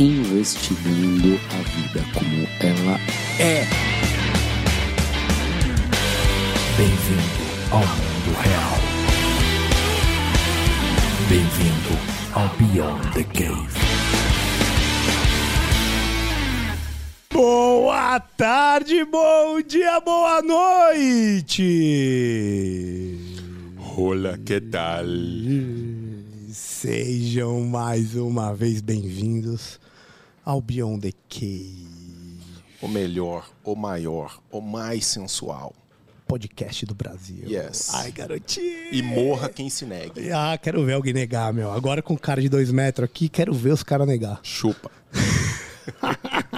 [0.00, 2.98] Investigando a vida como ela
[3.38, 3.66] é.
[6.78, 8.78] Bem-vindo ao mundo real.
[11.28, 11.98] Bem-vindo
[12.32, 13.78] ao Beyond the Cave.
[17.30, 21.60] Boa tarde, bom dia, boa noite!
[23.96, 25.04] Olá, que tal?
[26.50, 29.78] Sejam mais uma vez bem-vindos
[30.50, 31.86] ao Beyond the Cave,
[32.82, 35.72] O melhor, o maior, o mais sensual.
[36.26, 37.44] podcast do Brasil.
[37.46, 37.90] Yes.
[37.94, 38.92] Ai, garotinho!
[38.92, 40.32] E morra quem se negue.
[40.32, 41.70] Ah, quero ver alguém negar, meu.
[41.72, 44.40] Agora com cara de dois metros aqui, quero ver os caras negar.
[44.42, 44.90] Chupa.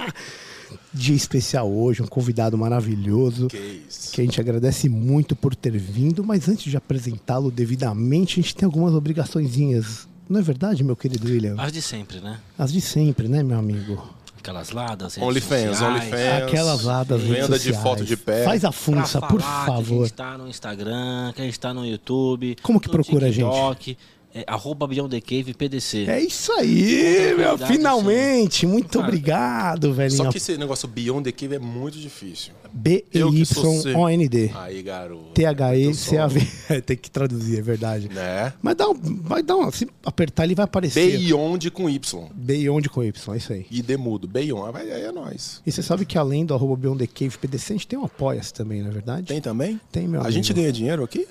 [0.93, 3.47] Dia especial hoje, um convidado maravilhoso.
[3.47, 4.11] Que isso.
[4.11, 8.55] que a gente agradece muito por ter vindo, mas antes de apresentá-lo devidamente, a gente
[8.55, 10.07] tem algumas obrigaçõezinhas.
[10.29, 11.55] Não é verdade, meu querido William?
[11.57, 12.39] As de sempre, né?
[12.57, 14.01] As de sempre, né, meu amigo?
[14.37, 15.81] Aquelas ladas, OnlyFans.
[15.81, 16.43] OnlyFans.
[16.43, 17.81] Aquelas lá das redes Venda de sociais.
[17.83, 18.43] foto de pé.
[18.43, 20.03] Faz a Pra funça, falar por Que a favor.
[20.05, 22.57] gente tá no Instagram, que a gente tá no YouTube.
[22.61, 23.45] Como que no procura a gente?
[23.49, 23.97] TikTok,
[24.35, 26.05] É, arroba Beyond the Cave PDC.
[26.07, 27.55] É isso aí, meu.
[27.55, 28.65] Finalmente.
[28.65, 30.17] Muito Cara, obrigado, velhinho.
[30.17, 32.51] Só que esse negócio Beyond the Cave é muito difícil.
[32.73, 34.51] B-Y-O-N-D.
[34.55, 35.33] Aí, garoto.
[35.35, 36.81] T-H-E-C-A-V.
[36.81, 38.09] Tem que traduzir, é verdade.
[38.09, 38.51] Né?
[38.59, 41.15] Mas dá um, vai dar um, se apertar ele vai aparecer.
[41.19, 42.27] Beyond com Y.
[42.33, 43.67] Beyond com Y, é isso aí.
[43.69, 44.27] E demudo.
[44.27, 44.75] Beyond.
[44.75, 45.61] Aí é nóis.
[45.63, 48.05] E você sabe que além do arroba Beyond the Cave PDC, a gente tem um
[48.05, 49.27] apoia-se também, não é verdade?
[49.27, 49.79] Tem também?
[49.91, 50.33] Tem, meu A amigo.
[50.33, 51.27] gente ganha dinheiro aqui?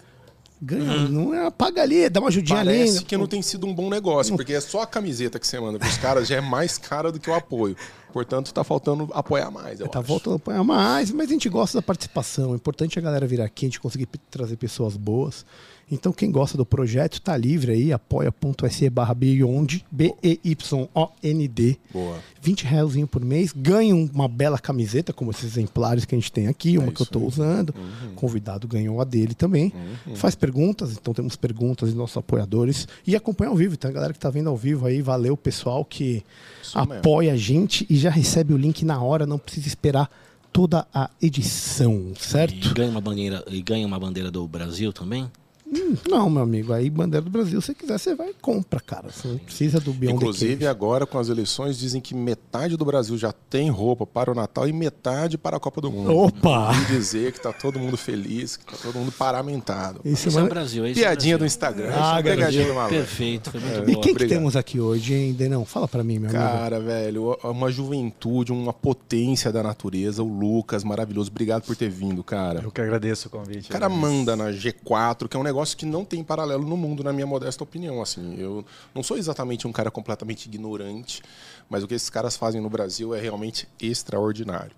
[0.65, 2.71] Ganha, não é, paga ali, dá uma ajudinha ali.
[2.71, 3.05] Parece né?
[3.09, 5.77] que não tem sido um bom negócio, porque é só a camiseta que você manda
[5.77, 7.77] pros caras já é mais cara do que o apoio.
[8.13, 10.07] Portanto, tá faltando apoiar mais, eu Tá acho.
[10.07, 12.53] voltando a apoiar mais, mas a gente gosta da participação.
[12.53, 15.45] É importante a galera vir aqui, a gente conseguir trazer pessoas boas.
[15.93, 21.77] Então, quem gosta do projeto, tá livre aí, apoia.se barra Beyond, B-E-Y-O-N-D.
[21.93, 22.19] Boa.
[22.41, 26.49] 20 reais por mês, ganha uma bela camiseta, como esses exemplares que a gente tem
[26.49, 27.75] aqui, uma que eu estou usando.
[28.11, 29.71] O convidado ganhou a dele também.
[30.15, 32.89] Faz perguntas, então temos perguntas dos nossos apoiadores.
[33.07, 35.03] E acompanha ao vivo, tem a galera que está vendo ao vivo aí.
[35.03, 36.25] Valeu, pessoal, que
[36.63, 36.95] Isso mesmo.
[36.95, 40.11] apoia a gente e já recebe o link na hora, não precisa esperar
[40.53, 42.75] toda a edição, E certo?
[42.75, 45.31] ganha uma bandeira, e ganha uma bandeira do Brasil também.
[45.75, 48.79] Hum, não, meu amigo, aí bandeira do Brasil, se você quiser, você vai e compra,
[48.81, 49.11] cara.
[49.11, 53.17] Você não precisa do Beyond Inclusive, agora com as eleições, dizem que metade do Brasil
[53.17, 56.15] já tem roupa para o Natal e metade para a Copa do Mundo.
[56.15, 56.73] Opa!
[56.83, 60.01] E dizer que tá todo mundo feliz, que tá todo mundo paramentado.
[60.05, 60.87] Esse Esse é o Brasil.
[60.87, 61.57] Esse Piadinha é do o Brasil.
[61.57, 61.91] Instagram.
[61.95, 62.95] Ah, é pegadinha do maluco.
[62.95, 64.05] Perfeito, foi muito E boa.
[64.05, 65.65] quem que temos aqui hoje, hein, Denão?
[65.65, 66.45] Fala pra mim, meu amigo.
[66.45, 71.31] Cara, velho, uma juventude, uma potência da natureza, o Lucas, maravilhoso.
[71.31, 72.61] Obrigado por ter vindo, cara.
[72.63, 73.71] Eu que agradeço o convite.
[73.71, 76.77] O cara Mas- manda na G4, que é um negócio que não tem paralelo no
[76.77, 78.03] mundo, na minha modesta opinião.
[78.03, 78.65] Assim, eu
[78.95, 81.23] não sou exatamente um cara completamente ignorante,
[81.69, 84.73] mas o que esses caras fazem no Brasil é realmente extraordinário.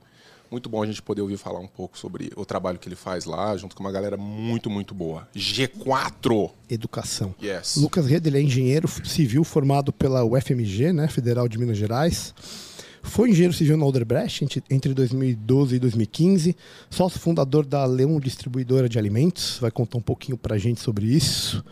[0.51, 3.25] Muito bom a gente poder ouvir falar um pouco sobre o trabalho que ele faz
[3.25, 5.27] lá, junto com uma galera muito, muito boa.
[5.35, 6.51] G4!
[6.71, 7.35] Educação.
[7.43, 7.77] Yes.
[7.77, 12.35] Lucas Rede, ele é engenheiro civil formado pela UFMG, né, Federal de Minas Gerais.
[13.07, 16.57] Foi engenheiro civil na Odebrecht entre- entre 2012 e 2015.
[16.91, 19.59] Sócio fundador da Leão Distribuidora de Alimentos.
[19.61, 21.63] Vai contar um pouquinho pra gente sobre isso.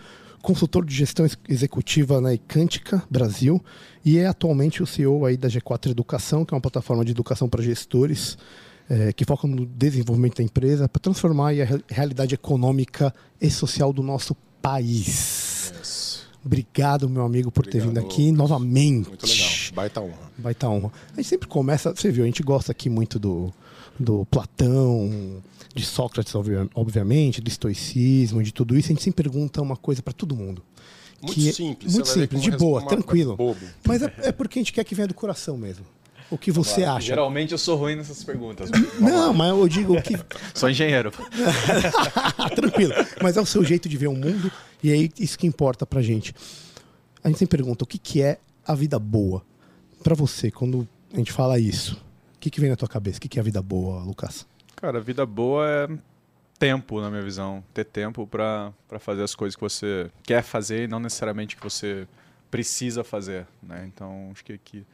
[0.42, 3.62] Consultor de gestão ex- executiva na Icântica Brasil.
[4.04, 7.48] E é atualmente o CEO aí da G4 Educação, que é uma plataforma de educação
[7.48, 8.36] para gestores.
[8.90, 13.90] eh, que foca no desenvolvimento da empresa para transformar a re- realidade econômica e social
[13.92, 15.72] do nosso país.
[15.78, 16.20] Yes.
[16.44, 19.08] Obrigado, meu amigo, por ter Obrigado, vindo aqui novamente.
[19.08, 19.48] Muito legal.
[19.74, 20.30] Baita honra.
[20.38, 20.92] Baita honra.
[21.12, 23.52] A gente sempre começa, você viu, a gente gosta aqui muito do,
[23.98, 25.42] do Platão,
[25.74, 28.88] de Sócrates, obvia- obviamente, do estoicismo, de tudo isso.
[28.88, 30.62] A gente sempre pergunta uma coisa para todo mundo.
[31.22, 31.92] Muito que é- simples.
[31.94, 33.36] Muito vai ver simples, de boa, tranquilo.
[33.36, 33.60] Bobo.
[33.86, 35.84] Mas é, é porque a gente quer que venha do coração mesmo.
[36.30, 37.08] O que você acha?
[37.08, 38.70] Geralmente eu sou ruim nessas perguntas.
[38.98, 40.18] Não, mas eu digo o que.
[40.54, 41.12] Sou engenheiro.
[42.56, 42.94] Tranquilo.
[43.22, 44.50] Mas é o seu jeito de ver o mundo
[44.82, 46.34] e é isso que importa pra gente.
[47.22, 49.42] A gente sempre pergunta o que, que é a vida boa.
[50.02, 51.94] Pra você, quando a gente fala isso,
[52.36, 53.18] o que, que vem na tua cabeça?
[53.18, 54.46] O que, que é a vida boa, Lucas?
[54.76, 55.88] Cara, vida boa é
[56.58, 57.62] tempo, na minha visão.
[57.72, 61.62] Ter tempo pra pra fazer as coisas que você quer fazer e não necessariamente que
[61.62, 62.06] você
[62.50, 63.84] precisa fazer, né?
[63.92, 64.84] Então, acho que aqui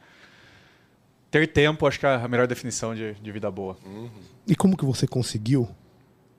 [1.31, 3.77] ter tempo, acho que é a melhor definição de, de vida boa.
[4.47, 5.67] E como que você conseguiu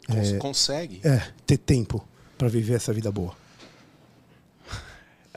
[0.09, 1.01] Cons- Consegue?
[1.05, 2.05] é, ter tempo
[2.39, 3.35] para viver essa vida boa?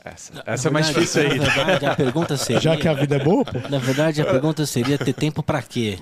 [0.04, 1.38] Essa, Na essa é mais verdade- difícil aí.
[1.38, 2.60] Na verdade, a pergunta seria...
[2.60, 3.58] Já que a vida é boa, pô.
[3.70, 5.98] Na verdade, a pergunta seria ter tempo para quê?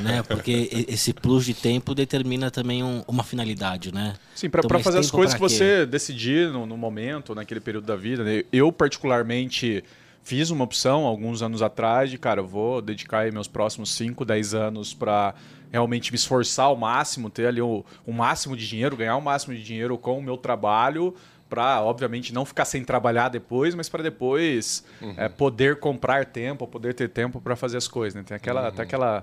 [0.00, 0.22] Né?
[0.22, 4.14] Porque esse plus de tempo determina também um- uma finalidade, né?
[4.34, 7.94] Sim, para Então, fazer as coisas que você decidir no, no momento, naquele período da
[7.94, 8.24] vida.
[8.24, 8.42] né?
[8.50, 9.84] Eu, particularmente,
[10.22, 14.24] fiz uma opção alguns anos atrás de, cara, eu vou dedicar aí meus próximos 5,
[14.24, 15.34] 10 anos para
[15.70, 19.54] realmente me esforçar ao máximo, ter ali o, o máximo de dinheiro, ganhar o máximo
[19.54, 21.14] de dinheiro com o meu trabalho,
[21.52, 24.82] para, obviamente, não ficar sem trabalhar depois, mas para depois
[25.18, 28.14] é, poder comprar tempo, poder ter tempo para fazer as coisas.
[28.14, 28.22] Né?
[28.26, 29.22] Tem aquela, até aquela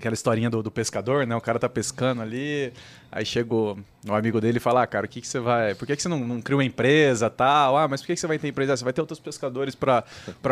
[0.00, 1.36] aquela historinha do, do pescador, né?
[1.36, 2.72] O cara tá pescando ali,
[3.12, 5.74] aí chega o, o amigo dele e fala, ah, cara, o que, que você vai.
[5.74, 7.76] Por que, que você não, não cria uma empresa tal?
[7.76, 8.72] Ah, mas por que, que você vai ter empresa?
[8.72, 10.04] Ah, Você vai ter outros pescadores pra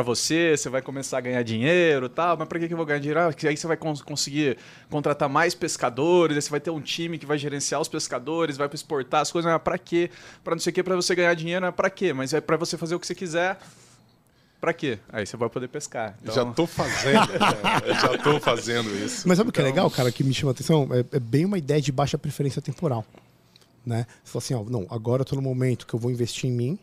[0.05, 2.99] você, você vai começar a ganhar dinheiro tal, mas pra que, que eu vou ganhar
[3.00, 3.21] dinheiro?
[3.21, 4.59] Ah, aí você vai cons- conseguir
[4.91, 8.69] contratar mais pescadores, aí você vai ter um time que vai gerenciar os pescadores, vai
[8.73, 10.11] exportar as coisas, mas pra quê?
[10.44, 12.12] Pra não sei o quê, pra você ganhar dinheiro, mas pra quê?
[12.12, 13.59] Mas é pra você fazer o que você quiser.
[14.60, 14.99] Pra quê?
[15.08, 16.16] Aí você vai poder pescar.
[16.20, 17.28] Então, Já tô fazendo.
[18.00, 19.26] já tô fazendo isso.
[19.28, 20.88] Mas sabe o que é Então, legal, cara, que me chama a atenção?
[20.93, 23.05] É, é bem uma ideia de baixa preferência temporal.
[23.87, 24.06] Né?
[24.25, 26.52] Você fala assim, ó, não, agora eu tô no momento que eu vou investir em
[26.52, 26.78] mim,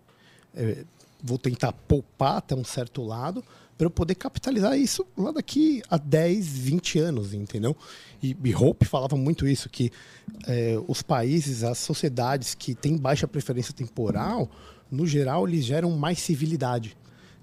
[0.55, 0.83] é,
[1.21, 3.43] vou tentar poupar até um certo lado,
[3.77, 7.75] para eu poder capitalizar isso lá daqui a 10, 20 anos, entendeu?
[8.23, 9.91] E, e Hope falava muito isso, que
[10.47, 14.49] é, os países, as sociedades que têm baixa preferência temporal,
[14.89, 16.95] no geral, eles geram mais civilidade.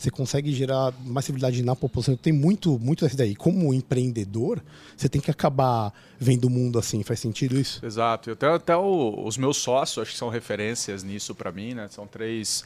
[0.03, 2.17] Você consegue gerar mais civilidade na população.
[2.17, 3.37] Tem muito, muito daí.
[3.37, 4.61] Como empreendedor,
[4.97, 7.05] você tem que acabar vendo o mundo assim.
[7.05, 7.85] Faz sentido isso?
[7.87, 8.33] Exato.
[8.33, 11.87] Até, até o- os meus sócios, acho que são referências nisso para mim, né?
[11.89, 12.65] São três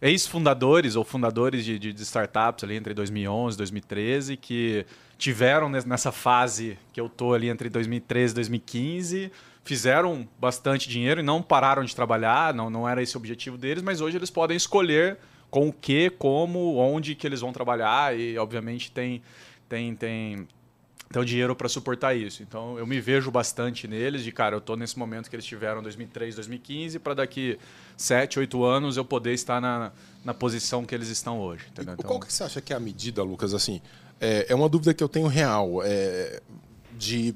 [0.00, 4.84] ex-fundadores ou fundadores de, de- de startups ali entre 2011 e 2013 que
[5.16, 9.32] tiveram nes- nessa fase que eu tô ali entre 2013 e 2015,
[9.64, 13.82] fizeram bastante dinheiro e não pararam de trabalhar, não, não era esse o objetivo deles,
[13.82, 15.16] mas hoje eles podem escolher
[15.50, 19.22] com o que, como, onde que eles vão trabalhar e obviamente tem
[19.68, 20.48] tem tem
[21.10, 22.42] tem o dinheiro para suportar isso.
[22.42, 25.80] Então eu me vejo bastante neles de cara, eu tô nesse momento que eles tiveram
[25.80, 27.58] em 2003, 2015 para daqui
[27.96, 29.90] 7, 8 anos eu poder estar na,
[30.24, 31.94] na posição que eles estão hoje, entendeu?
[31.94, 33.54] Então, Qual que você acha que é a medida, Lucas?
[33.54, 33.80] Assim,
[34.20, 36.42] é, é uma dúvida que eu tenho real, é,
[36.96, 37.34] de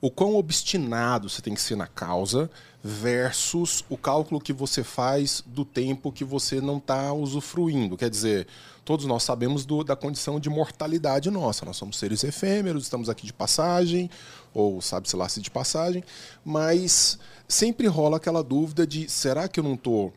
[0.00, 2.50] o quão obstinado você tem que ser na causa
[2.82, 7.96] versus o cálculo que você faz do tempo que você não está usufruindo.
[7.96, 8.46] Quer dizer,
[8.84, 11.64] todos nós sabemos do- da condição de mortalidade nossa.
[11.64, 14.08] Nós somos seres efêmeros, estamos aqui de passagem,
[14.54, 16.04] ou sabe-se lá se de passagem,
[16.44, 17.18] mas
[17.48, 20.12] sempre rola aquela dúvida de será que eu não estou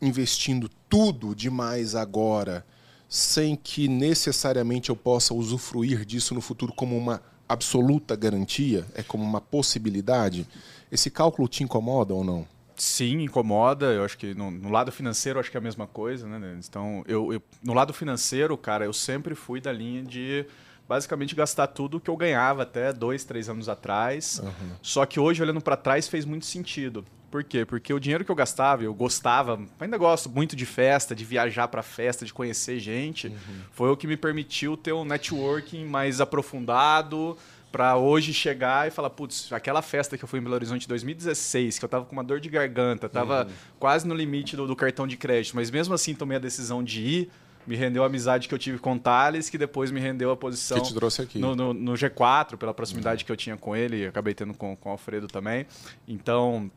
[0.00, 2.64] investindo tudo demais agora
[3.08, 8.84] sem que necessariamente eu possa usufruir disso no futuro como uma absoluta garantia?
[8.94, 10.46] É como uma possibilidade?
[10.90, 12.46] Esse cálculo te incomoda ou não?
[12.76, 13.86] Sim, incomoda.
[13.86, 16.58] Eu acho que no, no lado financeiro acho que é a mesma coisa, né?
[16.66, 20.44] Então, eu, eu- no lado financeiro, cara, eu sempre fui da linha de
[20.88, 24.42] basicamente gastar tudo que eu ganhava até dois, três anos atrás.
[24.82, 27.04] Só que hoje, olhando para trás, fez muito sentido.
[27.34, 27.64] Por quê?
[27.64, 31.66] Porque o dinheiro que eu gastava, eu gostava, ainda gosto muito de festa, de viajar
[31.66, 33.34] para festa, de conhecer gente,
[33.72, 37.36] foi o que me permitiu ter um networking mais aprofundado,
[37.72, 40.88] Pra hoje chegar e falar, putz, aquela festa que eu fui em Belo Horizonte em
[40.88, 43.48] 2016, que eu tava com uma dor de garganta, tava
[43.80, 47.00] quase no limite do, do cartão de crédito, mas mesmo assim tomei a decisão de
[47.02, 47.30] ir,
[47.66, 50.36] me rendeu a amizade que eu tive com o Thales, que depois me rendeu a
[50.36, 51.38] posição Que te trouxe aqui.
[51.40, 54.90] no, no- no G4, pela proximidade que eu tinha com ele, acabei tendo com, com
[54.90, 55.66] o Alfredo também.
[56.06, 56.70] Então,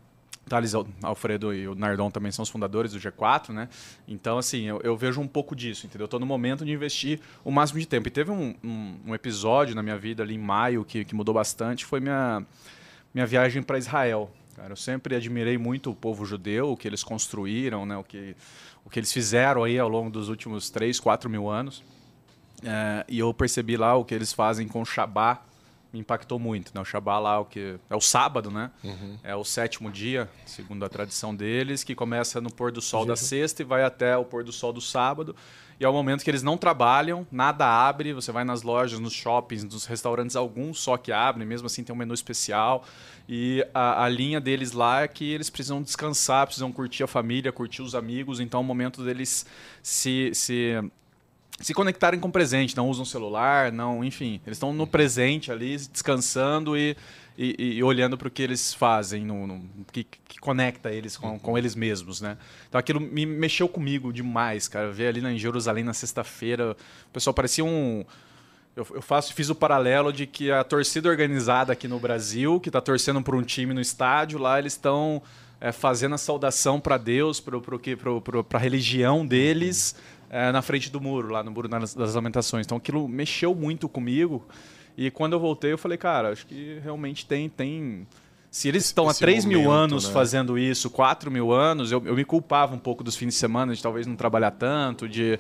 [0.48, 3.70] Thales, Al- Alfredo e o Nardon também são os fundadores do G4, né?
[4.08, 6.08] Então, assim, eu, eu vejo um pouco disso, entendeu?
[6.12, 8.08] Eu no momento de investir o máximo de tempo.
[8.08, 11.34] E teve um, um- um episódio na minha vida ali em maio que, que mudou
[11.36, 12.46] bastante, foi minha,
[13.14, 14.32] minha viagem para Israel.
[14.56, 17.96] Cara, eu sempre admirei muito o povo judeu, o que eles construíram, né?
[17.98, 18.36] O que,
[18.84, 21.84] o que eles fizeram aí ao longo dos últimos 3, 4 mil anos.
[22.64, 25.42] É, e eu percebi lá o que eles fazem com o Shabá,
[25.92, 26.72] me impactou muito.
[26.74, 26.82] Né?
[26.82, 28.72] O Shabá lá, o que é o sábado, né?
[29.24, 33.16] É o sétimo dia, segundo a tradição deles, que começa no pôr do sol da
[33.16, 35.36] sexta e vai até o pôr do sol do sábado.
[35.80, 39.14] E é o momento que eles não trabalham, nada abre, você vai nas lojas, nos
[39.14, 42.84] shoppings, nos restaurantes, alguns só que abrem, mesmo assim tem um menu especial.
[43.30, 47.52] E a, a linha deles lá é que eles precisam descansar, precisam curtir a família,
[47.52, 49.46] curtir os amigos, então é o momento deles
[49.84, 50.82] se, se
[51.60, 55.76] se conectarem com o presente, não usam celular, não, enfim, eles estão no presente ali,
[55.76, 56.96] descansando e,
[57.38, 61.40] e, e olhando para o que eles fazem, no, no- que, que conecta eles com,
[61.40, 62.38] com eles mesmos, né?
[62.70, 64.92] Então aquilo me mexeu comigo demais, cara.
[64.92, 66.72] Ver ali na, em Jerusalém na sexta-feira,
[67.10, 68.06] o pessoal parecia um
[68.76, 72.70] eu, eu faço, fiz o paralelo de que a torcida organizada aqui no Brasil, que
[72.70, 75.20] está torcendo por um time no estádio, lá eles estão
[75.60, 77.58] é, fazendo a saudação para Deus, para
[78.54, 79.96] a religião deles,
[80.30, 82.66] é, na frente do muro, lá no Muro das, das Lamentações.
[82.66, 84.46] Então aquilo mexeu muito comigo.
[84.98, 87.50] E quando eu voltei, eu falei, cara, acho que realmente tem.
[87.50, 88.08] tem
[88.50, 90.14] se eles estão há 3 mil momento, anos né?
[90.14, 93.76] fazendo isso, 4 mil anos, eu, eu me culpava um pouco dos fins de semana,
[93.76, 95.38] de talvez não trabalhar tanto, de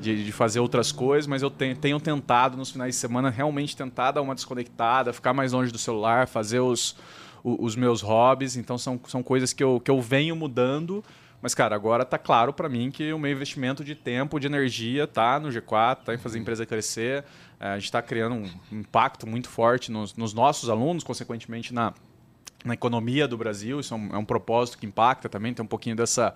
[0.00, 3.76] de, de fazer outras coisas, mas eu tenho, tenho, tentado nos finais de semana realmente
[3.76, 6.96] tentar dar uma desconectada, ficar mais longe do celular, fazer os,
[7.42, 8.56] os, os meus hobbies.
[8.56, 11.02] Então são, são coisas que eu, que eu venho mudando.
[11.40, 15.06] Mas, cara, agora tá claro para mim que o meu investimento de tempo, de energia,
[15.06, 17.24] tá no G4, tá em fazer a empresa crescer.
[17.60, 21.92] É, a gente está criando um impacto muito forte nos, nos, nossos alunos, consequentemente na,
[22.64, 23.80] na economia do Brasil.
[23.80, 26.34] Isso é um, é um propósito que impacta também, tem um pouquinho dessa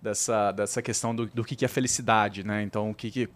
[0.00, 2.62] dessa, dessa questão do, do que, que é felicidade, né?
[2.62, 3.28] Então, o que, que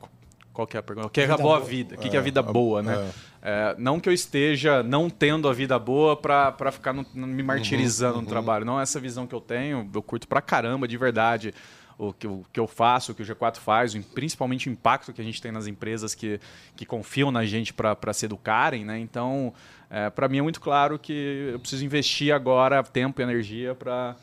[0.53, 1.07] qual que é a pergunta?
[1.09, 1.95] O que é a boa vida?
[1.95, 2.95] O que, é, que é a vida boa, né?
[2.95, 3.31] É.
[3.43, 8.17] É, não que eu esteja não tendo a vida boa para ficar no, me martirizando
[8.17, 8.31] uhum, no uhum.
[8.31, 8.65] trabalho.
[8.65, 9.89] Não é essa visão que eu tenho.
[9.95, 11.55] Eu curto pra caramba, de verdade,
[11.97, 15.21] o que, o que eu faço, o que o G4 faz, principalmente o impacto que
[15.21, 16.41] a gente tem nas empresas que,
[16.77, 18.99] que confiam na gente para se educarem, né?
[18.99, 19.55] Então,
[19.89, 24.17] é, para mim é muito claro que eu preciso investir agora tempo e energia para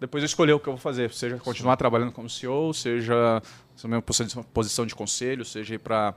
[0.00, 3.42] depois eu escolher o que eu vou fazer, seja continuar trabalhando como CEO, seja
[3.82, 6.14] na minha posição de conselho, seja ir para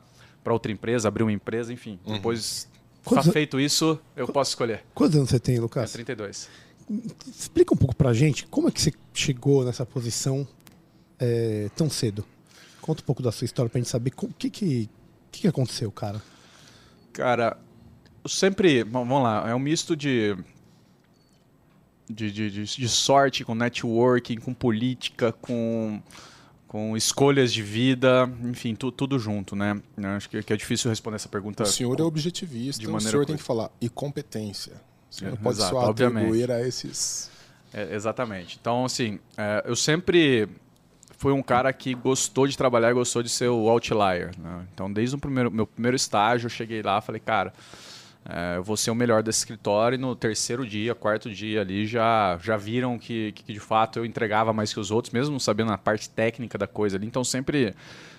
[0.47, 1.99] outra empresa, abrir uma empresa, enfim.
[2.05, 2.13] Uhum.
[2.13, 2.67] Depois,
[3.03, 3.25] Quantos...
[3.25, 4.83] tá feito isso, eu Qu posso escolher.
[4.93, 5.89] Quantos anos você tem, Lucas?
[5.89, 6.49] É 32.
[7.27, 10.47] Explica um pouco pra gente como é que você chegou nessa posição
[11.19, 12.23] é, tão cedo.
[12.81, 14.89] Conta um pouco da sua história pra gente saber o que, que,
[15.31, 16.21] que aconteceu, cara.
[17.13, 17.57] Cara,
[18.23, 18.83] eu sempre.
[18.83, 20.35] Vamos lá, é um misto de
[22.11, 26.01] de, de, de, de sorte, com networking, com política, com,
[26.67, 29.81] com escolhas de vida, enfim, tu, tudo junto, né?
[30.15, 31.63] Acho que, que, é difícil responder essa pergunta.
[31.63, 33.71] O senhor é objetivista, o senhor tem que falar.
[33.79, 34.73] E competência.
[35.09, 37.29] Você não é, pode exato, só atribuir a esses...
[37.73, 38.57] É, exatamente.
[38.59, 40.47] Então, assim, é, eu sempre
[41.17, 44.31] fui um cara que gostou de trabalhar gostou de ser o outlier.
[44.37, 44.67] Né?
[44.73, 47.53] Então, desde o primeiro, meu primeiro estágio, eu cheguei lá e falei, cara
[48.23, 51.87] é, eu vou ser o melhor desse escritório e no terceiro dia, quarto dia ali
[51.87, 55.71] já, já viram que, que, de fato eu entregava mais que os outros, mesmo sabendo
[55.71, 57.07] a parte técnica da coisa ali.
[57.07, 57.73] Então sempre,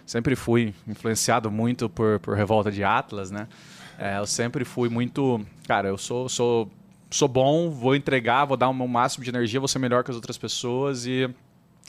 [0.05, 3.47] sempre fui influenciado muito por, por Revolta de Atlas, né?
[3.97, 5.41] É, eu sempre fui muito.
[5.69, 6.69] Cara, eu sou, sou,
[7.09, 10.11] sou bom, vou entregar, vou dar o meu máximo de energia, vou ser melhor que
[10.11, 11.31] as outras pessoas e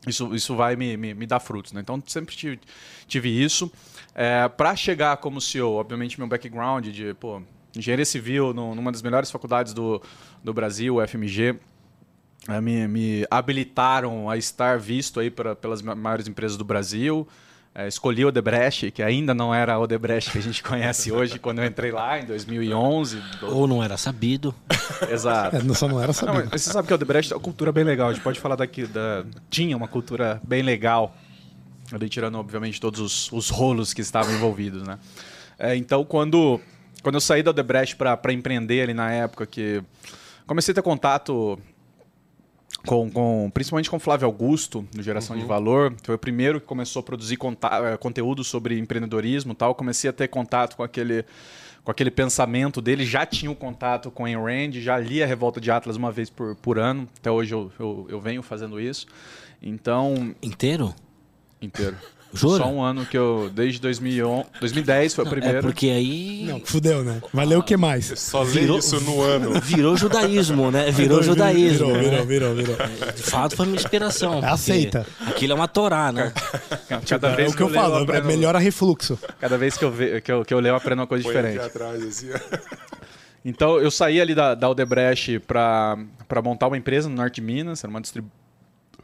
[0.06, 1.74] isso, isso vai me, me, me dar frutos.
[1.74, 1.82] Né?
[1.82, 2.60] Então sempre tive,
[3.08, 3.72] tive isso.
[4.14, 7.42] É, para chegar como CEO, obviamente meu background de pô,
[7.76, 10.02] engenharia civil numa das melhores faculdades do,
[10.44, 11.56] do Brasil, o FMG.
[12.48, 17.28] É, me, me habilitaram a estar visto aí pra, pelas maiores empresas do Brasil.
[17.76, 21.40] É, escolhi o Odebrecht, que ainda não era o Odebrecht que a gente conhece hoje,
[21.40, 23.20] quando eu entrei lá em 2011.
[23.42, 24.54] Ou não era sabido.
[25.10, 25.56] Exato.
[25.56, 26.44] É, só não era sabido.
[26.44, 28.10] Não, você sabe que o Odebrecht é uma cultura bem legal.
[28.10, 28.86] A gente pode falar daqui.
[28.86, 29.26] Da...
[29.50, 31.16] Tinha uma cultura bem legal.
[31.92, 35.00] Ali tirando, obviamente, todos os, os rolos que estavam envolvidos, né?
[35.58, 36.60] É, então, quando
[37.04, 39.84] quando eu saí da Odebrecht para empreender ali na época, que
[40.48, 41.60] comecei a ter contato
[42.86, 45.42] com, com, principalmente com Flávio Augusto, no Geração uhum.
[45.42, 49.76] de Valor, foi o primeiro que começou a produzir eh, conteúdo sobre empreendedorismo tal.
[49.76, 51.26] Comecei a ter contato com aquele,
[51.84, 55.26] com aquele pensamento dele, já tinha o um contato com Ayn Rand, já li a
[55.26, 58.80] Revolta de Atlas uma vez por, por ano, até hoje eu, eu, eu venho fazendo
[58.80, 59.08] isso.
[59.62, 60.34] Então.
[60.42, 60.94] Inteiro?
[61.62, 61.98] Inteiro.
[62.34, 62.64] Jura?
[62.64, 63.50] Só um ano que eu.
[63.54, 65.58] Desde 2011, 2010 foi o primeiro.
[65.60, 66.46] É porque aí.
[66.48, 67.22] Não, fudeu, né?
[67.32, 68.12] Valeu o que mais?
[68.20, 69.62] Só virou isso no ano.
[69.62, 70.92] Virou judaísmo, né?
[70.92, 71.94] Virou, virou judaísmo.
[71.94, 72.26] Virou, né?
[72.26, 73.12] virou, virou, virou.
[73.16, 74.40] De fato foi uma inspiração.
[74.44, 75.06] É aceita.
[75.28, 76.34] Aquilo é uma torá, né?
[77.08, 78.28] Cada vez é o que eu, eu falo, aprendo...
[78.28, 79.20] melhora refluxo.
[79.40, 80.20] Cada vez que eu, ve...
[80.22, 81.60] que eu, que eu leio, eu aprendo uma coisa Põe diferente.
[81.60, 82.30] Atrás, assim.
[83.46, 85.98] Então, eu saí ali da, da Odebrecht para
[86.42, 88.32] montar uma empresa no Norte de Minas, era uma, distribu...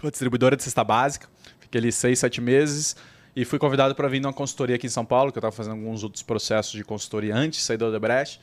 [0.02, 1.28] uma distribuidora de cesta básica.
[1.60, 2.96] Fiquei ali seis, sete meses.
[3.36, 5.74] E fui convidado para vir numa consultoria aqui em São Paulo, que eu estava fazendo
[5.74, 8.40] alguns outros processos de consultoria antes de sair do Odebrecht.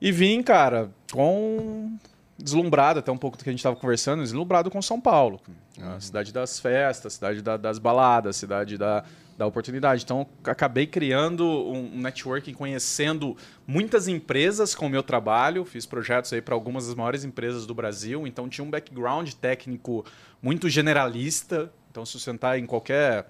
[0.00, 1.96] E vim, cara, com
[2.38, 5.40] deslumbrado até um pouco do que a gente estava conversando, deslumbrado com São Paulo.
[5.78, 5.94] Uhum.
[5.94, 9.04] A cidade das festas, cidade da, das baladas, cidade da,
[9.36, 10.02] da oportunidade.
[10.04, 15.64] Então, acabei criando um networking, conhecendo muitas empresas com o meu trabalho.
[15.64, 18.26] Fiz projetos aí para algumas das maiores empresas do Brasil.
[18.26, 20.04] Então, tinha um background técnico
[20.42, 21.72] muito generalista.
[21.90, 23.26] Então, se sentar em qualquer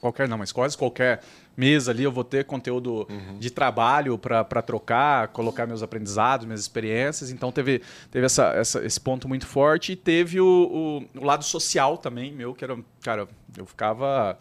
[0.00, 1.20] qualquer não, mas quase qualquer
[1.56, 3.38] mesa ali eu vou ter conteúdo uhum.
[3.38, 7.30] de trabalho para trocar, colocar meus aprendizados, minhas experiências.
[7.30, 10.46] Então teve, teve essa, essa esse ponto muito forte e teve o,
[11.14, 13.26] o, o, lado social também, meu, que era, cara,
[13.56, 14.38] eu ficava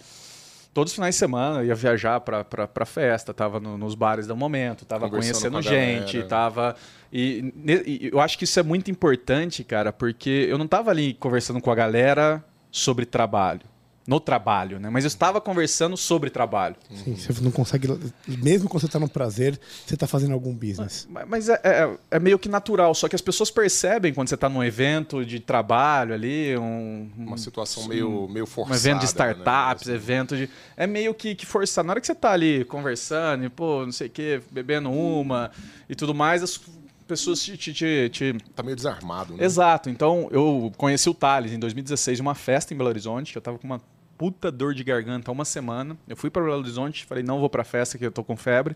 [0.73, 4.85] todos os finais de semana ia viajar pra festa, tava no- nos bares do momento,
[4.85, 6.29] tava conhecendo gente, galera.
[6.29, 6.75] tava.
[7.11, 11.15] E, e eu acho que isso é muito importante, cara, porque eu não tava ali
[11.15, 13.61] conversando com a galera sobre trabalho.
[14.07, 14.89] No trabalho, né?
[14.89, 16.77] Mas eu estava conversando sobre trabalho.
[17.03, 17.89] Sim, você não consegue.
[18.25, 21.05] Mesmo quando você tá no prazer, você tá fazendo algum business.
[21.11, 24.35] Mas- Mas é, é- é meio que natural, só que as pessoas percebem quando você
[24.35, 28.77] está num evento de trabalho ali, um, Uma situação meio, meio um forçada.
[28.79, 29.09] evento de né?
[29.09, 30.49] startups, Assim, evento de.
[30.77, 31.83] É meio que, que forçar.
[31.83, 35.51] Na hora que você tá ali conversando, e, pô, não sei o quê, bebendo uma
[35.89, 36.57] e tudo mais, as
[37.05, 37.57] pessoas te.
[37.57, 39.43] te, te- te- Tá meio desarmado, né?
[39.43, 39.89] Exato.
[39.89, 43.41] Então, eu conheci o Thales em 2016, em uma festa em Belo Horizonte, que eu
[43.41, 43.81] tava com uma
[44.17, 45.97] puta dor de garganta há uma semana.
[46.07, 48.75] Eu fui para Belo Horizonte, falei, não vou pra festa que eu tô com febre.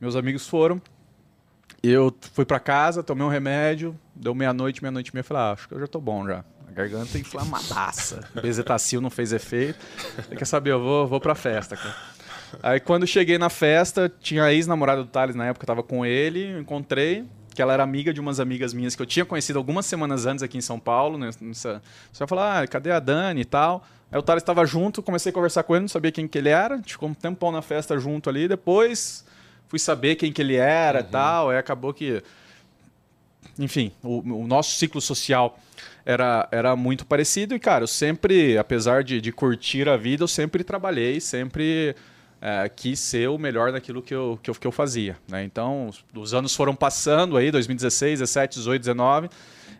[0.00, 0.80] Meus amigos foram.
[1.82, 5.68] Eu fui pra casa, tomei um remédio, deu meia-noite, meia-noite e meia, falei, ah, acho
[5.68, 6.44] que eu já tô bom já.
[6.66, 8.26] A garganta inflamadaça.
[8.40, 9.78] Bezetacil não fez efeito.
[10.36, 11.94] Quer saber, eu vou, vou pra festa, cara.
[12.62, 16.06] Aí quando cheguei na festa, tinha a ex-namorada do Thales na época, eu tava com
[16.06, 19.86] ele, encontrei, que ela era amiga de umas amigas minhas que eu tinha conhecido algumas
[19.86, 21.16] semanas antes aqui em São Paulo.
[21.16, 21.80] Né, nessa,
[22.12, 23.86] você vai falar, ah, cadê a Dani e tal?
[24.10, 26.50] Aí o Thales estava junto, comecei a conversar com ele, não sabia quem que ele
[26.50, 29.24] era, a gente ficou um tempão na festa junto ali, depois
[29.68, 32.22] fui saber quem que ele era e tal, aí acabou que
[33.58, 35.58] enfim, o, o nosso ciclo social
[36.04, 40.28] era, era muito parecido e, cara, eu sempre, apesar de, de curtir a vida, eu
[40.28, 41.94] sempre trabalhei, sempre
[42.40, 45.16] eh, quis ser o melhor naquilo que eu, que eu, que eu fazia.
[45.28, 45.44] Né?
[45.44, 49.30] Então, os, os anos foram passando aí, 2016, 17, 18, 19,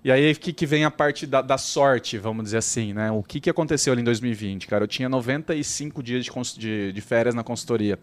[0.03, 3.11] e aí que, que vem a parte da, da sorte, vamos dizer assim, né?
[3.11, 4.85] O que, que aconteceu ali em 2020, cara?
[4.85, 7.99] Eu tinha 95 dias de, de, de férias na consultoria,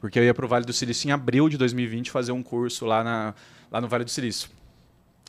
[0.00, 2.84] porque eu ia para o Vale do Silício em abril de 2020 fazer um curso
[2.84, 3.34] lá, na,
[3.70, 4.50] lá no Vale do Silício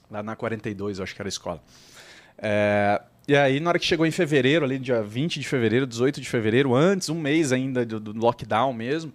[0.10, 1.62] lá na 42, eu acho que era a escola.
[2.38, 6.22] É, e aí, na hora que chegou em fevereiro, ali, dia 20 de fevereiro, 18
[6.22, 9.12] de fevereiro, antes, um mês ainda do, do lockdown mesmo,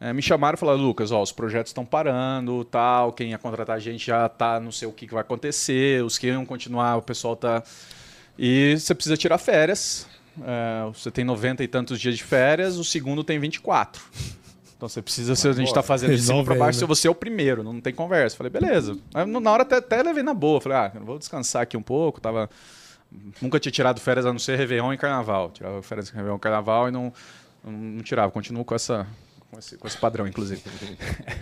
[0.00, 3.76] é, me chamaram e falaram, Lucas, ó, os projetos estão parando, tal, quem ia contratar
[3.76, 6.96] a gente já tá, não sei o que, que vai acontecer, os que iam continuar,
[6.96, 7.62] o pessoal tá...
[8.38, 10.06] E você precisa tirar férias,
[10.42, 14.02] é, você tem 90 e tantos dias de férias, o segundo tem 24.
[14.80, 16.86] Então você precisa, se a gente está fazendo de cima Resolve para baixo, né?
[16.86, 18.34] você é o primeiro, não tem conversa.
[18.34, 18.96] Falei, beleza.
[19.12, 20.58] Aí, na hora até, até levei na boa.
[20.58, 22.18] Falei, ah, vou descansar aqui um pouco.
[22.18, 22.48] Tava...
[23.42, 25.50] Nunca tinha tirado férias a não ser Réveillon e Carnaval.
[25.50, 27.12] Tirava férias em Réveillon e Carnaval e não,
[27.64, 28.30] não, não tirava.
[28.30, 29.06] Continuo com, essa,
[29.50, 30.62] com, esse, com esse padrão, inclusive.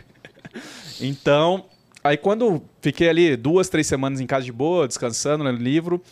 [1.00, 1.66] então,
[2.02, 6.02] aí quando fiquei ali duas, três semanas em casa de boa, descansando, lendo livro.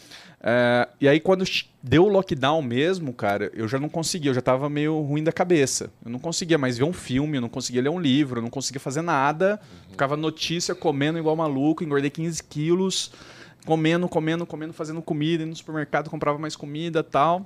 [0.43, 1.45] é, e aí quando
[1.83, 5.33] deu o lockdown mesmo, cara, eu já não conseguia, eu já tava meio ruim da
[5.33, 5.91] cabeça.
[6.05, 8.51] Eu não conseguia mais ver um filme, eu não conseguia ler um livro, eu não
[8.51, 9.59] conseguia fazer nada.
[9.91, 13.11] Ficava notícia, comendo igual maluco, engordei 15 quilos,
[13.67, 17.45] comendo, comendo, comendo, fazendo comida, indo no supermercado, comprava mais comida tal.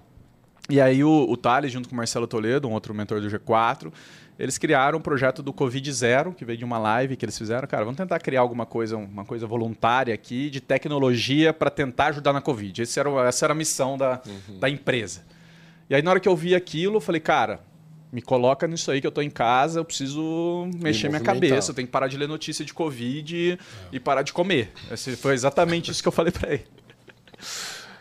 [0.69, 3.93] E aí o, o Thales, junto com o Marcelo Toledo, um outro mentor do G4,
[4.39, 7.67] eles criaram um projeto do Covid Zero, que veio de uma live que eles fizeram.
[7.67, 12.33] Cara, vamos tentar criar alguma coisa, uma coisa voluntária aqui de tecnologia para tentar ajudar
[12.33, 12.83] na Covid.
[12.97, 14.21] Era, o- essa era a missão da,
[14.61, 15.23] da empresa.
[15.89, 17.61] E aí na hora que eu vi aquilo, eu falei, cara,
[18.13, 21.75] me coloca nisso aí que eu tô em casa, eu preciso mexer minha cabeça, eu
[21.75, 23.59] tenho que parar de ler notícia de Covid e,
[23.93, 24.73] e parar de comer.
[24.91, 26.67] Esse foi exatamente isso que eu falei para ele.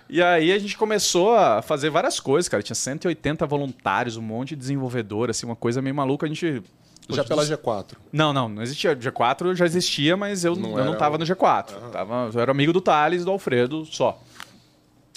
[0.09, 2.63] E aí a gente começou a fazer várias coisas, cara.
[2.63, 6.25] Tinha 180 voluntários, um monte de desenvolvedor, assim, uma coisa meio maluca.
[6.25, 6.63] A gente.
[7.11, 7.93] Já pela G4.
[8.11, 8.95] Não, não, não existia.
[8.95, 11.91] G4 já existia, mas eu Não eu não tava o- no G4.
[11.91, 14.19] Tava, eu era amigo do Thales e do Alfredo só.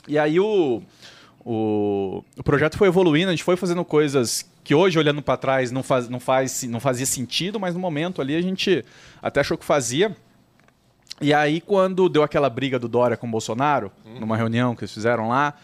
[0.06, 0.82] E aí o,
[1.44, 5.70] o, o projeto foi evoluindo, a gente foi fazendo coisas que hoje, olhando para trás,
[5.72, 8.84] não, faz, não, faz, não fazia sentido, mas no momento ali a gente
[9.20, 10.16] até achou que fazia.
[11.20, 14.92] E aí, quando deu aquela briga do Dória com o Bolsonaro, numa reunião que eles
[14.94, 15.54] fizeram lá,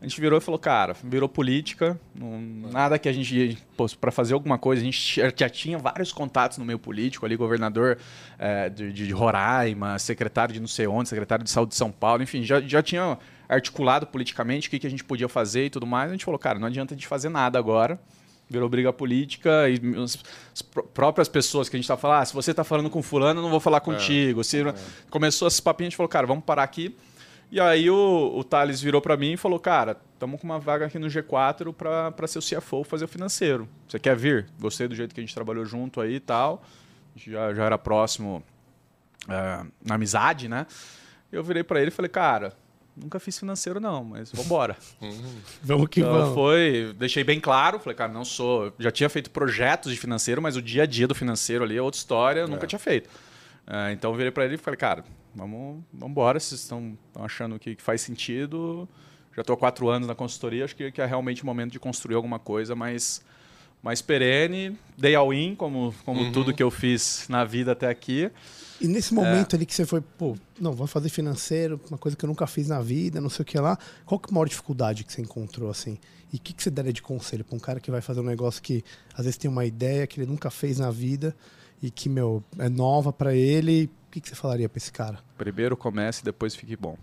[0.00, 3.58] a gente virou e falou, cara, virou política, não- nada que a gente,
[4.00, 7.98] para fazer alguma coisa, a gente já- tinha vários contatos no meio político ali, governador
[8.38, 12.22] eh, de, de Roraima, secretário de não sei onde, secretário de saúde de São Paulo,
[12.22, 15.86] enfim, já, já tinha articulado politicamente o que, que a gente podia fazer e tudo
[15.86, 16.10] mais.
[16.10, 17.98] A gente falou, cara, não adianta a gente fazer nada agora.
[18.50, 20.18] Virou briga política e as,
[20.54, 23.02] as pró- próprias pessoas que a gente tá falando, ah, se você tá falando com
[23.02, 24.42] fulano, eu não vou falar contigo.
[24.42, 24.62] Se,
[25.10, 26.96] Começou esses papinhos, a gente falou, cara, vamos parar aqui.
[27.50, 30.86] E aí o, o Thales virou para mim e falou, cara, estamos com uma vaga
[30.86, 33.68] aqui no G4 para ser o CFO, fazer o financeiro.
[33.86, 34.46] Você quer vir?
[34.60, 36.62] Gostei do jeito que a gente trabalhou junto aí e tal.
[37.16, 38.42] Já, já era próximo
[39.28, 40.66] é, na amizade, né?
[41.32, 42.52] Eu virei para ele e falei, cara,
[43.00, 44.76] nunca fiz financeiro não, mas vambora.
[45.62, 46.34] Vamos que Então vamos.
[46.34, 50.56] foi, deixei bem claro, falei, cara, não sou, já tinha feito projetos de financeiro, mas
[50.56, 53.08] o dia a dia do financeiro ali é outra história, eu nunca tinha feito.
[53.66, 57.58] É, então eu virei para ele e falei, cara, vamos, vamos embora, vocês estão achando
[57.58, 58.88] que, que faz sentido.
[59.36, 61.78] Já estou há quatro anos na consultoria, acho que, que é realmente o momento de
[61.78, 63.22] construir alguma coisa mais,
[63.82, 64.76] mais perene.
[64.96, 66.32] Dei all in, como, como Uhum.
[66.32, 68.30] tudo que eu fiz na vida até aqui.
[68.80, 72.24] E nesse momento ali que você foi, pô, não, vou fazer financeiro, uma coisa que
[72.24, 73.76] eu nunca fiz na vida, não sei o que lá.
[74.06, 75.98] Qual que é a maior dificuldade que você encontrou, assim?
[76.32, 78.24] E o que, que você daria de conselho pra um cara que vai fazer um
[78.24, 81.34] negócio que às vezes tem uma ideia que ele nunca fez na vida
[81.82, 83.90] e que, meu, é nova pra ele?
[84.06, 85.18] O que, que você falaria pra esse cara?
[85.36, 86.96] Primeiro comece e depois fique bom.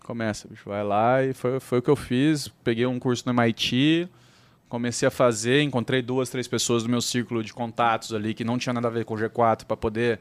[0.00, 0.68] Começa, bicho.
[0.68, 2.48] Vai lá e foi, foi o que eu fiz.
[2.64, 4.08] Peguei um curso no MIT,
[4.68, 8.58] comecei a fazer, encontrei duas, três pessoas do meu círculo de contatos ali que não
[8.58, 10.20] tinha nada a ver com o G4 para poder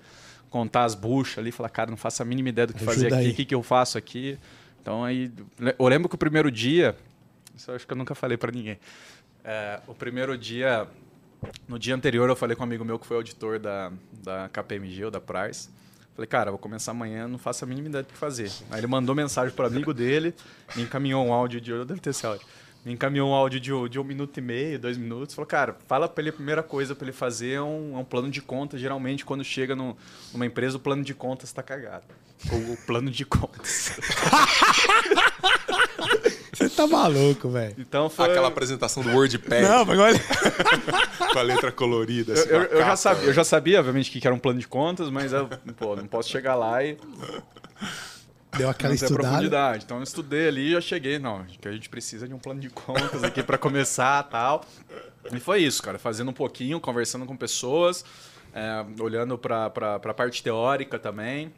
[0.49, 1.51] contar as buchas ali.
[1.51, 3.55] Falar, cara, não faço a mínima ideia do que Ajuda fazer aqui, o que, que
[3.55, 4.37] eu faço aqui.
[4.81, 5.31] Então aí,
[5.77, 6.95] eu lembro que o primeiro dia,
[7.55, 8.79] isso eu acho que eu nunca falei para ninguém.
[9.43, 10.87] É, o primeiro dia,
[11.67, 13.91] no dia anterior, eu falei com um amigo meu que foi auditor da,
[14.23, 15.69] da KPMG ou da Price.
[16.15, 18.51] Falei, cara, vou começar amanhã, não faço a mínima ideia do que fazer.
[18.71, 20.33] Aí ele mandou mensagem para amigo dele,
[20.75, 21.69] me encaminhou um áudio de.
[21.69, 22.47] Eu devo ter esse áudio.
[22.87, 25.35] Me encaminhou um áudio de, de um minuto e meio, dois minutos.
[25.35, 28.03] Falou, cara, fala para ele a primeira coisa para ele fazer é um, é um
[28.05, 28.79] plano de contas.
[28.79, 29.97] Geralmente, quando chega no-
[30.31, 32.05] numa empresa, o plano de contas está cagado.
[32.49, 33.91] O, o plano de contas.
[36.53, 37.75] Você tá maluco, velho.
[37.77, 38.29] Então foi.
[38.29, 40.19] Aquela apresentação do WordPad Não, mas olha.
[41.33, 42.31] com a letra colorida.
[42.33, 44.59] Eu, assim, eu- uma eu já sabia, eu já sabia, obviamente, que era um plano
[44.61, 46.97] de contas, mas eu pô, não posso chegar lá e
[48.55, 49.29] Deu aquela não estudada.
[49.29, 49.83] profundidade.
[49.83, 52.59] Então eu estudei ali e já cheguei, não, que a gente precisa de um plano
[52.59, 54.63] de contas aqui para começar tal.
[55.31, 58.05] E foi isso, cara, fazendo um pouquinho, conversando com pessoas,
[58.53, 61.51] é, olhando para a parte teórica também.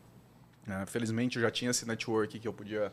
[0.68, 2.92] É, felizmente eu já tinha esse network que eu podia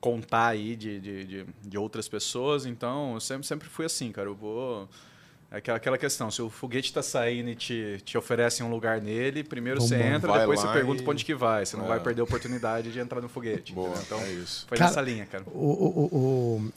[0.00, 4.28] contar aí de, de, de, de outras pessoas, então eu sempre, sempre fui assim, cara,
[4.28, 4.88] eu vou...
[5.56, 9.00] É aquela, aquela questão, se o foguete está saindo e te, te oferecem um lugar
[9.00, 10.14] nele, primeiro você Vambora.
[10.16, 11.64] entra, depois você pergunta e- pra onde que vai.
[11.64, 11.88] Você não É.
[11.88, 13.72] vai perder a oportunidade de entrar no foguete.
[13.72, 14.02] Boa, entendeu?
[14.04, 14.66] Então, é isso.
[14.68, 15.44] foi Cara, nessa linha, cara.
[15.46, 16.04] O, o,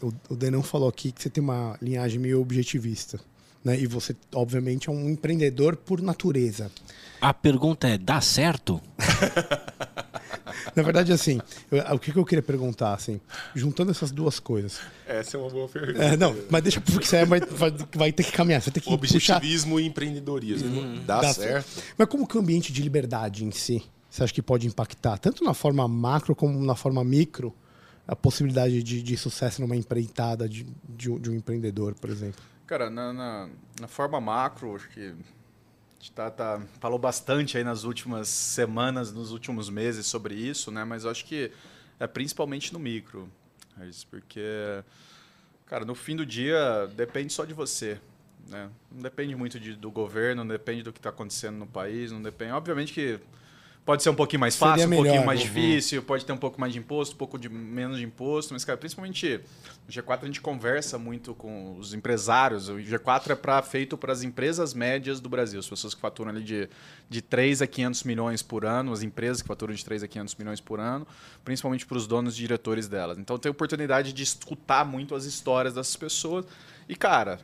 [0.01, 3.19] o, o, o Denão falou aqui que você tem uma linhagem meio objetivista.
[3.65, 3.77] Né?
[3.77, 6.71] E você, obviamente, é um empreendedor por natureza.
[7.19, 8.81] A pergunta é: dá certo?
[10.75, 11.39] Na verdade, assim,
[11.71, 13.19] eu- o que, que eu queria perguntar, assim,
[13.55, 14.79] juntando essas duas coisas.
[15.07, 16.03] Essa é uma boa pergunta.
[16.03, 18.89] É, não, mas deixa porque você vai, vai, vai ter que caminhar, você tem que
[18.97, 19.37] puxar.
[19.37, 20.97] Objetivismo e empreendedorismo.
[21.05, 21.81] Dá, Dá certo?
[21.97, 25.43] Mas como que o ambiente de liberdade em si, você acha que pode impactar, tanto
[25.43, 27.53] na forma macro como na forma micro,
[28.07, 32.41] a possibilidade de, de sucesso numa empreitada de, de, um- de um empreendedor, por exemplo?
[32.65, 33.49] Cara, na, na,
[33.81, 35.13] na forma macro, acho que
[36.15, 40.83] tá, tá- falou bastante aí nas últimas semanas, nos últimos meses sobre isso, né?
[40.83, 41.51] Mas eu acho que
[41.99, 43.29] é principalmente no micro,
[43.79, 44.41] é isso, porque,
[45.65, 47.99] cara, no fim do dia depende só de você,
[48.47, 48.69] né?
[48.91, 52.21] Não depende muito de- do governo, não depende do que está acontecendo no país, não
[52.21, 52.51] depende.
[52.53, 53.19] Obviamente que
[53.85, 55.45] pode ser um pouquinho mais Seria fácil, um melhor, pouquinho mais uhum.
[55.47, 58.63] difícil, pode ter um pouco mais de imposto, um pouco de menos de imposto, mas,
[58.63, 59.41] cara, principalmente
[59.87, 62.69] no G4 a gente conversa muito com os empresários.
[62.69, 66.29] O G4 é pra, feito para as empresas médias do Brasil, as pessoas que faturam
[66.29, 66.69] ali de,
[67.09, 70.35] de 3 a 500 milhões por ano, as empresas que faturam de 3 a 500
[70.35, 71.07] milhões por ano,
[71.43, 73.17] principalmente para os donos e diretores delas.
[73.17, 76.45] Então tem oportunidade de escutar muito as histórias dessas pessoas.
[76.87, 77.39] E, cara,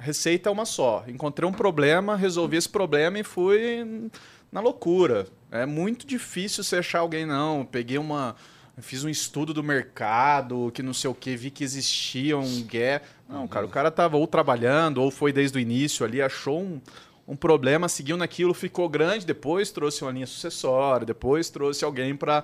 [0.00, 1.04] receita é uma só.
[1.06, 4.10] Encontrei um problema, resolvi esse problema e fui
[4.50, 5.26] na loucura.
[5.50, 7.64] É muito difícil você achar alguém, não.
[7.64, 8.36] Peguei uma.
[8.78, 13.04] Fiz um estudo do mercado, que não sei o que, vi que existia um gap.
[13.28, 16.80] Não, cara, o cara tava ou trabalhando, ou foi desde o início ali, achou um,
[17.28, 22.42] um problema, seguiu naquilo, ficou grande, depois trouxe uma linha sucessória, depois trouxe alguém para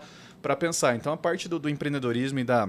[0.58, 0.94] pensar.
[0.94, 2.68] Então a parte do, do empreendedorismo e da,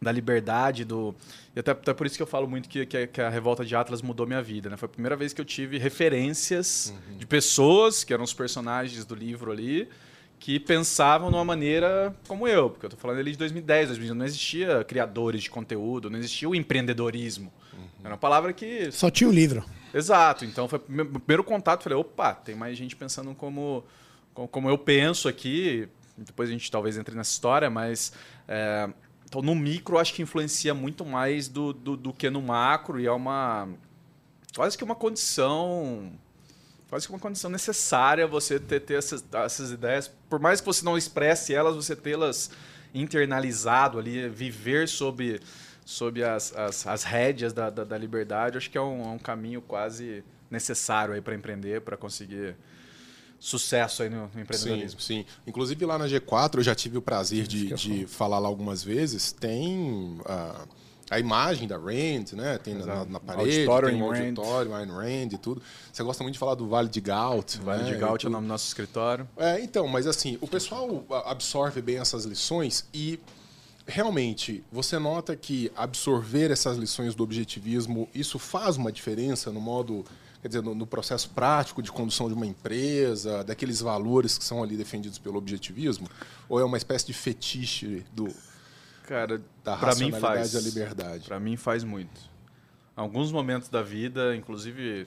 [0.00, 1.14] da liberdade, do.
[1.54, 3.64] E até, até por isso que eu falo muito que, que, a- que a revolta
[3.64, 4.70] de Atlas mudou minha vida.
[4.70, 4.76] Né?
[4.76, 9.14] Foi a primeira vez que eu tive referências de pessoas, que eram os personagens do
[9.14, 9.88] livro ali,
[10.38, 12.70] que pensavam de uma maneira como eu.
[12.70, 16.48] Porque eu tô falando ali de 2010, 2011, não existia criadores de conteúdo, não existia
[16.48, 17.52] o empreendedorismo.
[18.02, 19.62] Era uma palavra que Só tinha o livro.
[19.92, 20.44] Exato.
[20.46, 21.82] Então foi o meu primeiro contato.
[21.82, 23.84] Falei, opa, tem mais gente pensando como,
[24.32, 25.86] como, como eu penso aqui.
[26.16, 28.12] Depois a gente talvez entre nessa história, mas.
[28.48, 28.88] é,
[29.30, 33.06] então no micro acho que influencia muito mais do, do, do que no macro e
[33.06, 33.68] é uma.
[34.56, 36.12] Quase que uma condição.
[36.88, 40.08] Quase que uma condição necessária você ter, ter essas, essas ideias.
[40.28, 42.50] Por mais que você não expresse elas, você tê-las
[42.92, 45.40] internalizado ali, viver sob,
[45.84, 49.18] sob as, as, as rédeas da, da, da liberdade, acho que é um, é um
[49.18, 52.56] caminho quase necessário aí para empreender, para conseguir
[53.40, 55.00] sucesso aí no, no Sim, empreendedorismo.
[55.00, 55.24] sim.
[55.46, 59.32] Inclusive lá na G4 eu já tive o prazer de, de falar lá algumas vezes.
[59.32, 60.66] Tem ah,
[61.10, 62.58] a imagem da Rand, né?
[62.58, 64.18] Tem na, na parede, Auditório tem em o Rand.
[64.18, 65.62] auditório, Ayn Rand e tudo.
[65.92, 67.58] Você gosta muito de falar do Vale de Gaut.
[67.58, 69.26] Vale né, de Gaut é o nome do nosso escritório.
[69.36, 73.18] É, então, mas assim, o pessoal a- absorve bem essas lições e
[73.86, 80.04] realmente, você nota que absorver essas lições do objetivismo, isso faz uma diferença no modo,
[80.40, 84.62] quer dizer, no, no processo prático de condução de uma empresa, daqueles valores que são
[84.62, 86.08] ali defendidos pelo objetivismo?
[86.48, 88.28] Ou é uma espécie de fetiche do,
[89.06, 90.52] Cara, da pra mim racionalidade faz.
[90.52, 91.24] da liberdade?
[91.26, 92.20] Pra mim faz muito.
[92.94, 95.06] Alguns momentos da vida, inclusive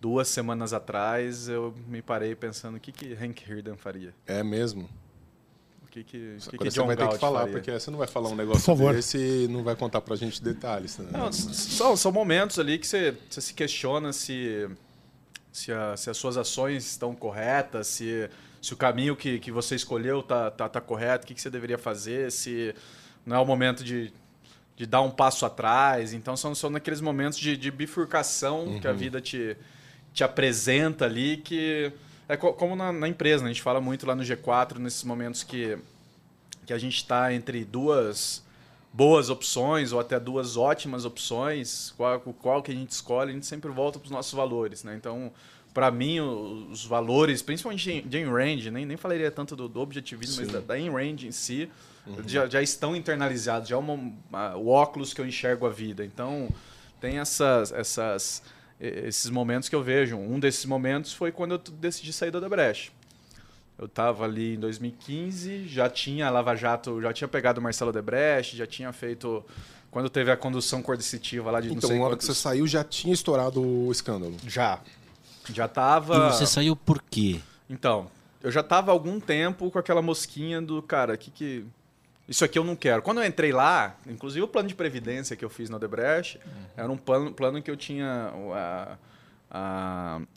[0.00, 4.14] duas semanas atrás, eu me parei pensando o que que Hank Hirden faria.
[4.26, 4.88] É mesmo?
[6.00, 7.52] O que que, que, que você John vai ter que falar, faria.
[7.54, 8.94] porque você não vai falar um negócio favor.
[8.94, 10.98] desse e não vai contar pra gente detalhes.
[10.98, 11.08] Né?
[11.12, 14.68] Não, são, são momentos ali que você, você se questiona se,
[15.52, 18.28] se, a- se as suas ações estão corretas, se,
[18.62, 21.50] se o caminho que, que você escolheu tá, tá, tá correto, o que, que você
[21.50, 22.74] deveria fazer, se
[23.26, 24.12] não é o momento de,
[24.76, 26.12] de dar um passo atrás.
[26.12, 29.56] Então são, são naqueles momentos de, de bifurcação que a vida te,
[30.14, 31.92] te apresenta ali que
[32.28, 33.50] é co- como na, na empresa, né?
[33.50, 35.78] a gente fala muito lá no G4 nesses momentos que,
[36.66, 38.46] que a gente está entre duas
[38.92, 43.46] boas opções ou até duas ótimas opções, qual, qual que a gente escolhe, a gente
[43.46, 44.94] sempre volta para os nossos valores, né?
[44.96, 45.30] Então,
[45.74, 50.48] para mim, os valores, principalmente de Rand, nem, nem falaria tanto do, do objetivismo, mas
[50.52, 51.70] da, da Rand em si,
[52.26, 56.04] já, já estão internalizados, já é uma, uma- o óculos que eu enxergo a vida.
[56.04, 56.48] Então,
[57.00, 58.42] tem essas, essas,
[58.80, 60.16] esses momentos que eu vejo.
[60.16, 62.92] Um desses momentos foi quando eu decidi sair da Odebrecht.
[63.78, 67.92] Eu estava ali em 2015, já tinha a Lava Jato, já tinha pegado o Marcelo
[67.92, 69.44] Debrecht, já tinha feito.
[69.90, 72.66] Quando teve a condução coercitiva lá de não Então, sei na hora que você saiu,
[72.66, 74.36] já tinha estourado o escândalo.
[74.46, 74.80] Já.
[75.52, 76.28] Já tava.
[76.28, 77.40] E você saiu por quê?
[77.70, 78.10] Então,
[78.42, 81.64] eu já tava há algum tempo com aquela mosquinha do, cara, que que.
[82.28, 83.00] Isso aqui eu não quero.
[83.00, 86.38] Quando eu entrei lá, inclusive o plano de previdência que eu fiz na Odebrecht,
[86.76, 88.52] era um plano, plano que eu tinha o-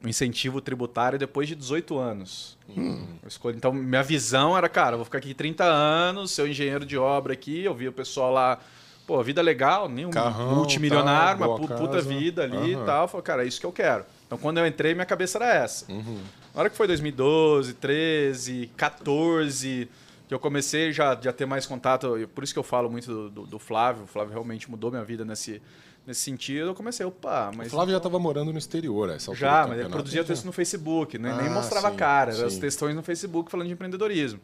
[0.04, 2.58] o incentivo tributário depois de 18 anos.
[2.69, 6.86] Eu escolhi- então, minha visão era, cara, eu vou ficar aqui 30 anos, ser engenheiro
[6.86, 8.58] de obra aqui, eu vi o pessoal lá,
[9.06, 12.08] pô, vida legal, nem um Carrão, multimilionário, tal, uma pu- puta casa.
[12.08, 12.84] vida ali Aham.
[12.84, 13.01] e tal.
[13.04, 14.06] Eu falei, cara, é isso que eu quero.
[14.25, 15.91] Então, quando eu entrei, minha cabeça era essa.
[15.91, 16.21] Uhum.
[16.54, 19.89] Na hora que foi 2012, 13, 14,
[20.32, 23.06] que eu comecei já, já ter mais contato, e por isso que eu falo muito
[23.08, 25.62] do, do- do Flávio, o Flávio realmente mudou minha vida nesse,
[26.08, 27.67] nesse sentido, eu comecei, opa, mas...
[27.67, 29.91] O Flávio já estava morando no exterior, a essa altura Já, do mas campeonato.
[29.91, 31.36] produzia texto no Facebook, né?
[31.38, 32.58] nem Ah, mostrava a sim, cara, eram as sim.
[32.60, 32.62] Uhum.
[32.62, 34.39] textões no Facebook falando de empreendedorismo.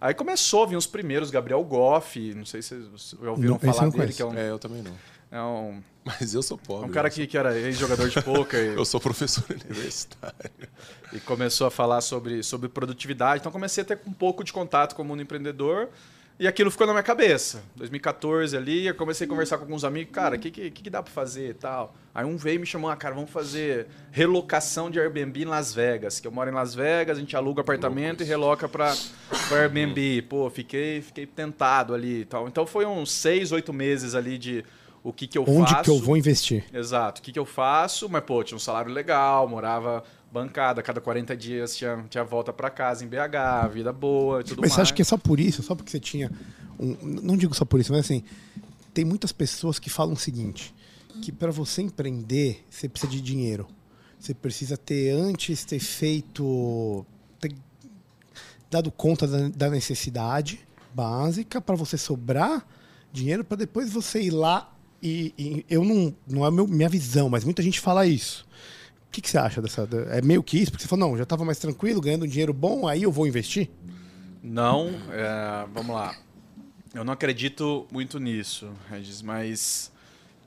[0.00, 3.72] Aí começou a vir os primeiros, Gabriel Goff, não sei se vocês já ouviram Não,
[3.72, 4.16] falar dele, conheço.
[4.16, 4.92] que é um, É, eu também não.
[5.30, 6.88] É um, Mas eu sou pobre.
[6.88, 8.72] um cara que, que era ex-jogador de poker.
[8.76, 10.50] Eu sou professor universitário.
[11.12, 13.40] e começou a falar sobre, sobre produtividade.
[13.40, 15.88] Então comecei a ter um pouco de contato com o mundo empreendedor
[16.40, 17.64] e aquilo ficou na minha cabeça.
[17.74, 21.02] 2014 ali, eu comecei a conversar com alguns amigos, cara, o que, que, que dá
[21.02, 21.96] para fazer e tal.
[22.14, 25.74] Aí um veio e me chamou, ah, cara, vamos fazer relocação de Airbnb em Las
[25.74, 28.94] Vegas, que eu moro em Las Vegas, a gente aluga apartamento e reloca para
[29.50, 30.22] Airbnb.
[30.22, 32.46] Pô, fiquei, fiquei tentado ali e tal.
[32.46, 34.64] Então foi uns seis, oito meses ali de
[35.08, 35.84] o que, que eu Onde faço.
[35.84, 36.64] que eu vou investir?
[36.72, 37.20] Exato.
[37.20, 38.08] O que, que eu faço?
[38.08, 42.68] Mas, pô, tinha um salário legal, morava bancada, cada 40 dias tinha, tinha volta para
[42.68, 44.72] casa em BH, vida boa e tudo Mas mais.
[44.74, 45.62] você acha que é só por isso?
[45.62, 46.30] Só porque você tinha.
[46.78, 48.22] Um, não digo só por isso, mas assim.
[48.92, 50.74] Tem muitas pessoas que falam o seguinte:
[51.22, 53.66] que para você empreender, você precisa de dinheiro.
[54.20, 57.06] Você precisa ter antes ter feito.
[57.40, 57.54] ter
[58.70, 60.60] dado conta da, da necessidade
[60.92, 62.66] básica para você sobrar
[63.12, 64.70] dinheiro para depois você ir lá
[65.02, 68.46] e, e eu não não é meu, minha visão, mas muita gente fala isso.
[69.06, 69.88] O que, que você acha dessa?
[70.10, 72.52] É meio que isso, porque você falou, não, já estava mais tranquilo, ganhando um dinheiro
[72.52, 73.70] bom, aí eu vou investir?
[74.42, 76.14] Não, é, vamos lá.
[76.94, 79.90] Eu não acredito muito nisso, Regis, mas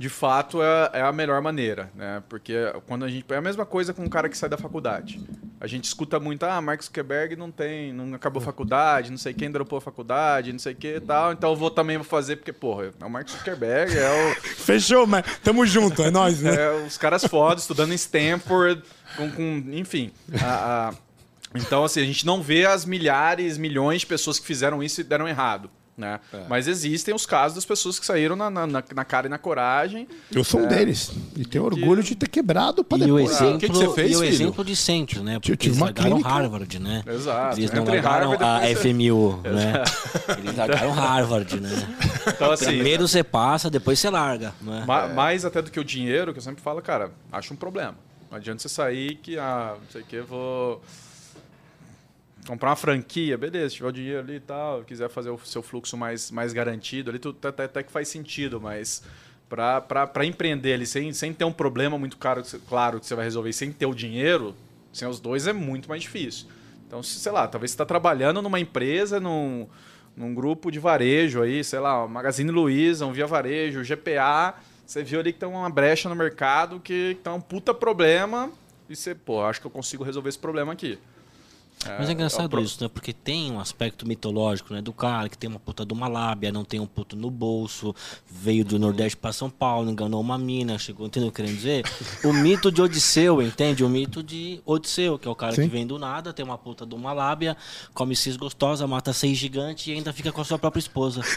[0.01, 2.23] de fato é, é a melhor maneira, né?
[2.27, 2.55] Porque
[2.87, 3.23] quando a gente.
[3.29, 5.21] É a mesma coisa com um cara que sai da faculdade.
[5.59, 9.31] A gente escuta muito, ah, Mark Zuckerberg não tem, não acabou a faculdade, não sei
[9.31, 12.03] quem dropou a faculdade, não sei o que e tal, então eu vou também vou
[12.03, 14.35] fazer, porque, porra, é o Mark Zuckerberg, é o.
[14.57, 16.55] Fechou, mas tamo junto, é nóis, né?
[16.55, 18.81] É, os caras fodas, estudando em Stanford,
[19.15, 20.11] com, com- enfim.
[20.41, 20.93] a- a-
[21.53, 25.03] então, assim, a gente não vê as milhares, milhões de pessoas que fizeram isso e
[25.03, 25.69] deram errado.
[25.97, 26.19] Né?
[26.49, 30.07] Mas existem os casos das pessoas que saíram na, na, na- cara e na coragem.
[30.33, 31.11] Eu sou um deles.
[31.35, 33.29] E tenho orgulho de ter quebrado pra E o depois.
[33.31, 34.31] exemplo, que que você fez, e o filho?
[34.33, 35.33] exemplo de centro, né?
[35.39, 36.27] Porque tive eles uma clínica.
[36.27, 37.03] Harvard, né?
[37.05, 37.59] Exato.
[37.59, 39.83] Eles não Entre largaram Harvard, a depois você- FMU, né?
[40.39, 41.69] Eles largaram Harvard, né?
[42.27, 44.53] Então, assim, Primeiro você passa, depois você larga.
[44.61, 44.83] Né?
[44.87, 47.95] ma- mais até do que o dinheiro, que eu sempre falo, cara, acho um problema.
[48.31, 50.81] Não adianta você sair que, ah, não sei o que, vou
[52.47, 55.61] comprar uma franquia, beleza, se tiver o dinheiro ali e tal, quiser fazer o seu
[55.61, 59.03] fluxo mais, mais garantido ali, tu, até, até que faz sentido, mas
[59.49, 63.25] para empreender ali sem, sem ter um problema muito caro, que claro que você vai
[63.25, 64.55] resolver, sem ter o dinheiro,
[64.93, 66.47] sem os dois é muito mais difícil.
[66.87, 69.67] Então, se- sei lá, talvez você está trabalhando numa empresa, num,
[70.15, 75.19] num grupo de varejo aí, sei lá, Magazine Luiza, um Via Varejo, GPA, você viu
[75.19, 78.51] ali que tem uma brecha no mercado que tá um puta problema
[78.89, 80.97] e você, pô, acho que eu consigo resolver esse problema aqui.
[81.97, 82.87] Mas é engraçado pro- isso, né?
[82.93, 84.81] Porque tem um aspecto mitológico, né?
[84.81, 87.95] Do cara que tem uma puta de uma lábia, não tem um puto no bolso,
[88.29, 91.57] veio do Nordeste pra São Paulo, enganou uma mina, chegou, entendeu o que eu querendo
[91.57, 91.83] dizer?
[92.23, 93.83] O mito de Odisseu, entende?
[93.83, 95.63] O mito de Odisseu, que é o cara Sim.
[95.63, 97.57] que vem do nada, tem uma puta de uma lábia,
[97.93, 101.21] come cis gostosa, mata seis gigantes e ainda fica com a sua própria esposa.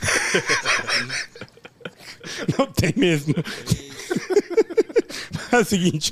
[2.59, 3.35] Não tem mesmo.
[5.59, 6.11] É o seguinte.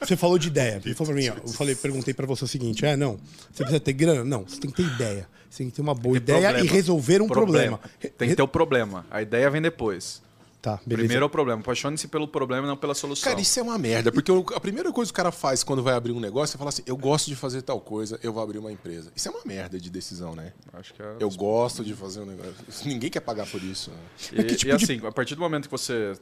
[0.00, 0.80] Você falou de ideia.
[0.80, 3.18] Você falou pra mim, ó, eu falei, perguntei pra você o seguinte: é, não,
[3.52, 4.24] você precisa ter grana?
[4.24, 5.28] Não, você tem que ter ideia.
[5.50, 6.66] Você tem que ter uma boa Tem ideia problema.
[6.66, 7.80] e resolver um problema.
[8.18, 9.06] Tem que ter o problema.
[9.10, 10.24] A ideia vem depois.
[10.60, 10.96] Tá, beleza.
[11.06, 11.60] Primeiro é o problema.
[11.60, 13.30] Apaixone-se pelo problema e não pela solução.
[13.30, 15.94] Cara, isso é uma merda, porque a primeira coisa que o cara faz quando vai
[15.94, 18.58] abrir um negócio é falar assim: eu gosto de fazer tal coisa, eu vou abrir
[18.58, 19.10] uma empresa.
[19.14, 20.52] Isso é uma merda de decisão, né?
[20.72, 21.16] Acho que é...
[21.20, 22.52] Eu gosto de fazer um negócio.
[22.84, 23.90] Ninguém quer pagar por isso.
[23.90, 24.40] né?
[24.40, 26.14] E, que tipo e de- assim, a partir do momento que você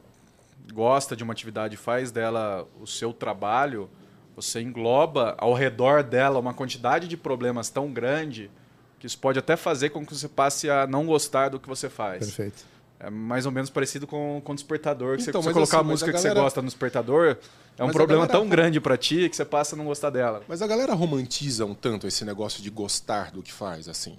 [0.72, 3.88] gosta de uma atividade faz dela o seu trabalho,
[4.36, 8.50] você engloba ao redor dela uma quantidade de problemas tão grande
[8.98, 11.88] que isso pode até fazer com que você passe a não gostar do que você
[11.88, 12.20] faz.
[12.26, 12.64] Perfeito.
[12.98, 15.16] É mais ou menos parecido com o despertador.
[15.18, 17.36] Que Então, você, colocar assim, a música a que galera- você gosta no despertador,
[17.76, 20.08] é um Mas problema galera- tão grande pra ti que você passa a não gostar
[20.10, 20.42] dela.
[20.48, 24.16] Mas a galera romantiza um tanto esse negócio de gostar do que faz, assim.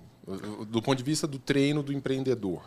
[0.68, 2.62] Do ponto de vista do treino do empreendedor.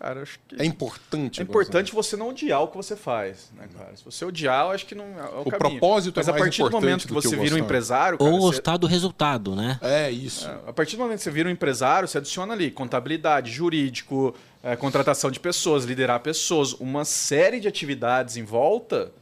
[0.00, 1.40] Cara, eu acho que É importante.
[1.40, 3.94] é importante você não odiar o que você faz, né, cara?
[3.94, 6.42] Se você odiar, eu acho que não é o, O propósito é Mas a mais
[6.42, 8.86] partir do momento que que você o vira um empresário, cara, Ou você- gostar do
[8.86, 9.78] resultado, né?
[9.82, 10.48] É isso.
[10.66, 14.74] A partir do momento que você vira um empresário, você adiciona ali contabilidade, jurídico, eh,
[14.74, 19.12] contratação de pessoas, liderar pessoas, uma série de atividades em volta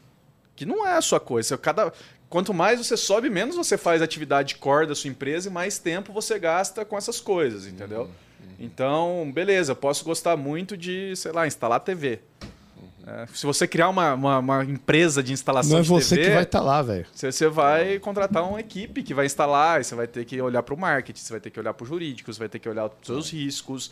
[0.54, 1.48] que não é a sua coisa.
[1.48, 1.92] Você- Cada,
[2.30, 6.12] quanto mais você sobe, menos você faz atividade core da sua empresa e mais tempo
[6.12, 8.02] você gasta com essas coisas, entendeu?
[8.02, 8.10] Uhum,
[8.58, 12.20] Então, beleza, eu posso gostar muito de, sei lá, instalar TV.
[13.06, 16.28] É, se você criar uma, uma, uma empresa de instalação Não é de você TV,
[16.28, 17.06] que vai estar lá, velho.
[17.10, 20.74] você, você vai contratar uma equipe que vai instalar, você vai ter que olhar para
[20.74, 22.86] o marketing, você vai ter que olhar para o jurídico, você vai ter que olhar
[22.86, 23.90] os seus riscos.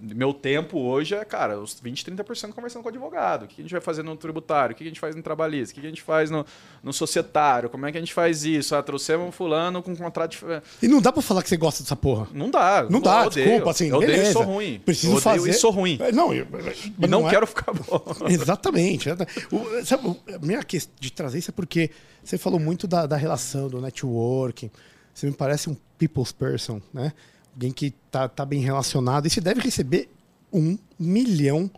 [0.00, 3.44] Meu tempo hoje é, cara, os 20, 30% conversando com o advogado.
[3.44, 4.74] O que a gente vai fazer no tributário?
[4.74, 5.72] O que a gente faz no trabalhista?
[5.76, 6.46] O que a gente faz no,
[6.84, 7.68] no societário?
[7.68, 8.76] Como é que a gente faz isso?
[8.76, 10.62] Ah, trouxemos um fulano com contrato de...
[10.80, 12.28] E não dá pra falar que você gosta dessa porra.
[12.32, 12.86] Não dá.
[12.88, 13.46] Não dá, eu odeio.
[13.48, 14.30] desculpa, assim, Eu odeio beleza.
[14.30, 14.78] e sou ruim.
[14.84, 15.50] Preciso eu odeio fazer.
[15.50, 15.98] e sou ruim.
[16.00, 18.02] É, Não, eu, E mas não, é- quero ficar bom.
[18.30, 19.08] Exatamente.
[19.10, 21.90] O, sabe, a minha questão de trazer isso é porque
[22.22, 24.70] você falou muito da, da relação, do networking.
[25.12, 27.12] Você me parece um people's person, né?
[27.56, 29.26] Alguém que tá, tá bem relacionado.
[29.26, 30.10] E você deve receber
[30.52, 31.70] um milhão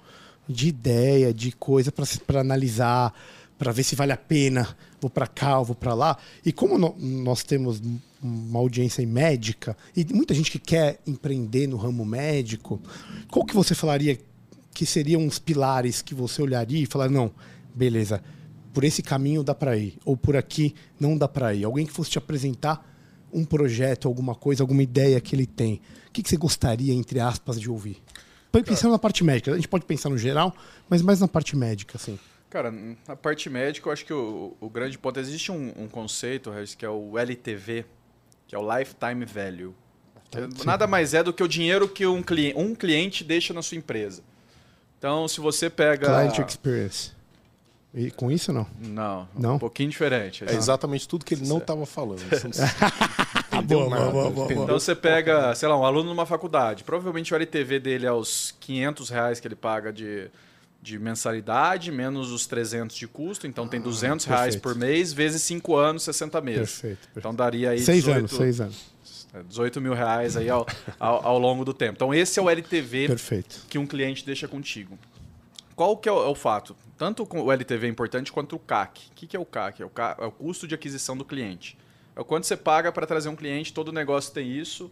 [0.49, 1.93] de ideia, de coisa
[2.27, 3.15] para analisar,
[3.57, 4.77] para ver se vale a pena.
[5.01, 6.19] Vou para cá, vou para lá.
[6.45, 7.81] E como no- nós temos
[8.21, 12.81] uma audiência médica e muita gente que quer empreender no ramo médico,
[13.31, 14.19] qual que você falaria
[14.75, 17.31] que seriam os pilares que você olharia e falar não,
[17.73, 18.21] beleza,
[18.75, 21.63] por esse caminho dá para ir ou por aqui não dá para ir.
[21.65, 22.85] Alguém que fosse te apresentar
[23.33, 25.81] um projeto, alguma coisa, alguma ideia que ele tem.
[26.09, 28.03] O que, que você gostaria, entre aspas, de ouvir?
[28.51, 30.55] Pensando na parte médica, a gente pode pensar no geral,
[30.89, 32.19] mas mais na parte médica, assim.
[32.49, 32.73] Cara,
[33.07, 35.21] na parte médica, eu acho que o, o grande ponto...
[35.21, 37.85] Existe um, um conceito, Regis, que é o LTV,
[38.47, 39.75] que é o Lifetime Value.
[40.31, 43.63] Que Nada mais é do que o dinheiro que um, cli um cliente deixa na
[43.63, 44.23] sua empresa.
[44.99, 46.07] Então, se você pega...
[46.07, 47.18] Client experience.
[47.95, 48.67] E com isso, não?
[48.81, 49.55] Não, Não?
[49.57, 50.45] um pouquinho diferente.
[50.47, 52.21] É exatamente tudo que ele não estava falando.
[53.65, 54.53] Boa, nada, boa, boa, boa?
[54.65, 56.85] Então você pega, sei lá, um aluno numa faculdade.
[56.85, 60.31] Provavelmente o LTV dele é os 500 reais que ele paga de,
[60.81, 63.47] de mensalidade, menos os 300 de custo.
[63.49, 64.63] Então tem 200 reais perfeito.
[64.63, 66.59] por mês, vezes 5 anos, 60 meses.
[66.73, 67.19] Perfeito, perfeito.
[67.19, 68.85] Então daria aí Seis 18, anos, seis anos.
[69.35, 70.65] é, 18 mil reais aí ao,
[71.01, 71.95] ao, ao longo do tempo.
[71.95, 73.63] Então esse é o LTV Perfeito.
[73.69, 74.97] que um cliente deixa contigo.
[75.79, 76.75] Qual que é o, é o fato?
[76.97, 79.11] Tanto o LTV é importante quanto o CAC.
[79.13, 79.81] O que, que é o CAC?
[79.81, 81.79] É o, ca- é o custo de aquisição do cliente.
[82.17, 84.91] É o quanto você paga para trazer um cliente, todo negócio tem isso,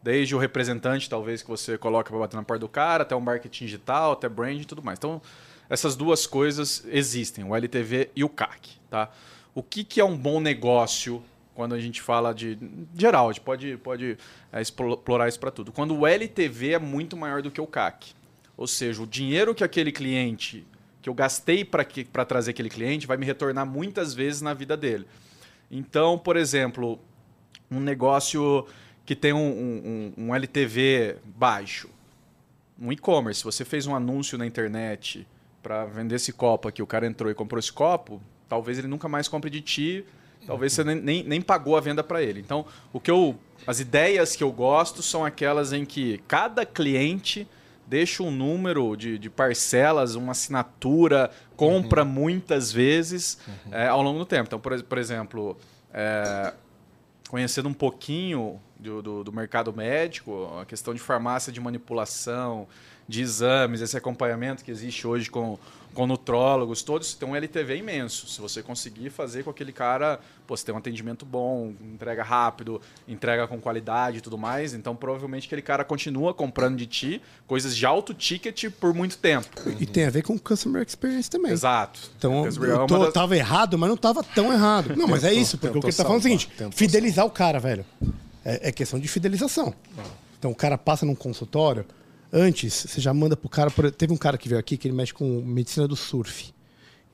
[0.00, 3.20] desde o representante, talvez, que você coloca para bater na porta do cara, até o
[3.20, 4.96] marketing digital, até brand e tudo mais.
[4.96, 5.20] Então,
[5.68, 8.78] essas duas coisas existem, o LTV e o CAC.
[8.88, 9.10] Tá?
[9.56, 11.20] O que, que é um bom negócio
[11.52, 12.56] quando a gente fala de.
[12.96, 14.16] Geral, a gente pode, pode
[14.52, 15.72] é, explo- explorar isso para tudo.
[15.72, 18.16] Quando o LTV é muito maior do que o CAC.
[18.58, 20.66] Ou seja, o dinheiro que aquele cliente,
[21.00, 25.06] que eu gastei para trazer aquele cliente, vai me retornar muitas vezes na vida dele.
[25.70, 26.98] Então, por exemplo,
[27.70, 28.66] um negócio
[29.06, 31.88] que tem um, um- um- LTV baixo,
[32.80, 35.26] um e-commerce, você fez um anúncio na internet
[35.62, 39.08] para vender esse copo aqui, o cara entrou e comprou esse copo, talvez ele nunca
[39.08, 40.04] mais compre de ti.
[40.46, 42.40] Talvez você nem, nem, nem pagou a venda para ele.
[42.40, 47.46] Então, o que eu, as ideias que eu gosto são aquelas em que cada cliente
[47.88, 53.38] deixa um número de, de parcelas, uma assinatura, compra muitas vezes
[53.72, 54.44] é, ao longo do tempo.
[54.46, 55.56] Então, por, por exemplo,
[55.92, 56.52] é,
[57.28, 62.68] conhecendo um pouquinho do, do, do mercado médico, a questão de farmácia de manipulação,
[63.08, 65.58] de exames, esse acompanhamento que existe hoje com,
[65.98, 68.28] com nutrólogos, todos tem um LTV imenso.
[68.28, 72.80] Se você conseguir fazer com aquele cara, pô, você tem um atendimento bom, entrega rápido,
[73.08, 77.76] entrega com qualidade e tudo mais, então provavelmente aquele cara continua comprando de ti coisas
[77.76, 79.48] de alto ticket por muito tempo.
[79.80, 81.50] E tem a ver com customer experience também.
[81.50, 81.98] Exato.
[82.16, 84.94] Então, é eu uma tô, das- tava errado, mas não tava tão errado.
[84.94, 87.30] Não, mas é isso, porque o que ele tá falando é o seguinte: fidelizar o
[87.30, 87.84] cara, velho.
[88.44, 89.74] É, é questão de fidelização.
[90.38, 91.84] Então, o cara passa num consultório,
[92.32, 93.70] antes, você já manda pro cara.
[93.90, 96.52] Teve um cara que veio aqui que ele mexe com medicina do surf.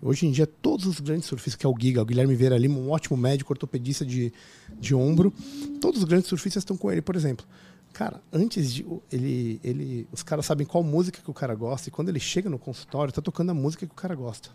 [0.03, 2.79] Hoje em dia, todos os grandes surfistas, que é o Giga, o Guilherme Vieira Lima,
[2.79, 4.33] um ótimo médico, ortopedista de,
[4.79, 5.33] de ombro,
[5.81, 7.47] todos os grandes surfistas estão com ele, por exemplo.
[7.93, 8.85] Cara, antes de.
[9.11, 12.51] Ele, ele, os caras sabem qual música que o cara gosta, e quando ele chega
[12.51, 14.51] no consultório, tá tocando a música que o cara gosta.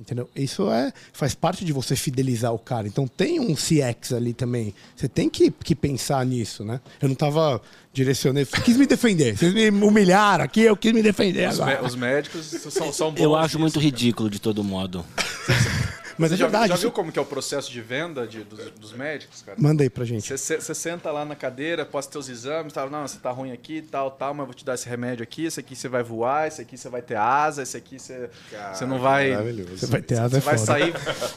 [0.00, 0.30] Entendeu?
[0.34, 2.88] Isso é faz parte de você fidelizar o cara.
[2.88, 4.74] Então tem um CX ali também.
[4.96, 6.80] Você tem que, que pensar nisso, né?
[7.02, 7.60] Eu não tava
[7.92, 9.36] direcionando, quis me defender.
[9.36, 11.84] Vocês me humilharam aqui, eu quis me defender Os, agora.
[11.84, 13.84] os médicos são, são bons Eu acho muito cara.
[13.84, 15.04] ridículo de todo modo.
[16.20, 16.68] Mas Você é já, verdade.
[16.68, 19.56] já isso- viu como que é o processo de venda de- dos, dos médicos, cara?
[19.60, 20.26] Manda aí pra gente.
[20.26, 23.52] Você, você- você senta lá na cadeira, posta teus exames, tal, não, você tá ruim
[23.52, 26.02] aqui, tal, tal, mas eu vou te dar esse remédio aqui, esse aqui você vai
[26.02, 28.28] voar, esse aqui você vai ter asa, esse aqui você,
[28.74, 29.30] você não vai...
[29.30, 29.78] Maravilhoso.
[29.78, 30.66] Você vai ter asa, é Você vai foda.
[30.66, 30.92] sair,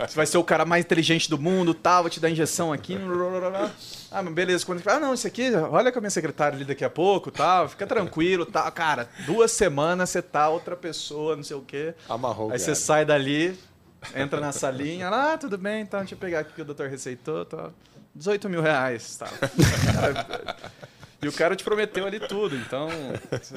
[0.10, 2.98] você vai ser o cara mais inteligente do mundo, tal, vou te dar injeção aqui.
[4.12, 4.66] Ah, mas beleza.
[4.66, 4.82] Quando...
[4.88, 7.88] Ah, não, isso aqui, olha com a minha secretária ali daqui a pouco, tal, fica
[7.88, 8.72] tranquilo, tal.
[8.72, 11.94] Cara, duas semanas você tá outra pessoa, não sei o quê.
[12.10, 12.76] Amarrou o Aí você cara.
[12.76, 13.58] sai dali,
[14.16, 17.46] entra na salinha, ah, tudo bem, então, deixa eu pegar aqui que o doutor receitou,
[17.46, 17.70] tá.
[18.16, 19.28] 18 mil reais, tá.
[21.22, 22.90] E o cara te prometeu ali tudo, então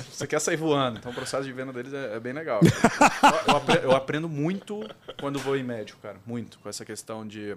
[0.09, 0.99] você quer sair voando.
[1.01, 2.61] Então o processo de venda deles é, é bem legal.
[2.63, 4.89] Eu, eu apre- eu aprendo muito
[5.21, 6.17] quando vou em médico, cara.
[6.25, 7.57] Muito com essa questão de,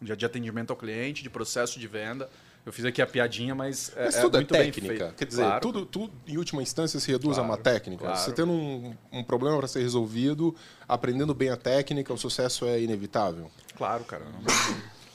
[0.00, 2.30] de atendimento ao cliente, de processo de venda.
[2.66, 4.96] Eu fiz aqui a piadinha, mas é, Mas é tudo é muito bem técnica.
[5.06, 5.14] feito.
[5.14, 5.60] Quer dizer, Claro.
[5.60, 8.02] tudo, tudo, em última instância, se reduz a uma Claro, técnica.
[8.04, 8.18] claro.
[8.18, 10.52] Você tendo um, um problema para ser resolvido,
[10.88, 13.48] aprendendo bem a técnica, o sucesso é inevitável.
[13.76, 14.24] Claro, cara.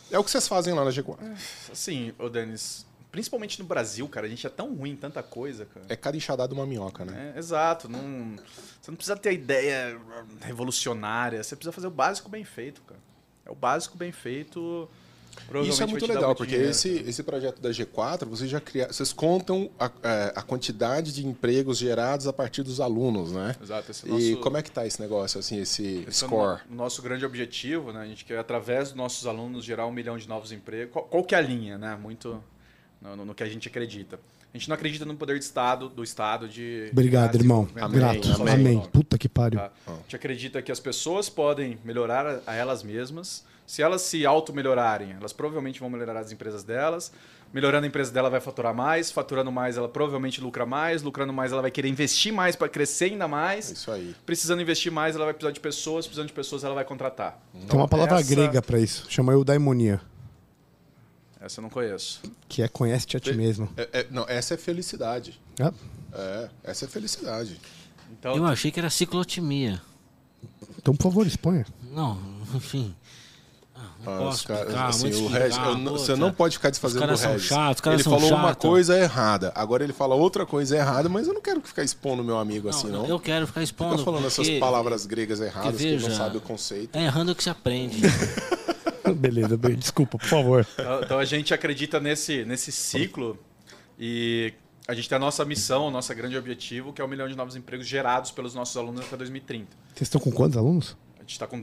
[0.09, 1.17] É o que vocês fazem lá na G4.
[1.69, 5.65] Assim, ô Denis, principalmente no Brasil, cara, a gente é tão ruim em tanta coisa,
[5.65, 5.85] cara.
[5.89, 7.33] É cada enxadada uma minhoca, né?
[7.35, 7.89] É, exato.
[7.89, 8.35] Não,
[8.81, 9.99] você não precisa ter a ideia
[10.39, 11.43] revolucionária.
[11.43, 12.99] Você precisa fazer o básico bem feito, cara.
[13.45, 14.87] É o básico bem feito.
[15.63, 19.11] Isso é muito legal, porque dinheiro, esse, esse projeto da G4, vocês já criaram, vocês
[19.11, 23.55] contam a, é, a quantidade de empregos gerados a partir dos alunos, né?
[23.61, 26.27] Exato, esse é E nosso- como é que tá esse negócio, assim, esse, Esse é
[26.27, 26.61] o score?
[26.69, 28.01] no- nosso grande objetivo, né?
[28.01, 30.93] A gente quer, através dos nossos alunos, gerar um milhão de novos empregos.
[30.93, 31.97] Qual, qual que é a linha, né?
[32.01, 32.41] Muito
[33.01, 34.19] no, no- no que a gente acredita.
[34.53, 36.89] A gente não acredita no poder de Estado, do Estado de...
[36.91, 37.63] Obrigado, irmão.
[37.73, 38.41] desenvolvimento Grato.
[38.41, 38.55] Amém.
[38.75, 38.89] sozinho.
[38.91, 39.57] Puta que pariu.
[39.59, 39.71] Tá?
[39.87, 43.45] A gente acredita que as pessoas podem melhorar a, a elas mesmas.
[43.71, 47.09] Se elas se auto-melhorarem, elas provavelmente vão melhorar as empresas delas.
[47.53, 49.09] Melhorando a empresa dela, vai faturar mais.
[49.13, 51.01] Faturando mais, ela provavelmente lucra mais.
[51.01, 53.71] Lucrando mais, ela vai querer investir mais para crescer ainda mais.
[53.71, 54.13] Isso aí.
[54.25, 56.05] Precisando investir mais, ela vai precisar de pessoas.
[56.05, 57.41] Precisando de pessoas, ela vai contratar.
[57.69, 59.05] Tem uma palavra essa- grega pra isso.
[59.09, 60.01] Chama eudaimonia.
[61.39, 62.21] Essa eu não conheço.
[62.49, 63.69] Que é conhece-te a ti mesmo.
[63.77, 65.39] É- é- não, essa é felicidade.
[65.61, 65.71] Ah,
[66.13, 67.57] É, essa é felicidade.
[68.11, 69.81] Então, Eu achei que era ciclotimia.
[70.77, 71.65] então, por favor, exponha.
[71.89, 72.19] Não,
[72.53, 72.93] enfim.
[73.73, 76.17] Ah, não Ah, posso os caras, explicar, assim, o explicar, Regis, eu não- você puta.
[76.17, 77.45] não pode ficar desfazendo do são Regis.
[77.51, 78.61] os caras ele são falou uma chatos.
[78.69, 82.37] coisa errada, agora ele fala outra coisa errada, mas eu não quero ficar expondo meu
[82.37, 83.05] amigo assim, não.
[83.07, 83.91] Eu quero ficar expondo.
[83.91, 86.95] Fica falando essas porque- palavras gregas erradas que ele não veja, sabe o conceito.
[86.97, 88.01] É errando que se aprende.
[89.15, 90.67] Beleza, bem, desculpa, por favor.
[90.73, 93.37] Então, então a gente acredita nesse, nesse ciclo
[93.99, 94.53] e
[94.87, 97.35] a gente tem a nossa missão, o nosso grande objetivo, que é um milhão de
[97.35, 99.67] novos empregos gerados pelos nossos alunos até 2030.
[99.93, 100.95] Vocês estão com quantos alunos?
[101.17, 101.59] A gente está com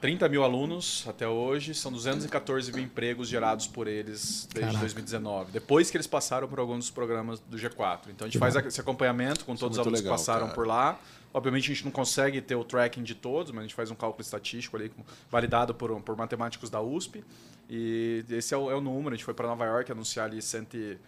[0.00, 4.78] 30 mil alunos até hoje, são 214 mil empregos gerados por eles desde Caraca.
[4.80, 8.08] 2019, depois que eles passaram por alguns dos programas do G4.
[8.08, 10.54] Então a gente faz esse acompanhamento com todos os alunos legal, que passaram cara.
[10.54, 10.98] por lá.
[11.32, 13.94] Obviamente a gente não consegue ter o tracking de todos, mas a gente faz um
[13.94, 14.90] cálculo estatístico ali,
[15.30, 17.22] validado por, por matemáticos da USP.
[17.68, 19.14] E esse é o, é o número.
[19.14, 20.98] A gente foi para Nova York anunciar ali 100, e-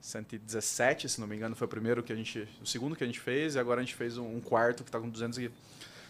[0.00, 2.48] 117, se não me engano, foi o primeiro que a gente.
[2.62, 4.88] O segundo que a gente fez, e agora a gente fez um, um quarto que
[4.88, 5.50] está com 200 e,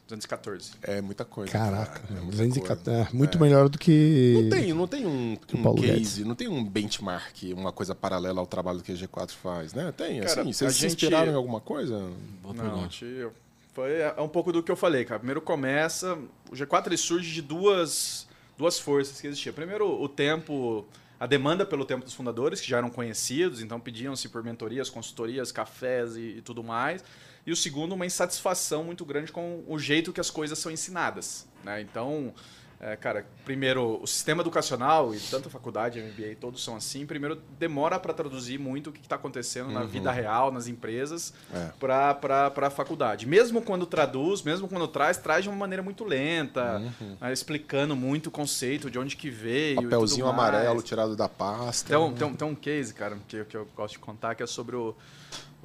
[0.08, 0.72] 214.
[0.82, 1.50] É muita coisa.
[1.52, 3.10] Caraca, cara, é muita 214, coisa.
[3.10, 4.40] é, muito melhor do que.
[4.42, 6.18] Não tem, não tem um, um case, Guedes.
[6.18, 9.92] não tem um benchmark, uma coisa paralela ao trabalho que a G4 faz, né?
[9.96, 12.08] Tem, Cara, assim, vocês se gente- inspiraram em alguma coisa?
[12.42, 13.32] Boa Não, tio,
[13.74, 15.18] foi é um pouco do que eu falei, cara.
[15.18, 16.14] Primeiro começa,
[16.50, 18.26] o G4 ele surge de duas,
[18.56, 19.52] duas forças que existiam.
[19.52, 20.86] Primeiro, o tempo,
[21.18, 25.50] a demanda pelo tempo dos fundadores, que já eram conhecidos, então pediam-se por mentorias, consultorias,
[25.50, 27.02] cafés e, e tudo mais.
[27.46, 31.46] E o segundo, uma insatisfação muito grande com o jeito que as coisas são ensinadas.
[31.62, 31.80] Né?
[31.80, 32.34] Então,
[32.78, 37.06] é, cara, primeiro, o sistema educacional, e tanto a faculdade, a MBA, todos são assim,
[37.06, 41.70] primeiro demora para traduzir muito o que está acontecendo na vida real, nas empresas, É.
[41.78, 43.26] para a faculdade.
[43.26, 46.80] Mesmo quando traduz, mesmo quando traz, traz de uma maneira muito lenta,
[47.20, 49.82] né, explicando muito o conceito, de onde que veio.
[49.82, 51.88] Papelzinho amarelo tirado da pasta.
[51.88, 54.42] Tem um, tem, um, tem um case, cara, que, que eu gosto de contar, que
[54.42, 54.94] é sobre o,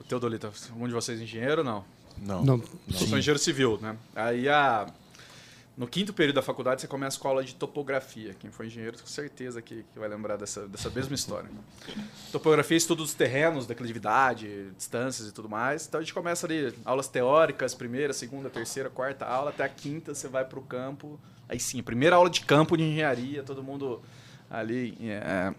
[0.01, 0.51] o Teodolito.
[0.75, 1.85] Um de vocês é engenheiro ou não?
[2.17, 2.43] Não.
[2.43, 3.95] Não, Eu sou engenheiro civil, né?
[4.15, 4.87] Aí a.
[5.77, 8.35] No quinto período da faculdade você começa com a aula de topografia.
[8.37, 11.49] Quem for engenheiro, com certeza que, que vai lembrar dessa, dessa mesma história.
[12.31, 15.87] Topografia é estudo dos terrenos, declividade, distâncias e tudo mais.
[15.87, 20.13] Então a gente começa ali, aulas teóricas, primeira, segunda, terceira, quarta aula, até a quinta
[20.13, 21.17] você vai para o campo.
[21.47, 24.01] Aí sim, a primeira aula de campo de engenharia, todo mundo
[24.49, 25.53] ali é,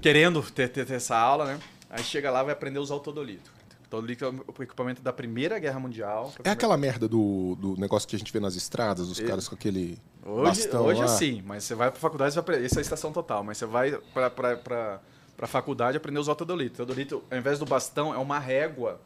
[0.00, 1.60] querendo ter, ter, ter essa aula, né?
[1.90, 3.50] Aí chega lá vai aprender a usar o todolito.
[3.88, 6.32] Todolito é o equipamento da Primeira Guerra Mundial.
[6.44, 9.48] É aquela merda do, do negócio que a gente vê nas estradas, dos E- caras
[9.48, 11.08] com aquele Hoje, bastão hoje lá.
[11.08, 12.66] sim, mas você vai pra faculdade, você vai aprender.
[12.66, 15.00] Essa é a estação total, mas você vai pra, pra, pra,
[15.36, 16.74] pra faculdade aprender a usar o teodolito.
[16.74, 19.00] O teodolito, ao invés do bastão, é uma régua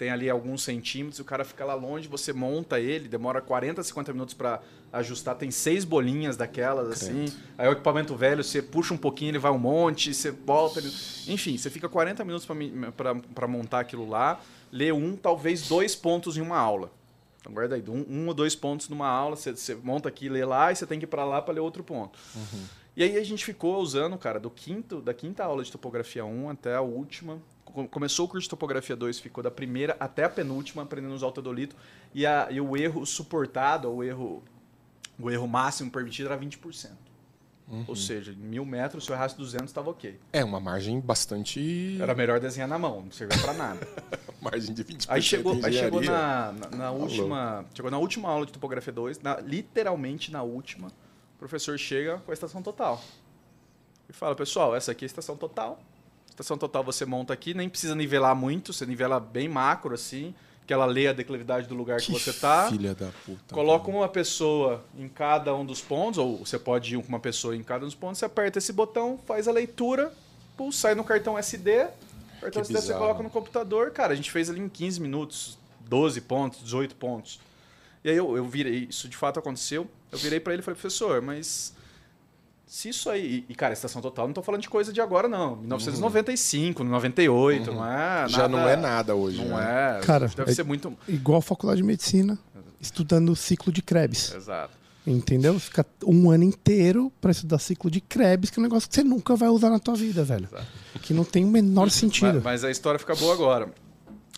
[0.00, 4.14] tem ali alguns centímetros, o cara fica lá longe, você monta ele, demora 40, 50
[4.14, 7.26] minutos pra ajustar, tem seis bolinhas daquelas, assim.
[7.58, 10.78] Aí o equipamento velho, você puxa um pouquinho, ele vai um monte, você volta.
[10.80, 10.88] Ele...
[11.28, 12.48] Enfim, você fica 40 minutos
[13.34, 14.40] pra montar aquilo lá,
[14.72, 16.90] lê um, talvez dois pontos em uma aula.
[17.38, 20.46] Então guarda aí, um, um ou dois pontos numa aula, você, você monta aqui, lê
[20.46, 22.18] lá, e você tem que ir para lá para ler outro ponto.
[22.96, 26.48] E aí a gente ficou usando, cara, do quinto, da quinta aula de topografia 1
[26.48, 27.38] até a última.
[27.70, 31.16] Co- Começou o curso de topografia 2, ficou da primeira até a penúltima, aprendendo a
[31.16, 31.76] usar o teodolito.
[32.14, 34.42] E, a, e o erro suportado, o erro,
[35.18, 36.90] o erro máximo permitido era 20%.
[37.86, 40.18] Ou seja, em mil metros, se eu errasse 200, estava ok.
[40.32, 41.98] É uma margem bastante.
[42.00, 43.86] Era melhor desenhar na mão, não servia para nada.
[44.42, 45.06] margem de 20%.
[45.08, 47.64] Aí chegou, aí chegou na, na, na última.
[47.72, 52.32] Chegou na última aula de topografia 2, na- literalmente na última, o professor chega com
[52.32, 53.00] a estação total.
[54.08, 55.80] E fala, pessoal, essa aqui é a estação total.
[56.40, 60.34] Estação total você monta aqui, nem precisa nivelar muito, você nivela bem macro, assim,
[60.66, 62.66] que ela lê a declividade do lugar que, você tá.
[62.70, 63.54] Filha da puta.
[63.54, 67.54] Coloca uma pessoa em cada um dos pontos, ou você pode ir com uma pessoa
[67.54, 70.14] em cada um dos pontos, você aperta esse botão, faz a leitura,
[70.56, 71.88] pum, sai no cartão SD,
[72.40, 73.00] cartão Que SD você bizarro.
[73.00, 77.38] coloca no computador, cara, a gente fez ali em 15 minutos, 12 pontos, 18 pontos.
[78.02, 80.80] E aí eu, eu virei, isso de fato aconteceu, eu virei pra ele e falei,
[80.80, 81.74] professor, mas
[82.72, 85.56] se isso aí, e cara, estação total, não tô falando de coisa de agora não,
[85.56, 89.44] 1995, 98, não é Já não é nada hoje.
[89.44, 89.98] Não né?
[89.98, 90.96] é, Cara, deve é- ser muito...
[91.08, 92.38] igual a faculdade de medicina,
[92.80, 94.32] estudando o ciclo de Krebs.
[94.32, 94.78] Exato.
[95.04, 95.58] Entendeu?
[95.58, 99.02] Fica um ano inteiro pra estudar ciclo de Krebs, que é um negócio que você
[99.02, 100.48] nunca vai usar na tua vida, velho.
[101.02, 102.34] Que não tem o menor sentido.
[102.34, 103.66] Mas, mas a história fica boa agora.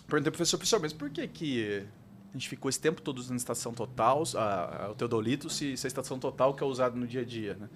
[0.07, 1.83] Perguntei pro professor, professor, mas por que, que
[2.31, 5.85] a gente ficou esse tempo todo usando estação total, a, a- o teodolito, se, se
[5.85, 7.67] a estação total que é usada no dia a dia, né?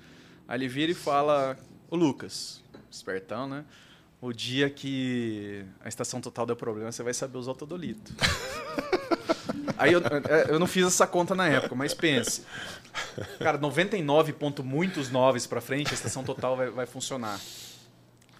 [0.47, 1.57] Aí ele vira e fala,
[1.89, 3.65] ô Lucas, espertão, né?
[4.21, 8.13] O dia que a estação total der problema, você vai saber usar o teodolito.
[9.77, 12.43] Aí eu, é, eu não fiz essa conta na época, mas pense.
[13.37, 17.39] Cara, 99 ponto muitos noves pra frente, a estação total vai, vai funcionar.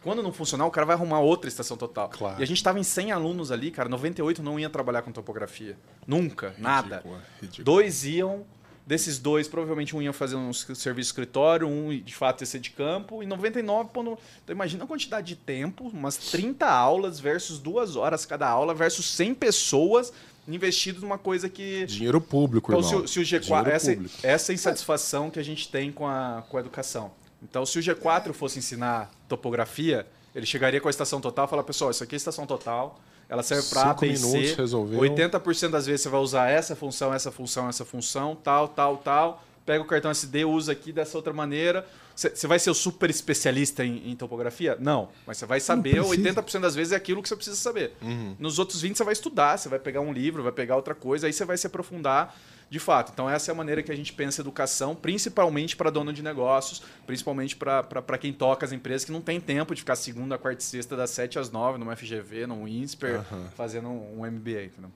[0.02, 2.10] Quando não funcionar, o cara vai arrumar outra estação total.
[2.10, 2.40] Claro.
[2.40, 5.78] E a gente tava em 100 alunos ali, cara, 98 não ia trabalhar com topografia.
[6.08, 6.98] Nunca, nada.
[6.98, 7.66] Ridículo, ridículo.
[7.66, 8.46] Dois iam,
[8.88, 12.70] desses dois, provavelmente um ia fazer um serviço escritório, um de fato ia ser de
[12.72, 14.18] campo, e 99 ponto...
[14.44, 19.06] Então imagina a quantidade de tempo, umas 30 aulas versus duas horas cada aula, versus
[19.12, 20.14] 100 pessoas
[20.48, 21.86] investido numa coisa que...
[21.86, 23.04] Dinheiro público, Então, se, irmão.
[23.04, 23.42] o- se o G4.
[23.42, 24.16] Dinheiro Essa, público.
[24.24, 27.12] essa é a insatisfação que a gente tem com a, com a educação.
[27.44, 31.64] Então, se o G4 fosse ensinar topografia, ele chegaria com a estação total e falar:
[31.64, 33.00] pessoal, isso aqui é estação total,
[33.30, 34.56] ela serve para A, B minutos, C.
[34.56, 35.00] resolveu.
[35.00, 39.44] 80% das vezes você vai usar essa função, essa função, essa função, tal, tal, tal.
[39.66, 41.86] Pega o cartão SD, usa aqui dessa outra maneira.
[42.16, 44.78] Você vai ser o super especialista em, em topografia?
[44.80, 45.10] Não.
[45.26, 46.42] Mas você vai saber, precisa.
[46.42, 47.94] 80% das vezes é aquilo que você precisa saber.
[48.02, 48.36] Uhum.
[48.40, 51.28] Nos outros 20 você vai estudar, você vai pegar um livro, vai pegar outra coisa,
[51.28, 52.36] aí você vai se aprofundar
[52.70, 53.12] de fato.
[53.14, 56.82] Então essa é a maneira que a gente pensa educação, principalmente para dono de negócios,
[57.06, 60.66] principalmente para quem toca as empresas que não tem tempo de ficar segunda, quarta e
[60.66, 63.22] sexta das 7 às 9 numa FGV, num INSPER,
[63.56, 64.66] fazendo um, um MBA.
[64.66, 64.92] Entendeu?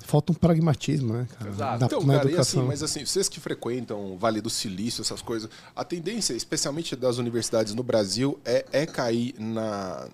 [0.00, 1.50] Falta um pragmatismo, né, cara?
[1.50, 1.80] Exato.
[1.80, 2.60] Na, Então, na cara, e educação.
[2.60, 6.96] assim, mas assim, vocês que frequentam o Vale do Silício, essas coisas, a tendência, especialmente
[6.96, 10.08] das universidades no Brasil, é, é cair na,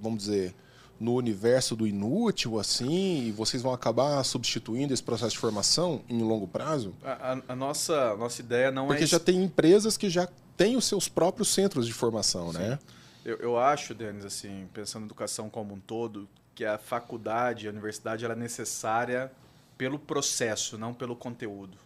[0.00, 0.54] vamos dizer,
[0.98, 6.22] no universo do inútil, assim, e vocês vão acabar substituindo esse processo de formação em
[6.22, 6.94] longo prazo?
[7.04, 9.06] A, a- a nossa, a nossa ideia não Porque é.
[9.06, 12.78] já tem empresas que já têm os seus próprios centros de formação, né?
[13.24, 17.70] Eu, eu acho, Denis, assim, pensando em educação como um todo, que a faculdade, a
[17.70, 19.30] universidade, ela é necessária
[19.76, 21.76] pelo processo, não pelo conteúdo.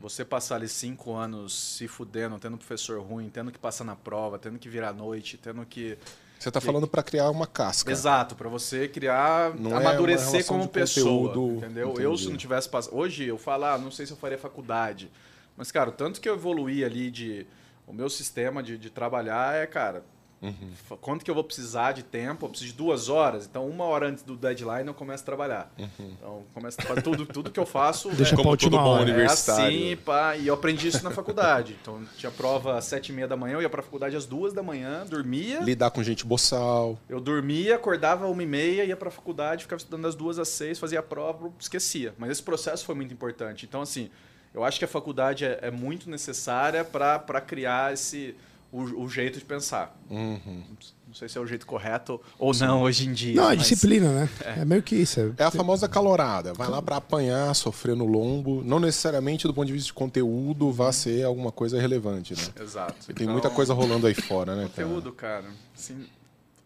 [0.00, 3.96] Você passar ali cinco anos se fudendo, tendo um professor ruim, tendo que passar na
[3.96, 5.98] prova, tendo que virar à noite, tendo que.
[6.38, 7.90] Você está falando para criar uma casca.
[7.90, 11.88] Exato, para você criar, Não é amadurecer relação como pessoa, conteúdo, entendeu?
[11.90, 12.04] entendi.
[12.04, 15.10] Eu se não tivesse passado, hoje eu falo, ah, não sei se eu faria faculdade,
[15.56, 17.44] mas cara, o tanto que eu evoluí ali de
[17.86, 20.04] o meu sistema de, de trabalhar é, cara,
[20.40, 20.98] Uhum.
[21.00, 22.46] quanto que eu vou precisar de tempo?
[22.46, 25.72] Eu preciso de duas horas, então uma hora antes do deadline eu começo a trabalhar.
[25.78, 25.88] Uhum.
[25.98, 28.08] Então começo a fazer tudo, tudo que eu faço.
[28.14, 29.02] Deixa é, Como todo bom hora.
[29.02, 29.64] universitário.
[29.64, 31.76] é assim, pá, e eu aprendi isso na faculdade.
[31.80, 34.52] Então tinha prova às sete e meia da manhã, eu ia pra faculdade às duas
[34.52, 35.60] da manhã, dormia.
[35.60, 36.98] Lidar com gente boçal.
[37.08, 40.78] Eu dormia, acordava uma e meia, ia pra faculdade, ficava estudando das duas às seis,
[40.78, 42.14] fazia a prova, esquecia.
[42.16, 43.66] Mas esse processo foi muito importante.
[43.66, 44.10] Então, assim,
[44.54, 48.34] eu acho que a faculdade é, é muito necessária para criar esse
[48.70, 49.98] o, o jeito de pensar.
[50.10, 50.62] Uhum.
[51.06, 53.34] Não sei se é o jeito correto ou não hoje em dia.
[53.34, 54.28] Não, é mas- disciplina, né?
[54.44, 54.64] É.
[54.64, 55.34] meio que isso.
[55.38, 56.52] É a famosa calorada.
[56.52, 58.62] Vai lá para apanhar, sofrer no lombo.
[58.62, 62.42] Não necessariamente do ponto de vista de conteúdo vai ser alguma coisa relevante, né?
[62.62, 63.10] Exato.
[63.10, 64.64] E tem Então, muita coisa rolando aí fora, né?
[64.64, 65.46] Conteúdo, cara.
[65.74, 66.06] Assim,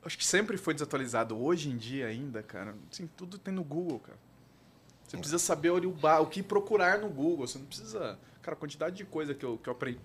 [0.04, 1.40] acho que sempre foi desatualizado.
[1.40, 4.18] Hoje em dia ainda, cara, assim, tudo tem no Google, cara.
[5.06, 7.46] Você precisa saber o, o que procurar no Google.
[7.46, 8.18] Você não precisa.
[8.40, 10.00] Cara, a quantidade de coisa que eu, que eu aprendi.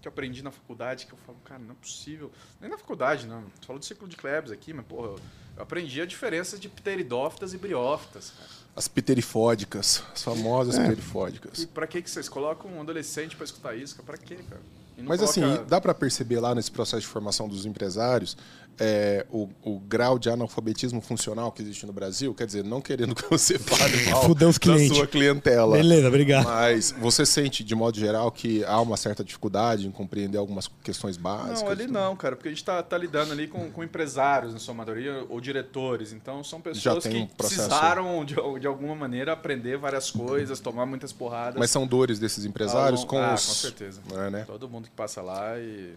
[0.00, 2.30] Que eu aprendi na faculdade, que eu falo, cara, não é possível.
[2.60, 3.42] Nem na faculdade, não.
[3.42, 5.20] Você falou do ciclo de Klebs aqui, mas, porra, eu-
[5.58, 8.48] eu aprendi a diferença de pteridófitas e briófitas, cara.
[8.76, 10.82] As pterifódicas, as famosas É.
[10.84, 11.58] pterifódicas.
[11.62, 13.94] E pra que, que vocês colocam um adolescente pra escutar isso?
[13.96, 14.06] cara?
[14.06, 14.60] Pra quê, cara?
[15.02, 18.36] Mas assim, coloca- dá para perceber lá nesse processo de formação dos empresários
[18.78, 22.34] é, o, o grau de analfabetismo funcional que existe no Brasil?
[22.34, 24.96] Quer dizer, não querendo que você fale mal da clientes.
[24.96, 25.76] sua clientela.
[25.76, 26.44] Beleza, obrigado.
[26.44, 31.16] Mas você sente, de modo geral, que há uma certa dificuldade em compreender algumas questões
[31.16, 31.62] básicas?
[31.62, 34.58] Não, ali não, cara, porque a gente tá, tá lidando ali com, com empresários, na
[34.58, 36.12] sua maioria, ou diretores.
[36.12, 40.60] Então, são pessoas tem que um processo- precisaram, de, de alguma maneira, aprender várias coisas,
[40.60, 41.58] tomar muitas porradas.
[41.58, 43.46] Mas são dores desses empresários ao com ah, os...
[43.46, 44.00] com certeza.
[44.14, 44.44] É, né?
[44.46, 45.94] Todo mundo que passa lá e...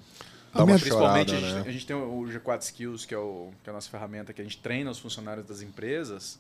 [0.53, 1.69] Dá uma Principalmente, chorada, a, gente, né?
[1.69, 4.39] a gente tem o G4 Skills, que é, o, que é a nossa ferramenta, que
[4.41, 6.39] a gente treina os funcionários das empresas.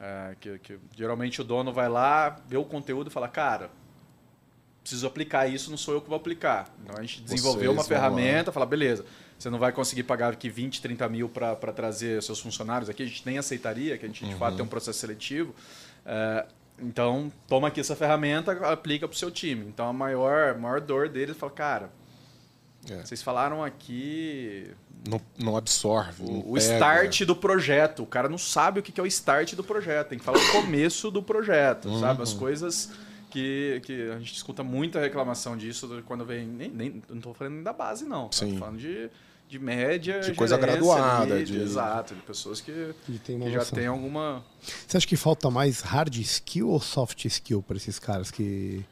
[0.00, 3.70] é, que, que geralmente o dono vai lá, vê o conteúdo e fala, cara,
[4.82, 6.68] preciso aplicar isso, não sou eu que vou aplicar.
[6.82, 8.08] Então a gente desenvolveu uma Vocês lá.
[8.08, 9.04] ferramenta, fala, beleza,
[9.38, 13.06] você não vai conseguir pagar aqui 20, 30 mil para trazer seus funcionários aqui, a
[13.06, 14.38] gente nem aceitaria, que a gente de Uhum.
[14.38, 15.54] fato tem um processo seletivo.
[16.04, 16.46] É,
[16.78, 19.64] então, toma aqui essa ferramenta, aplica para o seu time.
[19.66, 21.90] Então, a maior, maior dor deles fala, cara,
[22.90, 23.04] É.
[23.04, 24.70] vocês falaram aqui
[25.08, 26.22] Não, não absorve.
[26.22, 26.72] não o, o pega.
[26.74, 28.02] start do projeto.
[28.02, 30.08] O cara não sabe o que é o start do projeto.
[30.08, 32.22] Tem que falar o começo do projeto, sabe?
[32.22, 32.90] As coisas
[33.30, 36.46] que, que a gente escuta muita reclamação disso quando vem.
[36.46, 38.28] Nem, nem, não estou falando nem da base, não.
[38.28, 38.36] Tá?
[38.38, 38.52] Sim.
[38.52, 39.10] Tô falando de,
[39.48, 40.20] de média.
[40.20, 43.86] De coisa graduada, ali, de- Exato, de pessoas que, Que tem uma que já tem
[43.86, 44.44] alguma.
[44.86, 48.84] Você acha que falta mais hard skill ou soft skill para esses caras que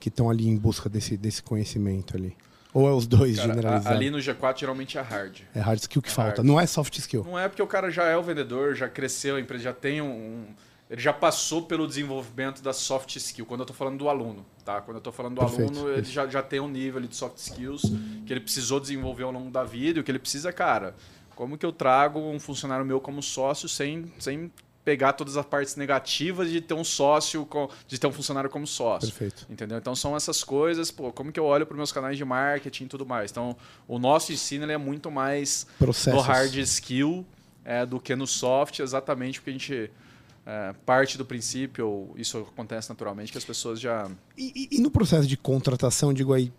[0.00, 2.36] que estão ali em busca desse, desse conhecimento ali?
[2.74, 3.96] Ou é os dois Cara, generalizados?
[3.96, 5.38] ali no G4 geralmente é hard.
[5.54, 6.46] É hard skill que É falta, hard.
[6.46, 7.24] não é soft skill.
[7.24, 10.00] Não é porque o cara já é o vendedor, já cresceu, a empresa já tem
[10.02, 10.06] um.
[10.10, 10.46] um-
[10.90, 13.44] ele já passou pelo desenvolvimento da soft skill.
[13.44, 14.80] Quando eu estou falando do aluno, tá?
[14.80, 17.14] Quando eu estou falando do Perfeito, aluno, ele já, já tem um nível ali de
[17.14, 17.82] soft skills
[18.24, 19.98] que ele precisou desenvolver ao longo da vida.
[19.98, 20.94] E o que ele precisa, cara,
[21.36, 24.50] como que eu trago um funcionário meu como sócio sem, sem
[24.88, 28.66] pegar todas as partes negativas de ter um sócio, com- de ter um funcionário como
[28.66, 29.08] sócio.
[29.10, 29.46] Perfeito.
[29.50, 29.76] Entendeu?
[29.76, 32.88] Então são essas coisas, pô, como que eu olho para meus canais de marketing e
[32.88, 33.30] tudo mais.
[33.30, 33.54] Então,
[33.86, 36.14] o nosso ensino ele é muito mais Processos.
[36.14, 37.26] no hard skill
[37.64, 39.90] é, do que no soft, exatamente porque a gente
[40.46, 44.10] é, parte do princípio, ou isso acontece naturalmente, que as pessoas já.
[44.38, 46.50] E, e- e no processo de contratação, digo aí,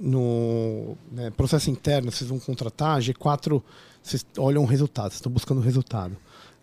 [0.00, 3.62] no né, processo interno, vocês vão contratar, G4,
[4.02, 6.16] vocês olham o resultado, vocês estão buscando o resultado.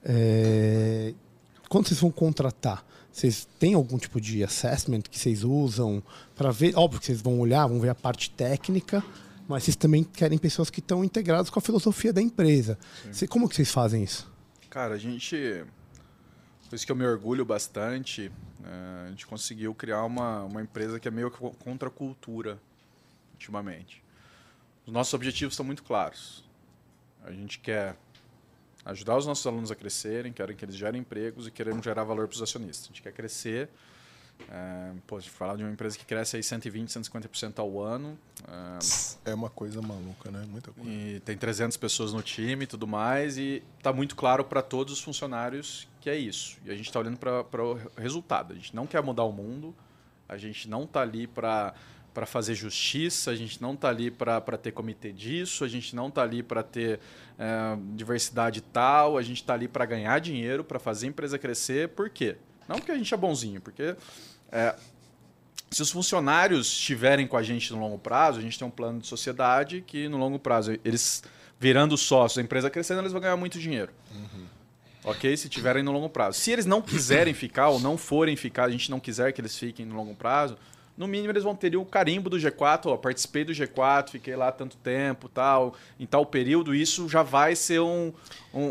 [0.04, 1.14] É,
[1.70, 6.01] quando vocês vão contratar, vocês têm algum tipo de assessment que vocês usam
[6.36, 6.76] para ver?
[6.76, 9.04] Óbvio que vocês vão olhar, vão ver a parte técnica,
[9.47, 12.78] mas vocês também querem pessoas que estão integradas com a filosofia da empresa.
[13.12, 14.32] Cê- como que vocês fazem isso?
[14.70, 15.64] Cara, a gente.
[16.70, 18.32] Por isso que eu me orgulho bastante.
[18.66, 22.60] é, a gente conseguiu criar uma, uma empresa que é meio contra a cultura,
[23.34, 24.01] ultimamente.
[24.88, 26.43] Os nossos objetivos são muito claros.
[27.24, 27.95] A gente quer
[28.86, 32.27] ajudar os nossos alunos a crescerem, querem que eles gerem empregos e queremos gerar valor
[32.27, 32.86] para os acionistas.
[32.86, 33.69] A gente quer crescer
[34.49, 38.17] É, pô, de falar de uma empresa que cresce aí 120, 150% ao ano.
[39.25, 40.43] É, É uma coisa maluca, né?
[40.49, 40.89] Muita coisa.
[40.89, 43.38] e tem 300 pessoas no time e tudo mais.
[43.38, 46.57] E tá muito claro para todos os funcionários que é isso.
[46.65, 48.53] E a gente está olhando para o resultado.
[48.53, 49.73] A gente não quer mudar o mundo.
[50.27, 51.73] A gente não tá ali para
[52.14, 56.07] para fazer justiça, a gente não está ali para ter comitê disso, a gente não
[56.07, 56.99] está ali para ter
[57.39, 61.89] é, diversidade tal, a gente está ali para ganhar dinheiro, para fazer a empresa crescer.
[61.89, 62.38] Por quê?
[62.68, 63.95] Não porque a gente é bonzinho, porque
[64.51, 64.76] é,
[65.72, 68.99] se os funcionários estiverem com a gente no longo prazo, a gente tem um plano
[68.99, 71.24] de sociedade que no longo prazo eles
[71.59, 73.91] virando sócios, a empresa crescendo, eles vão ganhar muito dinheiro.
[75.03, 75.36] Ok?
[75.36, 76.39] Se tiverem no longo prazo.
[76.39, 79.57] Se eles não quiserem ficar ou não forem ficar, a gente não quiser que eles
[79.57, 80.57] fiquem no longo prazo,
[80.98, 84.52] no mínimo eles vão ter o carimbo do G4, ó, participei do G4, fiquei lá
[84.52, 88.14] tanto tempo, tal, em tal período, isso já vai ser um,
[88.54, 88.62] um,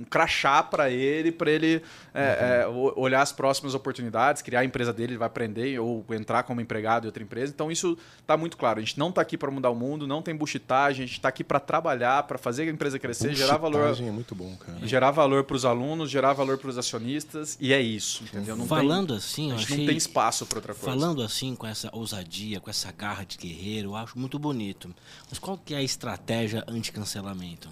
[0.00, 1.82] um crachá para ele, para ele
[2.14, 6.04] é, é, o- olhar as próximas oportunidades, criar a empresa dele, ele vai aprender ou
[6.10, 7.52] entrar como empregado em outra empresa.
[7.52, 8.78] Então isso está muito claro.
[8.78, 11.28] A gente não está aqui para mudar o mundo, não tem buchitagem, a gente está
[11.28, 14.86] aqui para trabalhar, para fazer a empresa crescer, gerar valor é muito bom, cara.
[14.86, 18.56] gerar valor para os alunos, gerar valor para os acionistas, e é isso, entendeu?
[18.56, 19.78] Não Falando tem, assim, a gente achei...
[19.78, 20.98] não tem espaço para outra coisa.
[20.98, 24.94] Falando assim, com essa ousadia, com essa garra de guerreiro, eu acho muito bonito.
[25.28, 27.68] Mas qual que é a estratégia anti-cancelamento?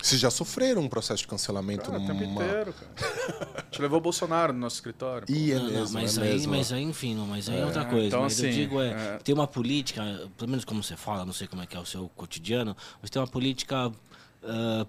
[0.00, 2.44] Vocês já sofreram um processo de cancelamento Cara, o tempo numa...
[2.44, 3.48] inteiro, cara.
[3.58, 5.26] A gente levou o Bolsonaro no nosso escritório.
[5.28, 6.52] Ih, é não, mesmo, mas, é aí, mesmo.
[6.52, 8.06] mas aí, enfim, não, mas aí é outra coisa.
[8.06, 9.18] então, mas eu assim, digo, é, é.
[9.22, 10.02] tem uma política,
[10.36, 13.10] pelo menos como você fala, não sei como é que é o seu cotidiano, mas
[13.10, 13.92] tem uma política
[14.42, 14.86] ah,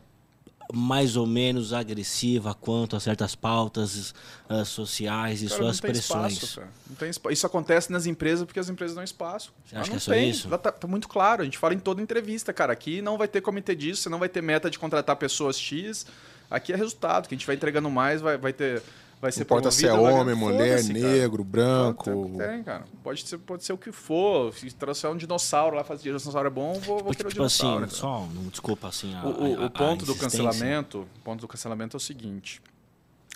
[0.74, 4.14] mais ou menos agressiva quanto a certas pautas
[4.48, 6.34] ah, sociais e Cara, suas não pressões.
[6.34, 6.62] espaço.
[6.88, 9.52] Não tem espa- Isso acontece nas empresas porque as empresas dão espaço.
[9.66, 10.30] Você acha não que é só tem.
[10.30, 10.48] isso?
[10.48, 11.42] Lá Tá, tá muito claro.
[11.42, 12.72] A gente fala em toda entrevista, cara.
[12.72, 16.06] Aqui não vai ter comitê disso, você não vai ter meta de contratar pessoas X.
[16.52, 17.28] Aqui é resultado.
[17.28, 18.82] Que a gente vai entregando mais, vai, vai ter.
[19.22, 22.32] Vai ser Não importa se é homem, mulher, negro, branco.
[22.38, 22.86] Tem, cara.
[23.04, 24.54] Pode ser, pode ser o que for.
[24.54, 27.44] Se trouxer um dinossauro lá, fazer dinossauro é bom, vou, vou Tipo, querer o tipo
[27.44, 27.84] assim, dinossauro.
[27.86, 28.00] entendeu?
[28.00, 31.42] só, não, desculpa assim, a, O, o- a- o ponto a do cancelamento, o ponto
[31.42, 32.62] do cancelamento é o seguinte: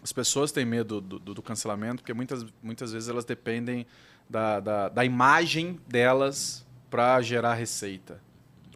[0.01, 3.85] as pessoas têm medo do, do- do cancelamento porque muitas, muitas vezes elas dependem
[4.29, 8.21] da, da, da imagem delas para gerar receita.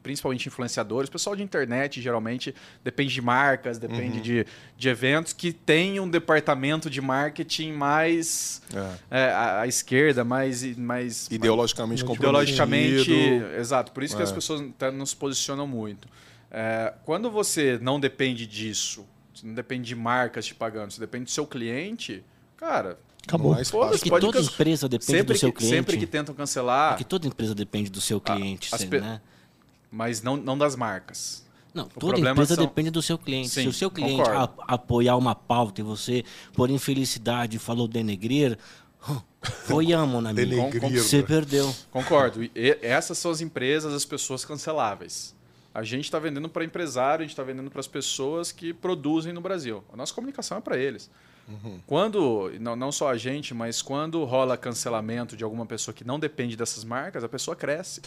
[0.02, 4.46] Principalmente influenciadores, o pessoal de internet geralmente depende de marcas, depende de,
[4.78, 8.62] de eventos que tem um departamento de marketing mais
[9.12, 9.20] É.
[9.20, 13.06] é, à, à esquerda, mais, mais Ideologicamente ideologicamente.
[13.06, 13.56] comprometido.
[13.60, 14.26] Exato, por isso que É.
[14.26, 16.08] as pessoas tá- não se posicionam muito.
[16.50, 21.26] É, quando você não depende disso, você não depende de marcas te pagando, você depende
[21.26, 22.24] do seu cliente,
[22.56, 22.98] cara.
[23.28, 23.52] Acabou.
[23.52, 23.84] Não há espaço.
[23.84, 25.76] foda-se, que pode toda can- empresa depende sempre do seu que, cliente.
[25.76, 29.20] Sempre que tentam cancelar, Porque toda empresa depende do seu cliente, as né?
[29.92, 31.46] Mas não, não das marcas.
[31.74, 33.50] Não, toda problema empresa são- depende do seu cliente.
[33.50, 36.24] Se Sim, o seu cliente a- apoiar uma pauta e você,
[36.54, 38.58] por infelicidade, falou denegrir,
[39.66, 40.46] foi amo na minha.
[40.46, 41.04] Denegrir.
[41.04, 41.74] Você perdeu.
[41.92, 42.44] Concordo.
[42.44, 45.36] E essas são as empresas, as pessoas canceláveis.
[45.74, 49.32] A gente está vendendo para empresário, a gente está vendendo para as pessoas que produzem
[49.32, 49.84] no Brasil.
[49.94, 51.10] A nossa comunicação é para eles.
[51.86, 56.20] Quando, não, não só a gente, mas quando rola cancelamento de alguma pessoa que não
[56.20, 58.02] depende dessas marcas, a pessoa cresce.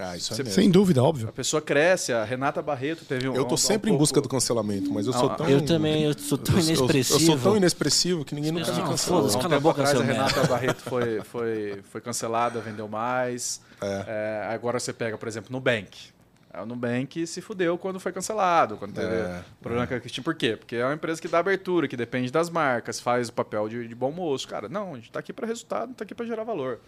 [0.00, 0.54] Ah, isso é Você- mesmo.
[0.54, 1.28] Sem dúvida, óbvio.
[1.28, 2.12] A pessoa cresce.
[2.12, 3.34] A Renata Barreto teve um.
[3.34, 5.48] Eu tô um- sempre um em busca pouco- do cancelamento, mas eu Não, sou tão...
[5.48, 7.18] Eu também, eu sou tão eu- eu- inexpressivo.
[7.20, 9.20] Eu, sou tão inexpressivo que ninguém nunca me Não, cancelou.
[9.22, 13.60] foda-se, um cala a boca, atrás, a Renata Barreto foi, foi, foi cancelada, vendeu mais.
[13.80, 14.04] É.
[14.46, 16.10] É, agora você pega, por exemplo, Nubank.
[16.52, 20.24] É, O Nubank se fudeu quando foi cancelado, quando teve É, problema com a Cristina.
[20.24, 20.56] Por quê?
[20.56, 23.86] Porque é uma empresa que dá abertura, que depende das marcas, faz o papel de,
[23.86, 24.46] de bom moço.
[24.48, 26.78] Cara, não, a gente está aqui para resultado, está aqui para gerar valor.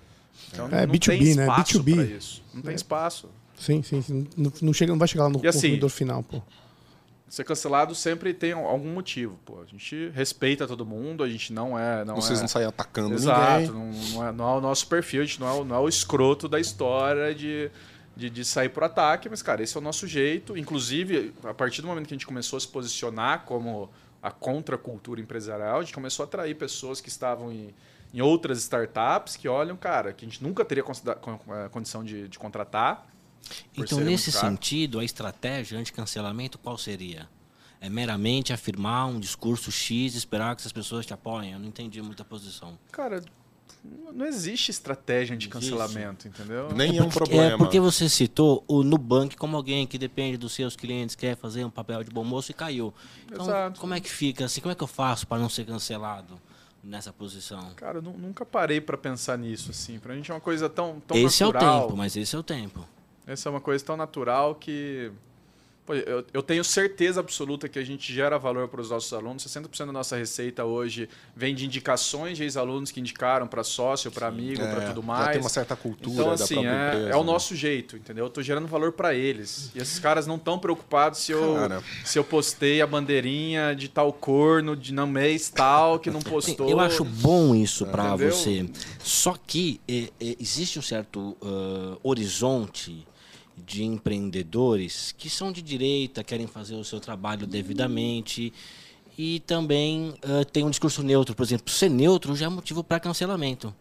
[0.53, 1.43] Então, É, não B2B, tem né?
[1.43, 1.95] espaço B2B.
[1.95, 2.43] pra isso.
[2.55, 3.29] Não tem espaço.
[3.59, 4.01] Sim, sim.
[4.03, 4.27] sim.
[4.37, 6.43] Não, não chega, não vai chegar lá no E assim, consumidor final, pô.
[7.29, 9.39] Ser cancelado sempre tem algum motivo.
[9.45, 9.61] Pô.
[9.61, 12.05] A gente respeita todo mundo, a gente não é.
[12.05, 12.43] Não Vocês é...
[12.43, 13.93] não saem atacando Exato, ninguém.
[14.13, 15.79] não, não é, não é o nosso perfil, a gente não é, o- não é
[15.79, 17.71] o escroto da história de,
[18.17, 20.57] de, de sair pro ataque, mas, cara, esse é o nosso jeito.
[20.57, 23.89] Inclusive, a partir do momento que a gente começou a se posicionar como
[24.21, 27.73] a contracultura empresarial, a gente começou a atrair pessoas que estavam em,
[28.13, 32.39] em outras startups que olham, cara, que a gente nunca teria eh, condição de, de
[32.39, 33.07] contratar.
[33.77, 37.29] Então, nesse sentido, a estratégia anti-cancelamento qual seria?
[37.81, 41.53] É meramente afirmar um discurso X e esperar que essas pessoas te apoiem?
[41.53, 42.79] Eu não entendi muita posição.
[42.93, 43.23] Cara,
[44.13, 46.69] não existe estratégia de cancelamento, entendeu?
[46.75, 47.55] Nem é um Porque- problema.
[47.55, 51.65] É porque você citou o Nubank como alguém que depende dos seus clientes, quer fazer
[51.65, 52.93] um papel de bom moço e caiu.
[53.25, 53.81] Então, Exato.
[53.81, 54.45] como é que fica?
[54.45, 56.39] Assim, como é que eu faço para não ser cancelado
[56.83, 57.73] nessa posição?
[57.75, 59.99] Cara, eu nu- nunca parei pra pensar nisso, assim.
[59.99, 61.63] Pra gente é uma coisa tão, tão esse natural.
[61.75, 62.87] é o tempo, mas esse é o tempo.
[63.27, 65.13] Essa é uma coisa tão natural que.
[65.95, 69.45] Eu, eu tenho certeza absoluta que a gente gera valor para os nossos alunos.
[69.47, 74.27] 60% da nossa receita hoje vem de indicações de ex-alunos que indicaram para sócio, para
[74.29, 75.31] amigo, para É, tudo já mais.
[75.33, 77.25] tem uma certa cultura Então, da assim, própria é, empresa, é o né?
[77.33, 78.25] nosso jeito, entendeu?
[78.27, 79.71] Eu tô gerando valor para eles.
[79.75, 81.83] E esses caras não estão preocupados se eu, Cara.
[82.05, 86.69] se eu postei a bandeirinha de tal corno, de não mês tal, que não postou.
[86.69, 88.31] Eu acho bom isso pra Entendeu?
[88.33, 88.69] você.
[89.03, 93.07] Só que é, é, existe um certo ah, horizonte
[93.67, 98.53] de empreendedores que são de direita, querem fazer o seu trabalho devidamente
[99.17, 101.35] e também ah, tem um discurso neutro.
[101.35, 103.75] Por exemplo, ser neutro já é motivo para cancelamento.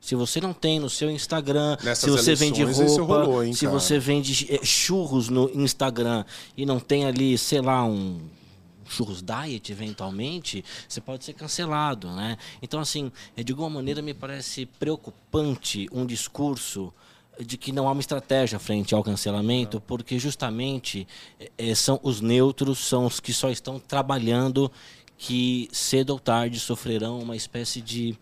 [0.00, 3.66] Se você não tem no seu Instagram, Nessas se você vende roupa, rolou, hein, se
[3.66, 3.78] cara?
[3.78, 6.24] você vende eh, churros no Instagram
[6.56, 8.20] e não tem ali, sei lá, um
[8.88, 12.36] churros diet eventualmente, você pode ser cancelado, né?
[12.60, 16.92] Então assim, eh, de alguma maneira me parece preocupante um discurso
[17.40, 21.06] de que não há uma estratégia frente ao cancelamento, porque justamente
[21.58, 24.70] eh, são os neutros, são os que só estão trabalhando
[25.16, 28.18] que cedo ou tarde sofrerão uma espécie de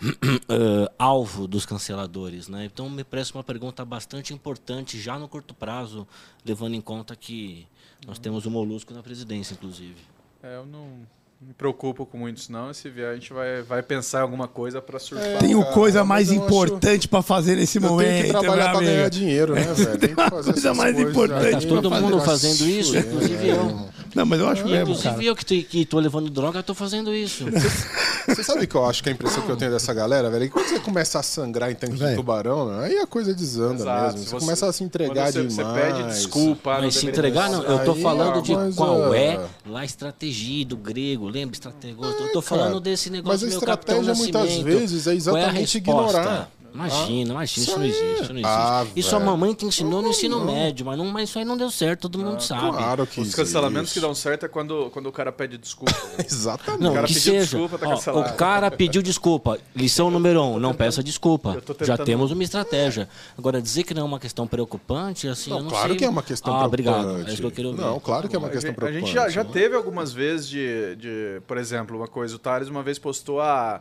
[0.48, 2.64] eh, alvo dos canceladores, né?
[2.64, 6.06] Então me parece uma pergunta bastante importante já no curto prazo,
[6.44, 7.66] levando em conta que
[8.06, 10.00] nós temos o Molusco na presidência, inclusive.
[10.42, 11.06] É, eu não
[11.40, 12.70] me preocupo com muito isso, não.
[12.70, 15.38] E se vier, a gente vai, vai pensar em alguma coisa para surfar.
[15.38, 18.72] Tenho cara, coisa mais eu acho- importante pra fazer nesse Eu tenho momento, que trabalhar
[18.72, 19.98] pra ganhar dinheiro, né, velho?
[19.98, 21.66] Tem que fazer coisa essas mais coisas importante.
[21.66, 23.88] Tá todo mundo fazendo isso, É, inclusive eu.
[24.14, 25.22] Não, mas eu acho mesmo, Inclusive cara.
[25.24, 27.44] eu que, tô, que tô levando droga, tô fazendo isso.
[28.26, 30.46] Você sabe que eu acho que a impressão que eu tenho dessa galera, velho, é
[30.48, 33.74] que quando você começa a sangrar em tanque de tubarão, né, aí a coisa desanda
[33.82, 34.04] Exato.
[34.14, 34.18] mesmo.
[34.18, 35.54] Se Você, começa a se entregar quando demais.
[35.54, 36.74] você, Você pede desculpa.
[36.74, 37.62] não Mas se entregar, não.
[37.62, 41.27] Eu tô falando é de coisa- qual é lá a estratégia do grego.
[41.28, 41.54] Lembra?
[41.54, 41.96] Estratégia.
[42.00, 42.80] Eu tô falando cara.
[42.80, 44.64] desse Mas negócio a do meu Capitão estratégia, muitas Nascimento.
[44.78, 45.78] vezes, é a exatamente resposta?
[45.78, 46.50] ignorar.
[46.86, 48.04] Imagina, imagina, isso não existe.
[48.22, 48.44] Isso, não existe.
[48.46, 50.46] Ah, isso a mamãe te ensinou no ensino Não.
[50.46, 52.70] médio, mas, não, mas isso aí não deu certo, todo mundo sabe.
[52.70, 54.00] Claro que Os cancelamentos que existe.
[54.00, 55.92] dão certo é quando, quando o cara pede desculpa.
[56.24, 56.82] Exatamente.
[56.82, 57.42] Não, O cara que pediu seja.
[57.58, 58.30] desculpa, tá Ó, cancelado.
[58.30, 59.58] o cara pediu desculpa.
[59.74, 61.60] Lição número um, não peça desculpa.
[61.80, 63.08] Já temos uma estratégia.
[63.36, 65.96] Agora, dizer que não é uma questão preocupante, assim, eu Não, não claro sei.
[65.96, 66.98] que é uma questão ah, preocupante.
[66.98, 67.28] obrigado.
[67.28, 67.80] É isso que eu queria ouvir.
[67.82, 69.06] Não, claro que é uma A questão gente- A preocupante.
[69.12, 69.50] gente já, já né?
[69.52, 73.80] teve algumas vezes de, de, por exemplo, uma coisa, o Thales uma vez postou a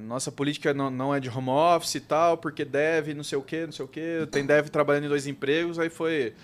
[0.00, 3.42] nossa política não, não é de home office e tal, porque deve, não sei o
[3.42, 6.34] que, não sei o que, tem deve trabalhando em dois empregos, aí foi,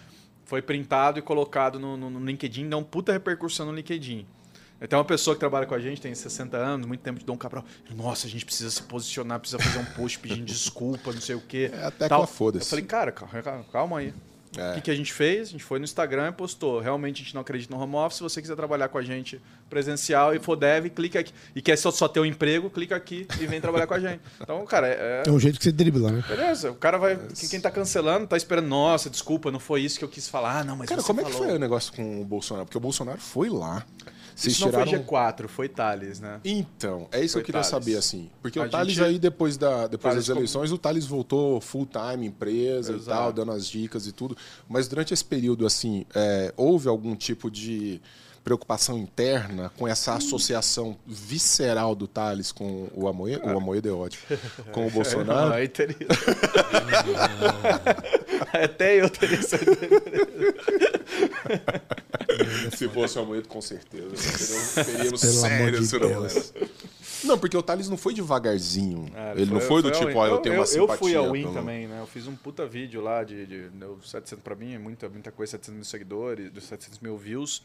[0.45, 4.27] foi printado e colocado no, no, no LinkedIn, dá um puta repercussão no LinkedIn.
[4.87, 7.37] Tem uma pessoa que trabalha com a gente, tem 60 anos, muito tempo de Dom
[7.39, 7.65] Cabral.
[7.95, 11.41] Nossa, a gente precisa se posicionar, precisa fazer um post pedindo desculpa, não sei o
[11.41, 11.71] quê.
[11.73, 12.27] É a tecla tal.
[12.27, 12.67] foda-se.
[12.67, 14.13] Eu falei, cara, calma, calma aí.
[14.57, 14.73] É.
[14.73, 15.49] O que, que a gente fez?
[15.49, 16.81] A gente foi no Instagram e postou.
[16.81, 18.19] Realmente a gente não acredita no home office.
[18.19, 21.33] Se você quiser trabalhar com a gente presencial e for dev, clica aqui.
[21.55, 24.21] E quer só, só ter um emprego, clica aqui e vem trabalhar com a gente.
[24.41, 25.23] Então, cara, é.
[25.27, 26.25] É um jeito que você dribla, né?
[26.29, 27.19] Beleza, o cara vai.
[27.51, 30.61] Quem tá cancelando tá esperando, nossa, desculpa, não foi isso que eu quis falar.
[30.61, 31.47] Ah, não, mas Cara, como é que falou.
[31.47, 32.67] foi o negócio com o Bolsonaro?
[32.67, 33.85] Porque o Bolsonaro foi lá.
[34.37, 34.91] Vocês Isso não tiraram...
[34.91, 36.41] foi G4, foi Thales, né?
[36.45, 37.69] Então, é isso Foi que eu queria Thales.
[37.85, 38.31] saber, assim.
[38.43, 41.07] Porque A o Thales gente- aí, depois, da, depois Thales das como- eleições, o Thales
[41.07, 43.19] voltou full time, empresa e Exato.
[43.19, 44.37] tal, dando as dicas e tudo.
[44.69, 47.99] Mas durante esse período, assim, é, houve algum tipo de
[48.45, 53.45] preocupação interna com essa associação visceral do Thales com o Amoedo?
[53.47, 54.23] O Amoedo é ótimo.
[54.71, 55.55] Com o Bolsonaro?
[55.55, 55.97] Aí teria.
[58.53, 59.57] Até eu teria essa
[62.77, 64.85] Se fosse o Amoedo, com certeza.
[64.85, 65.21] Teríamos
[65.91, 66.55] de problemas.
[67.25, 69.11] Não, porque o Thales não foi devagarzinho.
[69.15, 70.93] É, ele não foi do tipo, ó, eu tenho uma eu, simpatia.
[70.95, 72.01] Eu fui ao Win pelo- também, né?
[72.01, 75.33] Eu fiz um puta vídeo lá de, de, deu 700 pra mim, é muita, muita
[75.33, 77.63] coisa, 700 mil seguidores, dos 700 mil views.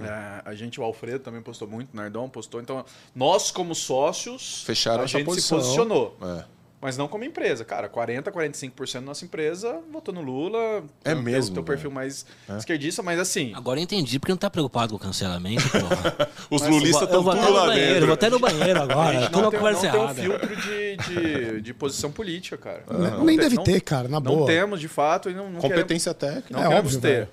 [0.00, 2.60] É, a gente, o Alfredo também postou muito, o Nardon postou.
[2.60, 2.84] Então,
[3.14, 5.58] nós como sócios, Fecharam a gente posição.
[5.60, 6.16] se posicionou.
[6.22, 6.44] É.
[6.80, 7.88] Mas não como empresa, cara.
[7.88, 10.84] 40, 45% da nossa empresa votou no Lula.
[11.04, 12.26] É tem- mesmo, Tem o perfil mais
[12.58, 13.52] esquerdista, mas assim.
[13.54, 16.28] Agora eu entendi porque não tá preocupado com o cancelamento, porra.
[16.50, 18.06] Os Mas lulistas eu estão até tudo no lá banheiro, dentro.
[18.06, 19.12] vou até no banheiro agora.
[19.20, 22.84] na não tem, não tem um filtro de, de, de posição política, cara.
[22.90, 24.46] Não Nem tem- deve não- ter, cara, na Não boa.
[24.46, 26.48] temos, de fato, e não, não queremos- Competência técnica.
[26.52, 27.08] Não É queremos óbvio, ter.
[27.16, 27.28] velho.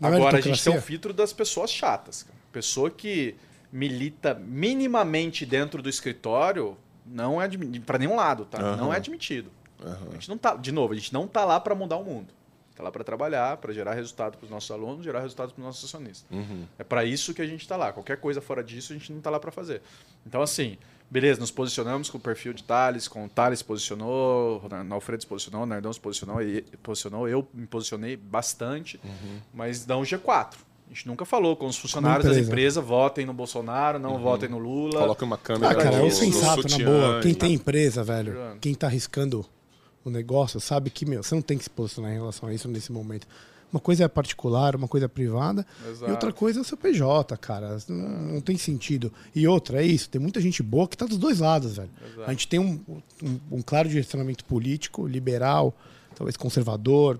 [0.00, 2.24] Na Agora a gente tem um filtro das pessoas chatas.
[2.24, 2.36] Cara.
[2.52, 3.36] Pessoa que
[3.72, 6.76] milita minimamente dentro do escritório
[7.10, 7.48] não é
[7.84, 8.58] pra nenhum lado, tá?
[8.76, 9.50] Não é admitido.
[10.10, 12.32] A gente não tá, de novo, a gente não tá lá para mudar o mundo.
[12.74, 15.64] Tá lá para trabalhar, para gerar resultado para os nossos alunos, gerar resultado para os
[15.66, 16.24] nossos acionistas.
[16.78, 17.92] É para isso que a gente tá lá.
[17.92, 19.82] Qualquer coisa fora disso, a gente não tá lá para fazer.
[20.24, 20.78] Então assim,
[21.10, 25.22] beleza, nos posicionamos com o perfil de Thales, com o Thales se posicionou, o Alfredo
[25.22, 29.00] se posicionou, o Nardão se posicionou, e- posicionou, eu me posicionei bastante,
[29.52, 30.54] mas não G4.
[30.90, 32.48] A gente nunca falou com os funcionários da empresa.
[32.48, 35.00] empresa, votem no Bolsonaro, não votem no Lula.
[35.00, 37.20] Coloca uma câmera Ah, cara, é sensato, na boa.
[37.20, 39.44] Quem e- tem empresa, velho, quem tá arriscando
[40.02, 42.66] o negócio, sabe que, meu, você não tem que se posicionar em relação a isso
[42.68, 43.26] nesse momento.
[43.70, 46.10] Uma coisa é particular, uma coisa é privada, Exato.
[46.10, 47.76] e outra coisa é o seu PJ, cara.
[47.86, 49.12] Não, não tem sentido.
[49.34, 51.90] E outra, é isso, tem muita gente boa que tá dos dois lados, velho.
[52.26, 52.80] A gente tem um,
[53.22, 55.74] um, um claro direcionamento político, liberal,
[56.16, 57.18] talvez conservador,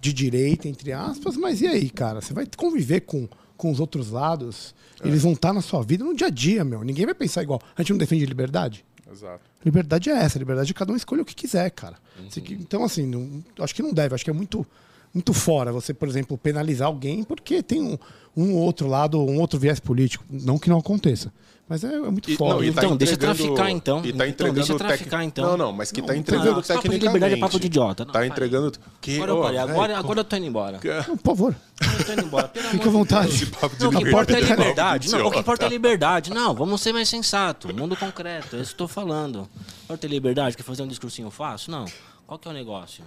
[0.00, 2.20] de direita, entre aspas, mas e aí, cara?
[2.20, 4.74] Você vai conviver com, com os outros lados,
[5.04, 6.82] eles vão estar na sua vida no dia a dia, meu.
[6.82, 7.60] Ninguém vai pensar igual.
[7.76, 8.84] A gente não defende liberdade?
[9.10, 9.42] Exato.
[9.64, 11.96] Liberdade é essa, liberdade é cada um escolhe o que quiser, cara.
[12.42, 14.66] Que- Então, assim, não- acho que não deve, acho que é muito,
[15.14, 17.96] muito fora você, por exemplo, penalizar alguém porque tem um,
[18.36, 20.24] um outro lado, um outro viés político.
[20.28, 21.32] Não que não aconteça,
[21.68, 22.54] mas é, é muito E- fora.
[22.54, 23.98] não, tá Então, deixa traficar, então.
[24.00, 25.44] E tá Então, entregando deixa tec- traficar, então.
[25.50, 27.06] Não, não, mas que tá Não, entregando não, papo de tecnicamente.
[27.06, 28.04] liberdade é papo de idiota.
[28.04, 28.72] Não, tá entregando.
[29.00, 30.80] Que, Agora eu parei, agora, agora eu tô indo embora.
[31.08, 31.56] Não, por favor,
[31.98, 32.48] Eu tô indo embora.
[32.72, 33.28] Fique à vontade.
[33.34, 34.60] Esse papo de Não, o que importa é liberdade.
[34.60, 35.10] liberdade.
[35.12, 36.30] Não, o que importa é liberdade.
[36.34, 37.72] Não, vamos ser mais sensato.
[37.72, 39.48] Mundo concreto, é isso que eu tô falando.
[39.84, 41.70] Importa é liberdade, quer fazer um discursinho fácil?
[41.70, 41.84] Não.
[42.26, 43.04] Qual que é o negócio?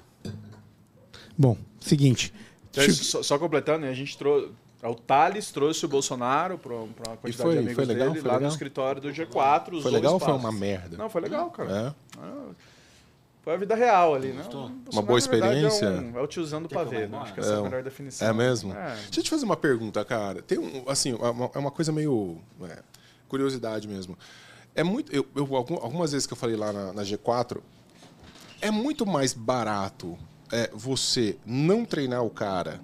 [1.37, 2.33] Bom, seguinte.
[2.71, 4.49] Então, Deixa- só, só completando, né, a gente trouxe.
[4.83, 8.07] O Thales trouxe o Bolsonaro para uma quantidade foi- de amigos foi legal?
[8.09, 8.47] dele Foi lá legal?
[8.49, 9.81] no escritório do G4.
[9.81, 10.95] Foi legal ou foi uma merda?
[10.97, 11.95] Não, foi legal, cara.
[12.19, 12.23] É?
[13.41, 14.43] Foi a vida real ali, né?
[14.51, 15.85] Uma boa verdade, experiência?
[15.85, 17.17] É, um- é o tiozão do pavê, né?
[17.17, 18.27] Acho que essa é, É, a melhor definição.
[18.27, 18.73] É mesmo?
[18.73, 18.95] É.
[19.05, 20.41] Deixa eu te fazer uma pergunta, cara.
[20.41, 22.79] Tem um, assim, é uma, é uma coisa meio é,
[23.29, 24.17] curiosidade mesmo.
[24.75, 27.61] É muito, eu, eu- algum- algumas vezes que eu falei lá na, na G4,
[28.61, 30.17] é muito mais barato
[30.51, 32.79] é, você não treinar o cara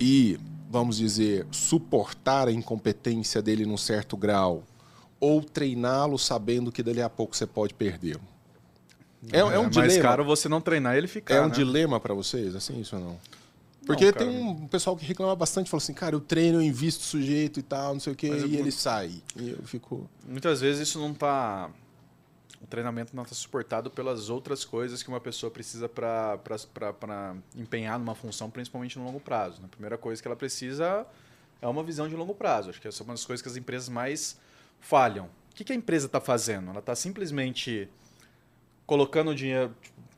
[0.00, 0.38] e,
[0.70, 4.64] vamos dizer, suportar a incompetência dele num certo grau,
[5.18, 8.18] ou treiná-lo sabendo que dali a pouco você pode perder.
[9.32, 10.02] É, é um mais dilema.
[10.02, 11.34] caro você não treinar ele ficar.
[11.34, 11.54] É um né?
[11.54, 13.18] dilema pra vocês, assim, isso ou não?
[13.86, 14.26] Porque cara.
[14.26, 17.60] tem um pessoal que reclama bastante, fala assim, cara, eu treino, eu invisto o sujeito
[17.60, 19.12] e tal, não sei o quê, eu- e ele sai.
[19.36, 20.08] E eu fico.
[20.28, 21.70] Muitas vezes isso não tá.
[22.60, 28.14] O treinamento não está suportado pelas outras coisas que uma pessoa precisa para empenhar numa
[28.14, 29.60] função, principalmente no longo prazo.
[29.60, 29.66] né?
[29.66, 31.06] A primeira coisa que ela precisa
[31.60, 32.70] é uma visão de longo prazo.
[32.70, 34.38] Acho que essa é uma das coisas que as empresas mais
[34.80, 35.26] falham.
[35.50, 36.70] O que, que a empresa está fazendo?
[36.70, 37.88] Ela está simplesmente
[38.86, 39.74] colocando dinheiro,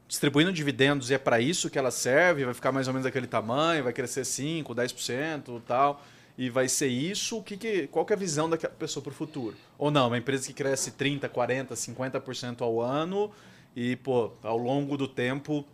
[0.06, 3.26] distribuindo dividendos e é para isso que ela serve, vai ficar mais ou menos daquele
[3.26, 6.02] tamanho, vai crescer 5, 10% e tal,
[6.38, 9.10] e vai ser isso, o que que, qual que é a visão daquela pessoa para
[9.10, 9.56] o futuro?
[9.76, 13.32] Ou não, uma empresa que cresce 30, 40, 50% ao ano
[13.74, 15.66] e, pô, ao longo do tempo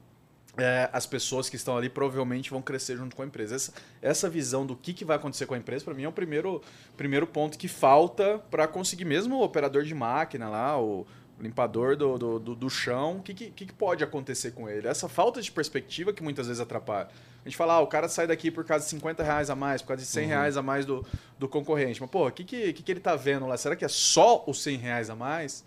[0.57, 3.57] é, as pessoas que estão ali provavelmente vão crescer junto com a empresa.
[3.57, 6.13] Essa, essa visão do que, que vai acontecer com a empresa, para mim, é o
[6.13, 6.63] primeiro,
[6.97, 11.07] primeiro ponto que falta para conseguir, mesmo o operador de máquina lá, o
[11.39, 14.89] limpador do, do, do, do chão, o que, que, que pode acontecer com ele?
[14.89, 17.09] Essa falta de perspectiva que muitas vezes atrapalha.
[17.45, 19.83] A gente fala, ah, o cara sai daqui por causa de 50 reais a mais,
[19.83, 21.05] por causa de 100 reais a mais do,
[21.39, 22.01] do concorrente.
[22.01, 23.57] Mas, pô, o que, que, que, ele tá vendo lá?
[23.59, 25.63] Será que é só os 100 reais a mais?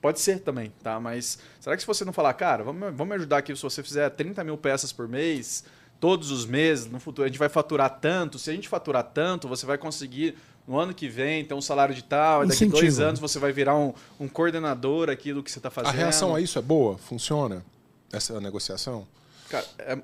[0.00, 1.00] Pode ser também, tá?
[1.00, 3.82] Mas será que se você não falar, cara, vamos, vamos me ajudar aqui, se você
[3.82, 5.64] fizer 30 mil peças por mês,
[5.98, 8.38] todos os meses, no futuro, a gente vai faturar tanto.
[8.38, 10.36] Se a gente faturar tanto, você vai conseguir
[10.68, 13.38] no ano que vem ter um salário de tal, e daqui Incentivo, dois anos você
[13.38, 15.94] vai virar um, um coordenador aqui do que você está fazendo.
[15.94, 16.98] A reação a isso é boa?
[16.98, 17.64] Funciona?
[18.12, 19.08] Essa negociação?
[19.48, 19.98] Cara, é,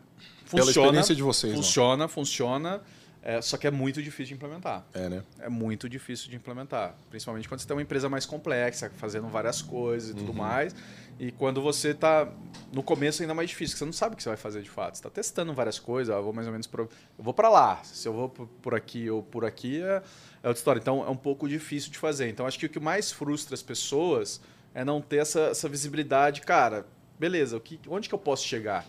[0.54, 1.62] Pela funciona, experiência de vocês, não?
[1.62, 2.80] Funciona, funciona.
[3.22, 4.84] é, só que é muito difícil de implementar.
[4.92, 5.22] É, né?
[5.40, 6.94] É muito difícil de implementar.
[7.10, 10.34] Principalmente quando você tem uma empresa mais complexa, fazendo várias coisas e tudo Uhum.
[10.38, 10.74] mais.
[11.18, 12.28] E quando você está
[12.72, 14.68] no começo ainda mais difícil, porque você não sabe o que você vai fazer de
[14.68, 14.94] fato.
[14.96, 16.82] Você está testando várias coisas, ah, eu vou mais ou menos pro...
[17.16, 17.80] eu vou para lá.
[17.84, 20.02] Se eu vou por- por aqui ou por aqui é,
[20.42, 20.80] é outra história.
[20.80, 22.28] Então é um pouco difícil de fazer.
[22.28, 24.40] Então acho que o que mais frustra as pessoas
[24.74, 26.40] é não ter essa, essa visibilidade.
[26.42, 26.84] Cara,
[27.18, 28.84] beleza, o que, onde que eu posso chegar?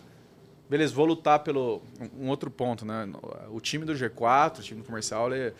[0.68, 1.80] Beleza, vou lutar pelo.
[2.18, 3.08] Um outro ponto, né?
[3.50, 5.54] O time do G4, o time do comercial, ele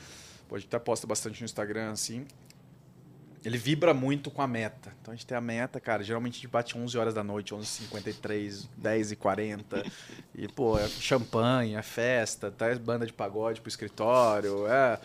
[0.48, 2.26] pode até posta bastante no Instagram, assim.
[3.46, 4.92] Ele vibra muito com a meta.
[5.00, 6.02] Então a gente tem a meta, cara.
[6.02, 9.88] Geralmente a gente bate 11 horas da noite, 11h53, 10h40.
[10.34, 14.66] E, pô, é champanhe, é festa, traz banda de pagode pro escritório.
[14.66, 14.98] É,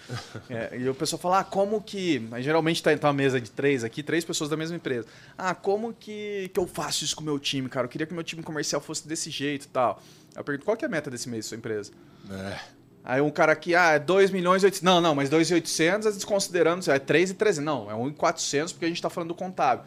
[0.49, 0.79] é.
[0.79, 2.27] E o pessoal fala, ah, como que.
[2.39, 5.07] Geralmente tá, tá uma mesa de três aqui, três pessoas da mesma empresa.
[5.37, 7.85] Ah, como que, que eu faço isso com o meu time, cara?
[7.85, 10.01] Eu queria que meu time comercial fosse desse jeito e tal.
[10.35, 11.91] Eu pergunto, qual que é a meta desse mês da sua empresa?
[12.27, 12.80] É.
[13.03, 14.83] Aí um cara aqui, ah, é 2 milhões e 800.
[14.83, 17.63] Não, não, mas 2,800 é desconsiderando, é 3 e 300.
[17.65, 19.85] Não, é 1,400 porque a gente está falando do contábil.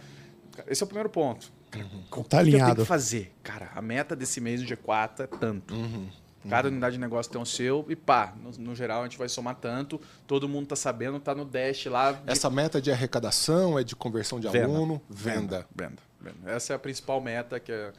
[0.67, 1.53] Esse é o primeiro ponto.
[1.71, 2.83] Tá O que eu tenho alinhado.
[2.83, 3.33] que fazer?
[3.43, 5.75] Cara, a meta desse mês do G4 é tanto.
[6.49, 9.31] Cada unidade de negócio tem o seu e pá, no, no geral a gente vai
[9.31, 12.13] somar tanto, todo mundo tá sabendo, tá no dash lá.
[12.13, 14.67] de Essa meta de arrecadação é de conversão de Venda.
[14.67, 15.01] aluno?
[15.09, 15.67] Venda.
[15.75, 16.37] Venda, venda.
[16.53, 17.93] Essa é a principal meta que, é-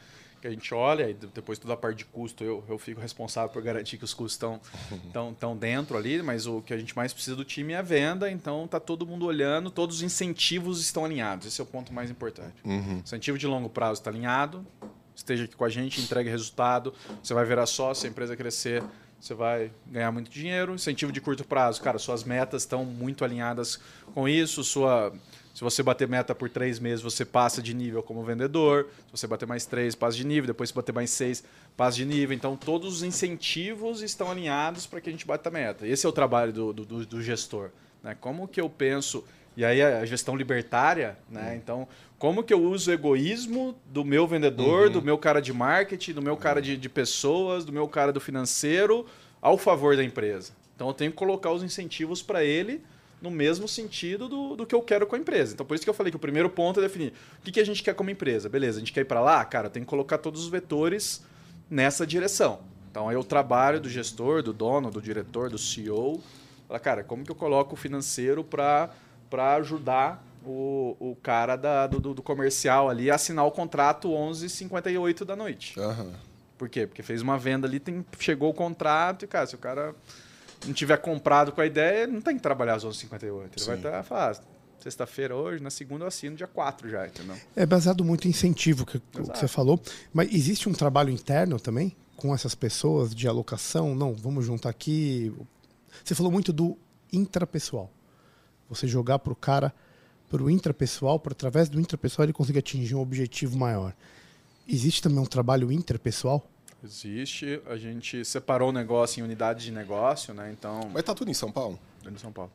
[0.46, 3.00] que a gente olha, e de- depois toda a parte de custo eu, eu fico
[3.00, 4.60] responsável por garantir que os custos estão
[5.12, 7.82] tão, tão dentro ali, mas o que a gente mais precisa do time é a
[7.82, 11.92] venda, então tá todo mundo olhando, todos os incentivos estão alinhados, esse é o ponto
[11.92, 12.54] mais importante.
[12.64, 13.00] Uhum.
[13.04, 14.64] Incentivo de longo prazo está alinhado,
[15.14, 18.82] esteja aqui com a gente, entregue resultado, você vai virar sócio, a empresa crescer,
[19.20, 20.74] você vai ganhar muito dinheiro.
[20.74, 23.80] Incentivo de curto prazo, cara, suas metas estão muito alinhadas
[24.14, 25.12] com isso, sua
[25.56, 28.88] se você bater meta por três meses, você passa de nível como vendedor.
[29.06, 30.46] Se você bater mais três, passa de nível.
[30.46, 31.42] Depois, se bater mais seis,
[31.74, 32.36] passa de nível.
[32.36, 35.86] Então, todos os incentivos estão alinhados para que a gente bata a meta.
[35.86, 37.70] Esse é o trabalho do, do, do gestor.
[38.02, 38.14] Né?
[38.20, 39.24] Como que eu penso...
[39.56, 41.56] E aí, a gestão libertária, né?
[41.56, 41.88] Então,
[42.18, 44.92] como que eu uso o egoísmo do meu vendedor, uhum.
[44.92, 48.20] do meu cara de marketing, do meu cara de, de pessoas, do meu cara do
[48.20, 49.06] financeiro,
[49.40, 50.52] ao favor da empresa?
[50.74, 52.82] Então, eu tenho que colocar os incentivos para ele
[53.20, 55.54] no mesmo sentido do, do que eu quero com a empresa.
[55.54, 57.60] Então, por isso que eu falei que o primeiro ponto é definir o que, que
[57.60, 58.48] a gente quer como empresa.
[58.48, 59.44] Beleza, a gente quer ir para lá?
[59.44, 61.22] Cara, tem que colocar todos os vetores
[61.70, 62.60] nessa direção.
[62.90, 66.22] Então, aí o trabalho do gestor, do dono, do diretor, do CEO.
[66.66, 68.90] Fala, cara, como que eu coloco o financeiro para
[69.56, 75.36] ajudar o, o cara da, do, do comercial ali a assinar o contrato 11h58 da
[75.36, 75.78] noite?
[75.78, 76.12] Uhum.
[76.56, 76.86] Por quê?
[76.86, 79.94] Porque fez uma venda ali, tem, chegou o contrato e, cara, se o cara
[80.66, 83.22] não tiver comprado com a ideia, não tem que trabalhar às 11h58.
[83.22, 83.66] Ele Sim.
[83.66, 84.40] vai estar, falar, ah,
[84.80, 87.36] sexta-feira hoje, na segunda eu assino dia 4 já, entendeu?
[87.54, 89.80] É baseado muito em incentivo, que, que você falou.
[90.12, 93.94] Mas existe um trabalho interno também com essas pessoas de alocação?
[93.94, 95.32] Não, vamos juntar aqui.
[96.04, 96.78] Você falou muito do
[97.12, 97.90] intrapessoal.
[98.68, 99.72] Você jogar para o cara,
[100.28, 103.94] para o intrapessoal, para através do intrapessoal ele conseguir atingir um objetivo maior.
[104.68, 106.48] Existe também um trabalho interpessoal?
[106.86, 107.60] Existe.
[107.66, 110.52] A gente separou o negócio em unidades de negócio, né?
[110.52, 110.88] Então.
[110.92, 111.78] Mas tá tudo em São Paulo?
[112.00, 112.52] Tudo em São Paulo.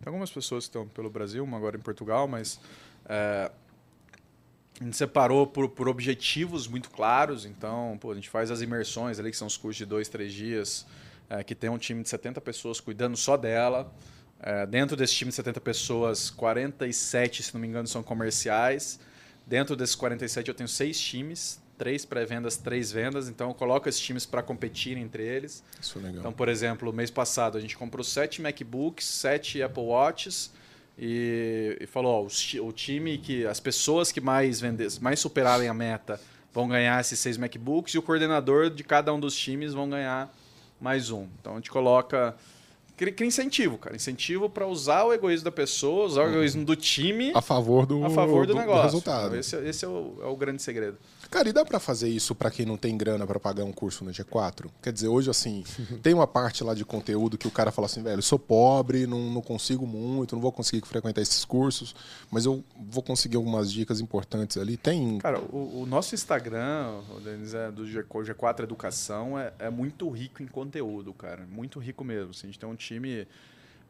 [0.00, 2.58] Tem algumas pessoas que estão pelo Brasil, uma agora em Portugal, mas
[3.06, 3.50] é,
[4.80, 7.44] a gente separou por, por objetivos muito claros.
[7.44, 10.32] Então, pô, a gente faz as imersões ali, que são os cursos de dois, três
[10.32, 10.86] dias,
[11.28, 13.92] é, que tem um time de 70 pessoas cuidando só dela.
[14.40, 18.98] É, dentro desse time de 70 pessoas, 47, se não me engano, são comerciais.
[19.46, 23.28] Dentro desses 47, eu tenho seis times três pré-vendas, três vendas.
[23.28, 25.62] Então eu coloco esses times para competir entre eles.
[25.80, 26.18] Isso é legal.
[26.18, 30.50] Então, por exemplo, mês passado a gente comprou sete MacBooks, sete Apple Watches
[30.98, 35.74] e, e falou: ó, o, time que as pessoas que mais vender, mais superarem a
[35.74, 36.20] meta
[36.52, 40.34] vão ganhar esses seis MacBooks e o coordenador de cada um dos times vão ganhar
[40.80, 41.28] mais um.
[41.40, 42.34] Então a gente coloca
[42.96, 43.94] cria, incentivo, cara.
[43.94, 46.32] Incentivo para usar o egoísmo da pessoa, usar o uhum.
[46.32, 48.82] egoísmo do time a favor do, a favor do, do negócio.
[48.82, 49.36] Do resultado.
[49.36, 50.98] Esse, esse é, o, é o grande segredo.
[51.30, 54.04] Cara, e dá para fazer isso para quem não tem grana para pagar um curso
[54.04, 54.70] no G4?
[54.82, 55.62] Quer dizer, hoje, assim,
[56.02, 59.30] tem uma parte lá de conteúdo que o cara fala assim, velho, sou pobre, não,
[59.30, 61.94] não consigo muito, não vou conseguir frequentar esses cursos,
[62.30, 64.76] mas eu vou conseguir algumas dicas importantes ali.
[64.76, 65.18] Tem.
[65.18, 70.42] Cara, o, o nosso Instagram, o Denis, é do G4 Educação, é, é muito rico
[70.42, 71.46] em conteúdo, cara.
[71.50, 72.30] Muito rico mesmo.
[72.30, 73.26] Assim, a gente tem um time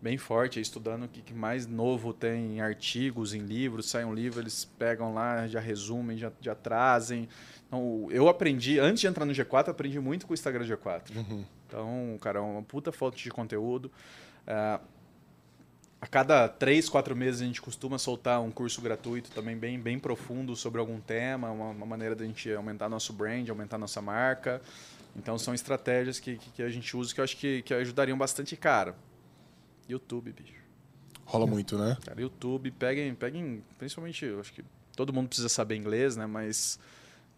[0.01, 4.41] bem forte, estudando o que mais novo tem em artigos, em livros, sai um livro,
[4.41, 7.29] eles pegam lá, já resumem, já, já trazem.
[7.67, 11.17] Então, eu aprendi, antes de entrar no G4, aprendi muito com o Instagram G4.
[11.17, 11.45] Uhum.
[11.67, 13.91] Então, cara, é uma puta fonte de conteúdo.
[14.47, 14.81] É,
[16.01, 19.99] a cada três, quatro meses a gente costuma soltar um curso gratuito também bem, bem
[19.99, 24.63] profundo sobre algum tema, uma, uma maneira da gente aumentar nosso brand, aumentar nossa marca.
[25.17, 28.17] Então são estratégias que, que, que a gente usa que eu acho que, que ajudariam
[28.17, 28.57] bastante.
[28.57, 28.95] Cara,
[29.89, 30.63] YouTube, bicho.
[31.25, 31.97] Rola muito, né?
[32.05, 34.65] Cara, YouTube, peguem, peguem, principalmente, eu acho que
[34.97, 36.27] todo mundo precisa saber inglês, né?
[36.27, 36.79] Mas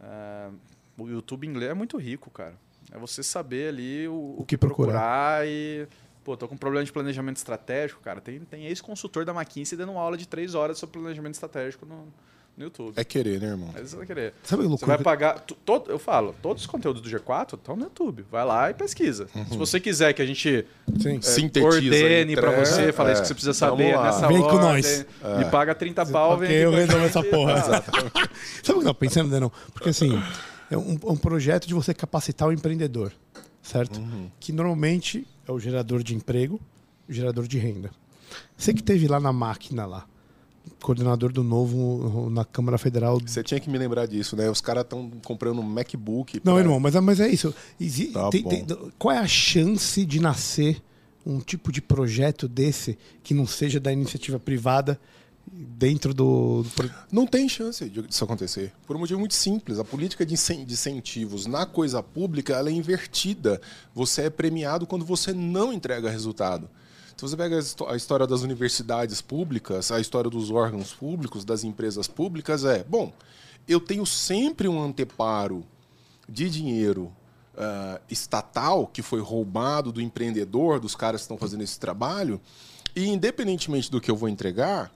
[0.00, 0.54] uh,
[0.96, 2.54] o YouTube inglês é muito rico, cara.
[2.92, 4.92] É você saber ali o, o que procurar.
[4.92, 5.88] procurar e
[6.22, 8.20] Pô, tô com um problema de planejamento estratégico, cara.
[8.20, 12.12] Tem, tem ex-consultor da McKinsey dando uma aula de três horas sobre planejamento estratégico no,
[12.60, 12.92] no YouTube.
[12.94, 13.70] É querer, né, irmão?
[13.74, 14.34] É isso que querer.
[14.42, 15.40] Sabe Você vai pagar.
[15.64, 18.24] Todo, eu falo, todos os conteúdos do G4 estão no YouTube.
[18.30, 19.26] Vai lá e pesquisa.
[19.34, 19.46] Uhum.
[19.46, 23.34] Se você quiser que a gente é, ordene para você, é, fale isso que você
[23.34, 25.06] precisa saber nessa Vem com nós.
[25.22, 25.38] É.
[25.38, 26.50] Me paga 30 pau, vem.
[26.52, 27.60] Eu resolvo essa porra.
[27.64, 29.50] Sabe o que eu tô pensando, Denão?
[29.72, 30.22] Porque assim,
[30.70, 33.12] é um, um, projeto de você capacitar o empreendedor,
[33.62, 33.98] certo?
[33.98, 34.30] Uhum.
[34.38, 36.60] Que normalmente é o gerador de emprego,
[37.08, 37.90] o gerador de renda.
[38.56, 40.06] Você que teve lá na máquina lá
[40.80, 43.20] coordenador do novo na Câmara Federal.
[43.24, 44.50] Você tinha que me lembrar disso, né?
[44.50, 46.40] Os caras estão comprando um MacBook.
[46.44, 47.54] Não, irmão, mas, mas é isso.
[47.80, 48.66] Exi tá tem, tem,
[48.98, 50.82] qual é a chance de nascer
[51.24, 54.98] um tipo de projeto desse que não seja da iniciativa privada
[55.52, 56.90] dentro do, do...
[57.10, 58.72] Não tem chance disso acontecer.
[58.86, 59.78] Por um motivo muito simples.
[59.78, 63.60] A política de incentivos na coisa pública ela é invertida.
[63.94, 66.68] Você é premiado quando você não entrega resultado.
[67.20, 72.08] Se você pega a história das universidades públicas, a história dos órgãos públicos, das empresas
[72.08, 73.12] públicas, é: bom,
[73.68, 75.62] eu tenho sempre um anteparo
[76.26, 77.12] de dinheiro
[77.54, 82.40] uh, estatal que foi roubado do empreendedor, dos caras que estão fazendo esse trabalho,
[82.96, 84.90] e independentemente do que eu vou entregar,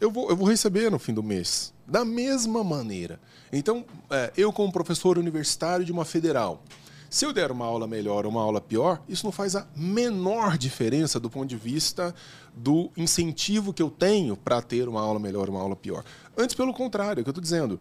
[0.00, 1.72] eu vou, eu vou receber no fim do mês.
[1.86, 3.20] Da mesma maneira.
[3.52, 6.64] Então, é, eu, como professor universitário de uma federal,
[7.10, 10.56] se eu der uma aula melhor ou uma aula pior, isso não faz a menor
[10.58, 12.14] diferença do ponto de vista
[12.54, 16.04] do incentivo que eu tenho para ter uma aula melhor ou uma aula pior.
[16.36, 17.78] Antes, pelo contrário, é o que eu estou dizendo.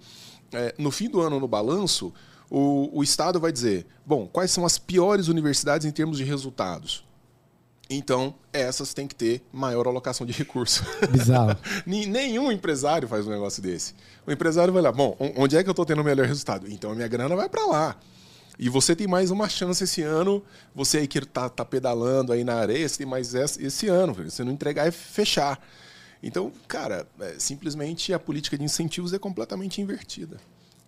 [0.52, 2.14] É, no fim do ano, no balanço,
[2.50, 7.06] o, o Estado vai dizer: bom, quais são as piores universidades em termos de resultados?
[7.90, 10.84] Então, essas têm que ter maior alocação de recursos.
[11.12, 11.56] Bizarro.
[11.86, 13.94] Nenhum empresário faz um negócio desse.
[14.26, 16.68] O empresário vai lá, bom, onde é que eu estou tendo o melhor resultado?
[16.68, 17.96] Então a minha grana vai para lá.
[18.58, 22.44] E você tem mais uma chance esse ano, você aí que está tá pedalando aí
[22.44, 24.30] na areia, você tem mais esse ano.
[24.30, 25.60] Se não entregar, é fechar.
[26.24, 30.38] Então, cara, é, simplesmente a política de incentivos é completamente invertida.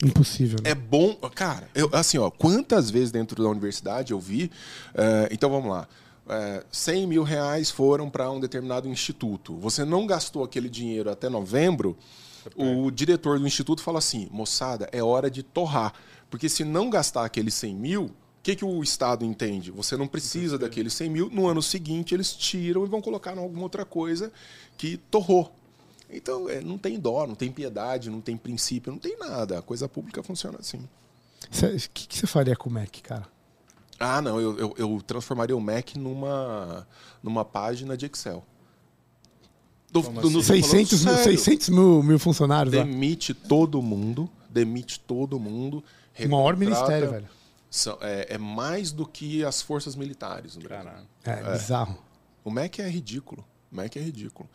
[0.03, 0.60] Impossível.
[0.64, 0.72] Né?
[0.72, 4.45] É bom, cara, eu, assim, ó, quantas vezes dentro da universidade eu vi.
[4.94, 5.88] Uh, então vamos lá
[6.30, 9.56] é, 100 mil reais foram para um determinado instituto.
[9.57, 11.98] Você não gastou aquele dinheiro até novembro,
[12.56, 15.94] o diretor do instituto fala assim: moçada, é hora de torrar.
[16.29, 18.11] Porque se não gastar aqueles 100 mil, o
[18.43, 19.71] que, que o Estado entende?
[19.71, 21.29] Você não precisa daqueles 100 mil.
[21.29, 24.31] No ano seguinte, eles tiram e vão colocar em alguma outra coisa
[24.77, 25.53] que torrou.
[26.09, 29.59] Então, é, não tem dó, não tem piedade, não tem princípio, não tem nada.
[29.59, 30.79] A coisa pública funciona assim.
[31.49, 33.27] O que, que você faria com o MEC, cara?
[33.99, 36.87] Ah, não, eu, eu, eu, transformaria o Mac numa,
[37.21, 38.43] numa página de Excel.
[39.91, 43.39] Do, do, do, 600, mil, 600 mil, mil funcionários Demite lá.
[43.47, 45.83] todo mundo, demite todo mundo.
[46.26, 47.30] O maior ministério, velho.
[47.69, 50.91] São, é, é, mais do que as forças militares no Brasil.
[51.26, 51.98] É, é, bizarro.
[52.44, 53.45] O Mac é ridículo.
[53.72, 54.49] O Mac é ridículo.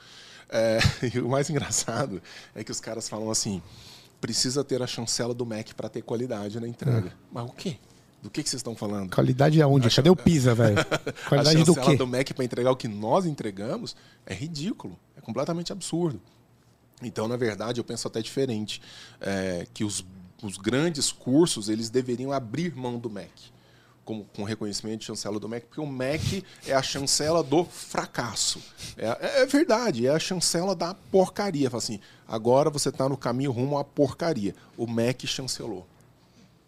[0.48, 0.78] É,
[1.14, 2.22] e o mais engraçado
[2.54, 3.62] é que os caras falam assim:
[4.20, 7.08] precisa ter a chancela do Mac para ter qualidade na entrega.
[7.08, 7.12] É.
[7.30, 7.76] Mas o quê?
[8.22, 9.12] Do que, que vocês estão falando?
[9.12, 9.90] Qualidade aonde?
[9.90, 10.76] Cadê o Pisa, velho?
[11.28, 11.96] Qualidade do quê?
[11.96, 14.96] do Mac para entregar o que nós entregamos é ridículo.
[15.16, 16.20] É completamente absurdo.
[17.02, 18.80] Então, na verdade, eu penso até diferente.
[19.20, 20.06] É, que os,
[20.42, 23.30] os grandes cursos, eles deveriam abrir mão do Mac.
[24.04, 26.20] Como, com reconhecimento de chancela do Mac, porque o Mac
[26.66, 28.60] é a chancela do fracasso.
[28.96, 31.70] É, é, é verdade, é a chancela da porcaria.
[31.70, 34.56] Fala assim, agora você está no caminho rumo à porcaria.
[34.76, 35.86] O Mac chancelou.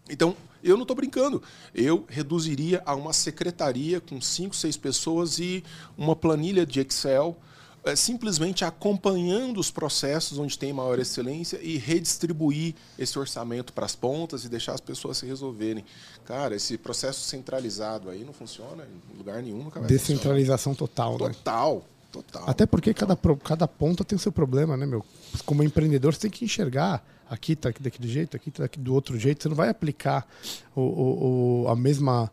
[0.09, 1.43] Então, eu não estou brincando.
[1.75, 5.65] Eu reduziria a uma secretaria com cinco, seis pessoas e
[5.97, 7.37] uma planilha de Excel,
[7.85, 13.95] é, simplesmente acompanhando os processos onde tem maior excelência e redistribuir esse orçamento para as
[13.95, 15.85] pontas e deixar as pessoas se resolverem.
[16.25, 19.71] Cara, esse processo centralizado aí não funciona em lugar nenhum.
[19.87, 21.29] Descentralização total, né?
[21.29, 21.85] Total.
[22.11, 22.45] Total.
[22.47, 25.05] Até porque cada, cada ponta tem o seu problema, né, meu?
[25.45, 29.43] Como empreendedor, você tem que enxergar aqui está daquele jeito, aqui está do outro jeito.
[29.43, 30.27] Você não vai aplicar
[30.75, 32.31] o, o, o a mesma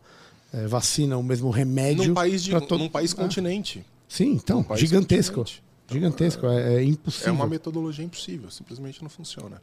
[0.52, 2.08] é, vacina, o mesmo remédio.
[2.08, 2.78] Num país, de, todo...
[2.78, 3.84] num país continente.
[4.12, 5.36] Sim, então, gigantesco.
[5.36, 5.64] Continente.
[5.90, 7.30] Gigantesco, é, é, impossível.
[7.30, 9.62] É uma metodologia impossível, simplesmente não funciona.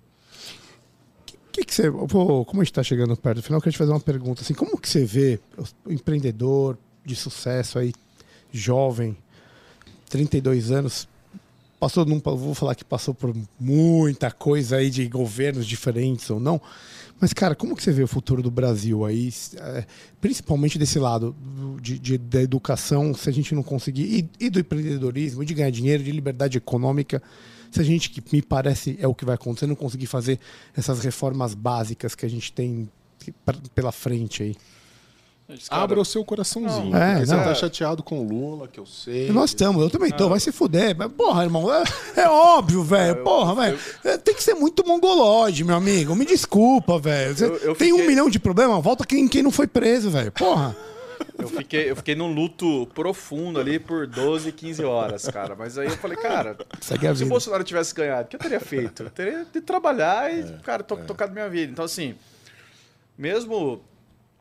[1.52, 3.78] Que que você, pô, como a gente está chegando perto do final, eu queria te
[3.78, 4.42] fazer uma pergunta.
[4.42, 5.40] Assim, como que você vê
[5.86, 7.94] o empreendedor de sucesso aí,
[8.52, 9.16] jovem,
[10.10, 11.08] 32 anos,
[11.80, 16.60] passou, não vou falar que passou por muita coisa aí de governos diferentes ou não,
[17.20, 19.86] mas cara, como que você vê o futuro do Brasil aí, é,
[20.22, 21.36] principalmente desse lado
[21.82, 24.04] de, de, da educação, se a gente não conseguir
[24.40, 27.22] e, e do empreendedorismo, de ganhar dinheiro, de liberdade econômica,
[27.72, 30.40] se a gente que me parece é o que vai acontecer, não conseguir fazer
[30.76, 32.90] essas reformas básicas que a gente tem
[33.76, 34.56] pela frente aí.
[35.68, 35.82] Cara...
[35.82, 36.96] Abra o seu coraçãozinho.
[36.96, 39.32] É, você tá chateado com o Lula, que eu sei.
[39.32, 40.96] Nós estamos, eu também tô, vai se fuder.
[40.96, 41.84] Mas, porra, irmão, é,
[42.16, 43.24] é óbvio, velho.
[43.24, 43.80] Porra, velho.
[44.04, 46.16] É, tem que ser muito mongolode, meu amigo.
[46.16, 47.36] Me desculpa, velho.
[47.36, 47.94] Tem fiquei...
[47.94, 50.32] um milhão de problemas, volta quem, quem não foi preso, velho.
[50.32, 50.76] Porra.
[51.38, 55.56] Eu fiquei, eu fiquei num luto profundo ali por 12, 15 horas, cara.
[55.56, 59.04] Mas aí eu falei, cara, se o Bolsonaro tivesse ganhado, o que eu teria feito?
[59.04, 61.04] Eu teria de trabalhar e, é, cara, to, é.
[61.04, 61.72] tocado minha vida.
[61.72, 62.16] Então, assim,
[63.18, 63.82] mesmo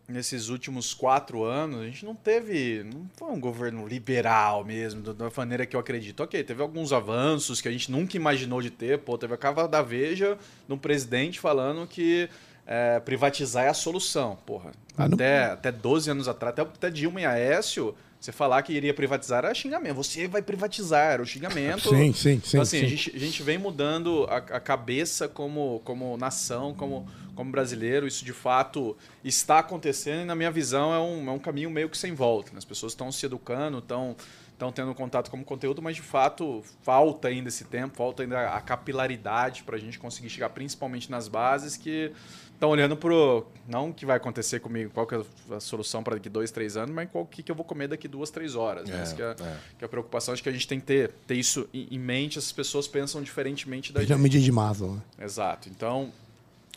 [0.09, 2.82] nesses últimos quatro anos, a gente não teve.
[2.82, 6.22] Não foi um governo liberal mesmo, da maneira que eu acredito.
[6.22, 8.98] Ok, teve alguns avanços que a gente nunca imaginou de ter.
[8.98, 12.28] Pô, teve a cava da Veja no presidente falando que
[12.66, 14.39] é, privatizar é a solução.
[14.47, 15.52] Porra, ah, até, não...
[15.52, 17.94] até 12 anos atrás, até, até Dilma e Aécio.
[18.20, 19.94] Você falar que iria privatizar era xingamento.
[19.94, 21.89] Você vai privatizar, era o xingamento.
[21.89, 22.40] Sim, sim, sim.
[22.48, 22.85] Então, assim, sim.
[22.85, 27.06] A, gente, a gente vem mudando a, a cabeça como, como nação, como,
[27.39, 28.05] como brasileiro.
[28.05, 31.89] Isso de fato está acontecendo e, na minha visão, é um, é um caminho meio
[31.89, 32.51] que sem volta.
[32.51, 32.59] Né?
[32.59, 34.16] As pessoas estão se educando, estão
[34.52, 38.48] estão tendo contato com o conteúdo, mas de fato falta ainda esse tempo, falta ainda
[38.48, 42.10] a capilaridade para a gente conseguir chegar principalmente nas bases que
[42.52, 46.16] estão olhando pro não o que vai acontecer comigo, qual que é a solução para
[46.16, 48.89] daqui dois, três anos, mas qual que, que eu vou comer daqui duas, três horas.
[48.89, 48.98] né?
[48.98, 49.56] É, Essa que, é, é.
[49.78, 52.36] que é a preocupação, acho que a gente tem que ter, ter isso em mente,
[52.36, 54.09] essas pessoas pensam diferentemente da gente.
[54.09, 54.97] Pirâmide de Maslow.
[54.97, 55.02] Né?
[55.20, 55.69] Exato.
[55.69, 56.12] Então,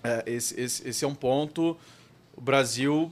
[0.04, 1.78] é, esse, esse, esse é um ponto.
[2.36, 3.12] O Brasil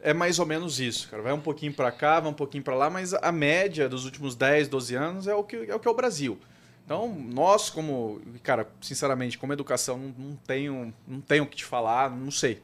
[0.00, 1.22] é mais ou menos isso, cara.
[1.22, 4.34] Vai um pouquinho para cá, vai um pouquinho para lá, mas a média dos últimos
[4.34, 6.38] 10, 12 anos é o que é o, que é o Brasil.
[6.84, 8.20] Então, nós, como.
[8.42, 12.62] Cara, sinceramente, como educação, não, não tenho não tenho o que te falar, não sei.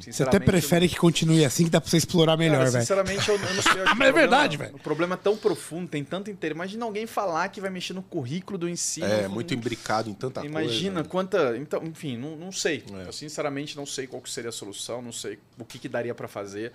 [0.00, 2.80] Você até prefere que continue assim, que dá pra você explorar melhor, velho.
[2.80, 3.80] sinceramente, eu, eu não sei.
[3.82, 4.74] eu Mas é verdade, velho.
[4.74, 6.54] O problema é tão profundo, tem tanto interesse.
[6.54, 9.06] Imagina alguém falar que vai mexer no currículo do ensino.
[9.06, 11.08] É, muito imbricado em tanta Imagina coisa.
[11.08, 11.56] quanta.
[11.58, 12.82] Então, enfim, não, não sei.
[12.94, 13.08] É.
[13.08, 16.14] Eu sinceramente não sei qual que seria a solução, não sei o que, que daria
[16.14, 16.72] para fazer.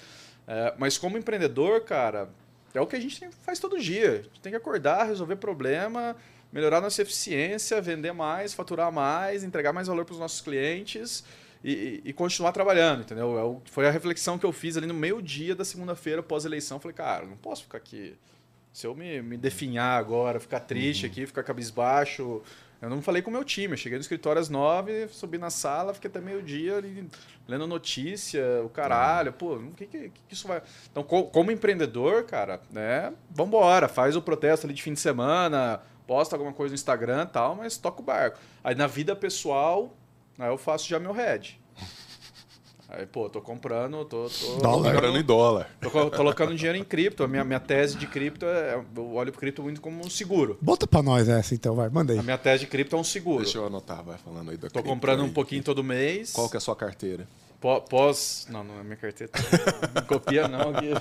[0.48, 2.30] É, mas como empreendedor, cara,
[2.76, 4.11] é o que a gente faz todo dia.
[4.11, 6.15] A gente tem que acordar, resolver problema,
[6.52, 11.24] melhorar nossa eficiência, vender mais, faturar mais, entregar mais valor para os nossos clientes.
[11.64, 13.61] E, e- continuar trabalhando, entendeu?
[13.65, 16.80] É foi a reflexão que eu fiz ali no meio-dia da segunda-feira pós-eleição.
[16.80, 18.15] Falei, cara, não posso ficar aqui
[18.73, 22.41] se eu me, me definhar agora, ficar triste aqui, ficar cabisbaixo.
[22.81, 23.73] Eu não falei com o meu time.
[23.73, 27.07] Eu cheguei no escritório às nove, subi na sala, fiquei até meio-dia ali,
[27.48, 29.31] lendo notícia, o caralho.
[29.31, 30.61] Pô, o que, que, que isso vai.
[30.91, 33.14] Então, co- como empreendedor, cara, né?
[33.30, 37.27] Vambora, faz o protesto ali de fim de semana, posta alguma coisa no Instagram e
[37.31, 38.38] tal, mas toca o barco.
[38.61, 39.95] Aí na vida pessoal,
[40.39, 41.60] aí eu faço já meu head.
[42.89, 44.30] Aí, pô, tô comprando, tô.
[44.30, 44.93] tô Dólar.
[44.93, 45.68] Comprando em dólar.
[45.81, 47.23] Tô co- colocando dinheiro em cripto.
[47.23, 48.76] A minha, minha tese de cripto é.
[48.95, 50.60] Eu olho o cripto muito como um seguro.
[50.61, 51.89] Bota pra nós essa então, vai.
[51.89, 52.19] Manda aí.
[52.19, 53.43] A minha tese de cripto é um seguro.
[53.43, 55.26] Deixa eu anotar, vai falando aí da Tô comprando aí.
[55.27, 56.34] um pouquinho todo mês.
[56.34, 57.27] Qual que é a sua carteira?
[57.60, 58.45] Pó- Pós.
[58.51, 59.31] Não, não é minha carteira.
[59.95, 60.93] Não copia, não, que,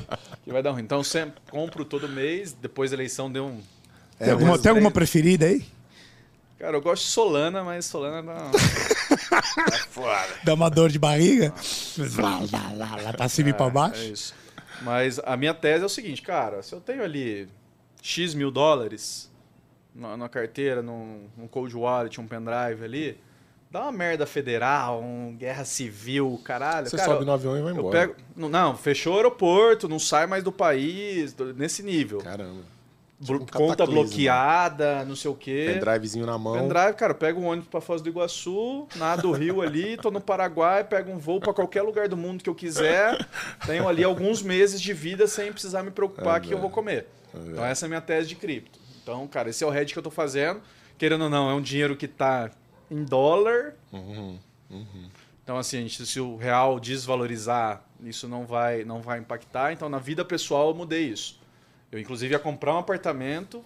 [0.45, 0.83] que vai dar ruim.
[0.85, 2.55] Então, sempre compro todo mês.
[2.55, 3.61] Depois da eleição deu um.
[4.19, 5.63] Tem alguma, tem alguma preferida aí?
[6.59, 8.51] Cara, eu gosto de Solana, mas Solana não.
[10.45, 11.53] Dá uma dor de barriga?
[12.19, 14.03] Lá, lá, lá, lá pra cima e pra É baixo?
[14.03, 14.35] isso.
[14.83, 17.49] Mas a minha tese é o seguinte, cara, se eu tenho ali
[18.01, 19.31] X mil dólares
[19.95, 23.19] na, na carteira, num, num cold wallet, um pendrive ali,
[23.71, 26.89] dá uma merda federal, um guerra civil, caralho.
[26.89, 27.99] Você cara, sobe no avião e vai embora.
[28.09, 32.19] pego, não, fechou o aeroporto, não sai mais do país, nesse nível.
[32.19, 32.72] Caramba.
[33.25, 34.03] Blo- um conta cataclisma.
[34.05, 35.71] bloqueada, não sei o quê.
[35.75, 36.55] Pendrivezinho na mão.
[36.55, 40.11] Pendrive, cara, eu pego um ônibus pra Foz do Iguaçu, nado o Rio ali, tô
[40.11, 43.25] no Paraguai, pego um voo pra qualquer lugar do mundo que eu quiser.
[43.67, 47.07] Tenho ali alguns meses de vida sem precisar me preocupar É, que eu vou comer.
[47.35, 47.39] É.
[47.51, 48.79] Então essa é a minha tese de cripto.
[49.03, 50.61] Então, cara, esse é o hedge que eu tô fazendo.
[50.99, 52.51] Querendo ou não, é um dinheiro que tá
[52.91, 53.75] em dólar.
[53.93, 54.39] Uhum.
[55.43, 59.73] Então, assim, gente- se o real desvalorizar, isso não vai, não vai impactar.
[59.73, 61.41] Então, na vida pessoal, eu mudei isso.
[61.93, 63.63] Eu, inclusive, ia comprar um apartamento.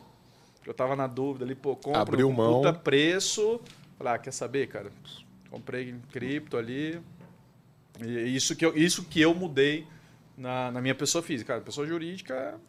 [0.66, 2.56] Eu tava na dúvida ali, pô, compro Abriu mão.
[2.56, 3.60] puta preço.
[3.96, 4.90] Falei, ah, quer saber, cara?
[5.48, 7.00] Comprei em cripto ali.
[8.04, 9.86] E isso que eu, isso que eu mudei
[10.36, 11.54] na, na minha pessoa física.
[11.54, 12.60] Cara, pessoa jurídica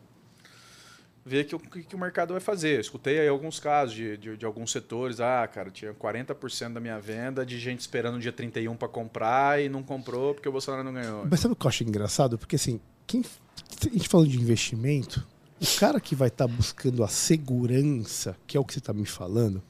[1.28, 2.76] ver que o que, que o mercado vai fazer.
[2.76, 5.20] Eu escutei aí alguns casos de, de, de alguns setores.
[5.20, 9.62] Ah, cara, tinha 40% da minha venda de gente esperando o dia 31 para comprar
[9.62, 11.28] e não comprou porque o Bolsonaro não ganhou.
[11.30, 12.38] Mas sabe o que eu acho engraçado?
[12.38, 15.28] Porque assim, quem, a gente falando de investimento,
[15.60, 19.06] o cara que vai estar buscando a segurança, que é o que você está me
[19.06, 19.62] falando,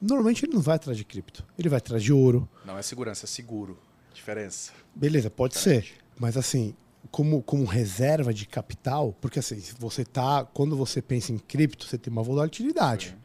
[0.00, 1.44] normalmente ele não vai atrás de cripto.
[1.58, 2.48] Ele vai atrás de ouro.
[2.64, 3.78] Não é segurança, é seguro.
[4.14, 4.72] Diferença.
[4.94, 5.86] Beleza, pode ser.
[6.18, 6.74] Mas assim,
[7.10, 10.44] como, como reserva de capital, porque assim, você tá.
[10.44, 13.16] Quando você pensa em cripto, você tem uma volatilidade.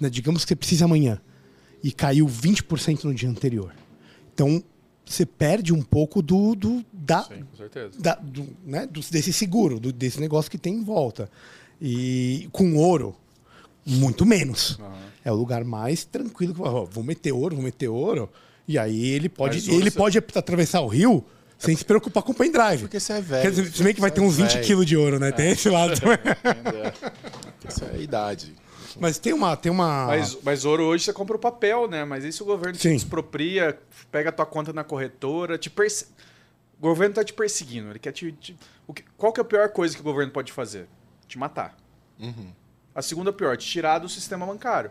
[0.00, 0.10] Né?
[0.10, 1.20] Digamos que você precisa amanhã
[1.82, 3.74] e caiu 20% no dia anterior.
[4.32, 4.62] Então,
[5.04, 8.00] você perde um pouco do, do, da, Sim, com certeza.
[8.00, 11.30] da- do, né, do- desse seguro, do- desse negócio que tem em volta.
[11.80, 13.14] E com ouro,
[13.86, 14.78] muito menos.
[15.24, 18.28] É o lugar mais tranquilo que ó, vou meter ouro, vou meter ouro.
[18.66, 21.24] E aí ele pode, Mas ele você- pode atravessar o rio
[21.58, 22.82] sem se preocupar com o pendrive.
[22.82, 23.42] Porque você é velho.
[23.42, 24.64] Quer dizer, se bem que vai ter é uns 20 velho.
[24.66, 25.30] quilos de ouro, né?
[25.32, 26.18] Tem esse lado também.
[27.68, 28.54] Isso é a idade.
[28.98, 29.56] Mas tem uma.
[29.56, 30.06] Tem uma...
[30.06, 32.04] Mas, mas ouro hoje você compra o papel, né?
[32.04, 32.94] Mas se o governo te Sim.
[32.94, 33.78] expropria,
[34.10, 36.06] pega a tua conta na corretora, te perse...
[36.78, 37.90] O governo tá te perseguindo.
[37.90, 38.32] Ele quer te.
[38.32, 39.02] te- O que...
[39.16, 40.86] Qual que é a pior coisa que o governo pode fazer?
[41.26, 41.76] Te matar.
[42.18, 42.52] Uhum.
[42.94, 44.90] A segunda pior, te tirar do sistema bancário.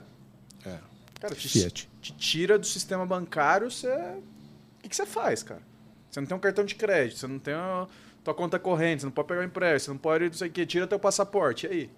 [0.66, 0.78] É.
[1.20, 1.90] Cara, te, Fiat.
[2.02, 3.88] te tira do sistema bancário, você.
[3.90, 5.62] O que, você faz, cara?
[6.10, 7.88] Você não tem um cartão de crédito, você não tem a
[8.24, 10.52] tua conta corrente, você não pode pegar um empréstimo, você não pode não sei o
[10.52, 11.66] quê, tira teu passaporte.
[11.66, 11.90] E aí?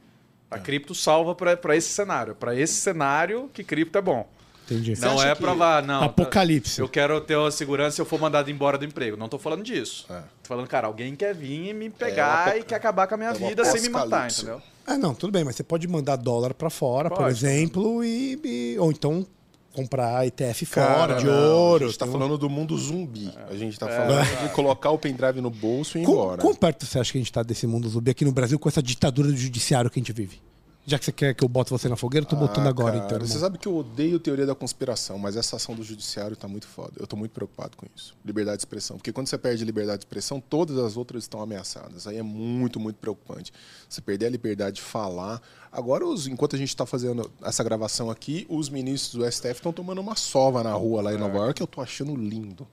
[0.50, 2.34] A cripto salva pra esse cenário.
[2.34, 4.30] Pra esse cenário que cripto é bom.
[4.70, 5.00] Entendi.
[5.00, 6.04] Não é que- provar, não.
[6.04, 6.80] Apocalipse.
[6.82, 9.16] Eu quero ter uma segurança se eu for mandado embora do emprego.
[9.16, 10.06] Não tô falando disso.
[10.10, 10.20] É.
[10.44, 13.18] Tô falando, cara, alguém quer vir e me pegar É, e quer acabar com a
[13.18, 14.62] minha é vida sem me matar, entendeu?
[14.86, 17.30] Ah, não, tudo bem, mas você pode mandar dólar pra fora, por Pode.
[17.32, 19.26] exemplo, e, e- ou então
[19.74, 21.86] comprar ETF Cara, fora, de não, ouro.
[21.86, 23.32] A gente tá tem um- falando do mundo zumbi.
[23.50, 26.42] A gente tá falando de colocar o pendrive no bolso e ir Quão, embora.
[26.42, 28.68] quão perto você acha que a gente tá desse mundo zumbi aqui no Brasil com
[28.68, 30.42] essa ditadura do judiciário que a gente vive?
[30.90, 32.94] Já que você quer que eu bote você na fogueira, eu tô botando Ah, agora,
[32.94, 33.20] cara, então.
[33.20, 33.40] Você irmão.
[33.42, 36.94] sabe que eu odeio teoria da conspiração, mas essa ação do judiciário tá muito foda.
[36.98, 38.16] Eu tô muito preocupado com isso.
[38.24, 38.96] Liberdade de expressão.
[38.96, 42.08] Porque quando você perde a liberdade de expressão, todas as outras estão ameaçadas.
[42.08, 43.52] Aí é muito, muito preocupante.
[43.90, 45.42] Você perder a liberdade de falar.
[45.70, 49.74] Agora, os- enquanto a gente está fazendo essa gravação aqui, os ministros do STF estão
[49.74, 52.66] tomando uma sova na rua lá em Nova York, que eu tô achando lindo.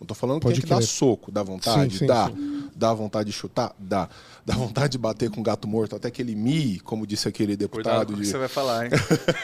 [0.00, 1.92] Não tô falando que Pode tem que dar soco, dá vontade?
[1.92, 2.32] Sim, sim, dá.
[2.74, 3.74] Dá vontade de chutar?
[3.78, 4.08] Dá.
[4.46, 7.54] Dá vontade de bater com um gato morto, até que ele mie, como disse aquele
[7.54, 8.28] Cuidado deputado com o que de.
[8.28, 8.92] você vai falar, hein?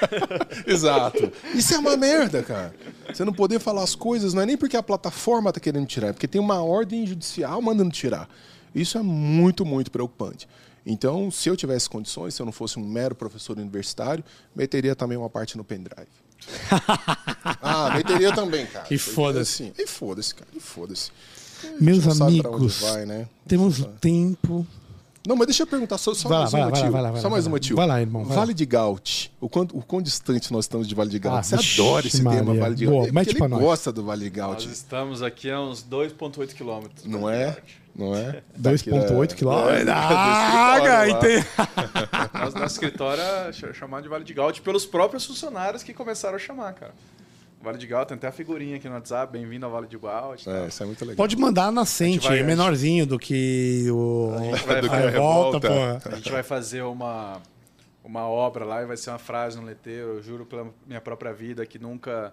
[0.67, 1.31] Exato.
[1.55, 2.75] Isso é uma merda, cara.
[3.13, 6.09] Você não poder falar as coisas não é nem porque a plataforma tá querendo tirar,
[6.09, 8.27] é porque tem uma ordem judicial mandando tirar.
[8.75, 10.49] Isso é muito, muito preocupante.
[10.87, 14.25] Então, se eu tivesse condições, se eu não fosse um mero professor universitário,
[14.55, 16.07] meteria também uma parte no pendrive.
[17.63, 18.87] ah, meteria também, cara.
[18.91, 19.65] E foda-se.
[19.65, 20.51] assim, E foda-se, cara.
[20.55, 21.11] E foda-se.
[21.81, 23.29] Meus amigos, vai, né?
[23.47, 24.67] temos tempo.
[25.27, 26.81] Não, mas deixa eu perguntar só, só Vai lá, mais vai um lá, vai lá,
[26.81, 26.93] motivo.
[26.93, 27.57] vai lá, vai só lá, mais vai um lá.
[27.57, 27.77] motivo.
[27.77, 28.57] Vai lá, irmão, vai Vale lá.
[28.57, 29.33] de Gaut.
[29.41, 31.39] O quanto, o quão distante nós estamos de Vale de Gaut?
[31.39, 32.61] Ah, Você vixe, adora esse tema, Maria.
[32.61, 33.09] Vale de Gaut.
[33.09, 33.63] É mete pra ele nós.
[33.63, 34.69] gosta do Vale de Nós Gaut.
[34.71, 37.05] estamos aqui a uns 2,8 quilômetros.
[37.05, 37.57] Não é?
[37.95, 38.43] Não é?
[38.59, 39.89] 2,8 quilômetros.
[39.89, 41.47] É, Ah, cara, entendi.
[42.55, 46.39] Nosso, escritório é ch- chamado de Vale de Gaut pelos próprios funcionários que começaram a
[46.39, 46.95] chamar, cara.
[47.67, 50.37] Vale de Gaut, tem até a figurinha aqui no WhatsApp, bem-vindo ao Vale de lá.
[50.47, 51.17] É, isso é muito legal.
[51.17, 54.31] Pode mandar nascente, A gente vai- menorzinho do que o.
[54.65, 56.09] vai- a vai- revolta, revolta.
[56.09, 56.15] pô.
[56.15, 57.43] A gente vai fazer uma,
[58.05, 60.11] uma obra lá e vai ser uma frase no letreiro.
[60.15, 62.33] Eu juro pela minha própria vida que nunca,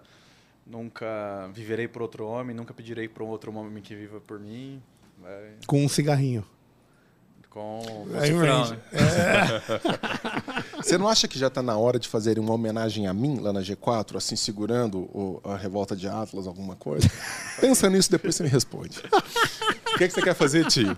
[0.64, 4.80] nunca viverei por outro homem, nunca pedirei por um outro homem que viva por mim.
[5.20, 6.44] Vai Com um cigarrinho.
[7.54, 8.78] Com com Aí, cifrão, gente.
[8.92, 9.62] né?
[10.76, 13.52] Você não acha que já está na hora de fazer uma homenagem a mim lá
[13.52, 17.08] na G4, assim, segurando o- a revolta de Atlas, alguma coisa?
[17.60, 18.98] Pensa nisso, depois você me responde.
[19.94, 20.96] O que, é que você quer fazer, tio?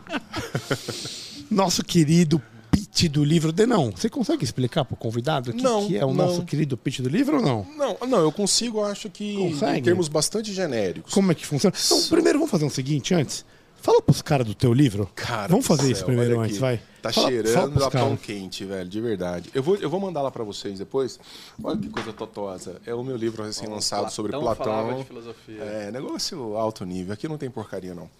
[1.50, 3.52] Nosso querido pitch do livro.
[3.52, 6.26] Denão, você consegue explicar pro convidado o que, Não, que é o não.
[6.26, 7.66] nosso querido pitch do livro ou não?
[7.76, 9.78] Não, não, eu consigo, acho que Consegue?
[9.78, 11.12] em termos bastante genéricos.
[11.12, 11.76] Como é que funciona?
[11.84, 13.44] Então, primeiro vamos fazer o seguinte antes.
[13.86, 15.08] Fala pros caras do teu livro.
[15.14, 16.60] Cara vamos fazer céu, isso primeiro antes, aqui.
[16.60, 16.80] vai.
[17.00, 19.48] Tá Fala- fala cheirando pros a pão quente, velho, de verdade.
[19.54, 21.20] Eu vou, eu vou mandar lá pra vocês depois.
[21.62, 22.80] Olha que coisa totosa.
[22.84, 25.06] É o meu livro recém-lançado sobre Platão.
[25.60, 27.14] É, negócio alto nível.
[27.14, 28.10] Aqui não tem porcaria, não.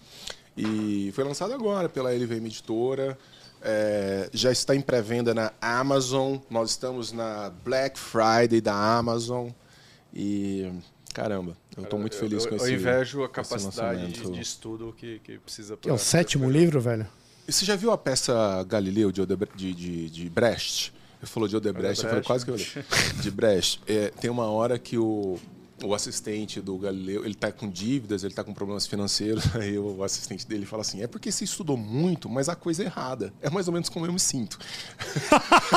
[0.56, 3.18] E foi lançado agora pela LVM Editora.
[3.60, 6.36] É, já está em pré-venda na Amazon.
[6.48, 9.48] Nós estamos na Black Friday da Amazon.
[10.14, 10.70] E,
[11.16, 14.30] caramba, eu estou muito feliz eu, com eu, esse Eu invejo a capacidade lançamento.
[14.30, 17.06] de, de estudo que, que precisa Que é o sétimo livro, velho?
[17.48, 20.92] E você já viu a peça Galileu de, Odebre- de, de, de Brecht?
[21.18, 22.26] Ele falou de Odebrecht, eu falei Odebrecht.
[22.26, 23.22] quase que eu li.
[23.22, 23.80] De Brecht.
[23.86, 25.38] É, tem uma hora que o,
[25.84, 30.02] o assistente do Galileu, ele tá com dívidas, ele tá com problemas financeiros, aí o
[30.02, 33.32] assistente dele fala assim, é porque você estudou muito, mas a coisa é errada.
[33.42, 34.58] É mais ou menos como eu me sinto.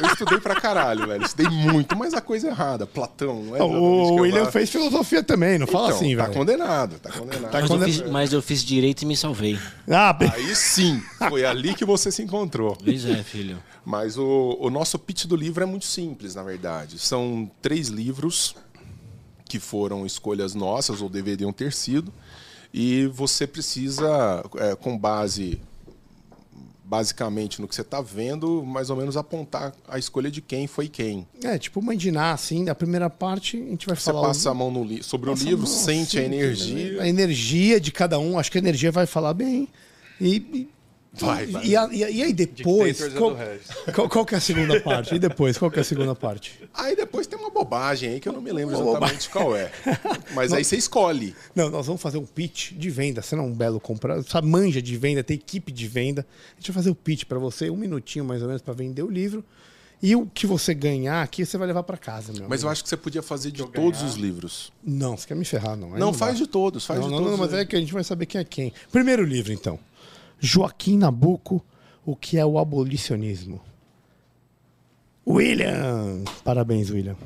[0.00, 1.24] eu estudei pra caralho, velho.
[1.24, 2.86] Estudei muito, mas a coisa é errada.
[2.86, 3.62] Platão, não é?
[3.62, 6.34] O que eu William fez filosofia também, não fala Então, assim, tá velho.
[6.34, 7.50] condenado, tá condenado.
[7.50, 9.58] Tá Mas, eu quando- fiz, mas eu fiz direito e me salvei.
[9.88, 12.76] Ah, be- Aí sim, foi ali que você se encontrou.
[12.82, 13.58] Pois é, filho.
[13.84, 16.98] Mas o, o nosso pitch do livro é muito simples, na verdade.
[16.98, 18.54] São três livros
[19.46, 22.12] que foram escolhas nossas, ou deveriam ter sido,
[22.72, 25.60] e você precisa, é, com base
[26.86, 30.86] basicamente no que você está vendo, mais ou menos apontar a escolha de quem foi
[30.86, 31.26] quem.
[31.42, 34.28] É, tipo mandinar, assim, a primeira parte a gente vai Você falar...
[34.28, 37.02] passa a mão no li sobre Passa o a livro, mão, sente a assim, energia.
[37.02, 39.66] A energia de cada um, acho que a energia vai falar bem.
[40.20, 40.73] E, e-
[41.16, 41.64] Vai, vai.
[41.64, 43.00] E, a- e a- e aí depois.
[43.00, 43.36] É Qual,
[43.94, 45.14] qual, qual que é a segunda parte?
[45.14, 46.60] E depois, qual que é a segunda parte?
[46.74, 49.70] Aí depois tem uma bobagem aí que eu não me lembro Uma exatamente qual é.
[50.34, 51.34] Mas aí você escolhe.
[51.54, 53.22] Não, nós vamos fazer um pitch de venda.
[53.22, 56.26] Você não é um belo comprador, sabe, manja de venda, tem equipe de venda.
[56.52, 59.02] A gente vai fazer o pitch para você, um minutinho mais ou menos, para vender
[59.02, 59.44] o livro.
[60.02, 62.46] E o que você ganhar aqui, você vai levar para casa, meu.
[62.48, 62.72] Mas eu amigo.
[62.72, 64.70] acho que você podia fazer de todos os livros.
[64.84, 65.94] Não, você quer me ferrar, não.
[65.94, 66.18] Aí Não, dá.
[66.18, 67.38] faz de todos, faz Não, de não, todos.
[67.38, 68.72] não, mas é que a gente vai saber quem é quem.
[68.92, 69.78] Primeiro livro, então.
[70.44, 71.64] Joaquim Nabuco,
[72.06, 73.62] O que é o abolicionismo?
[75.26, 76.22] William!
[76.44, 77.16] Parabéns, William.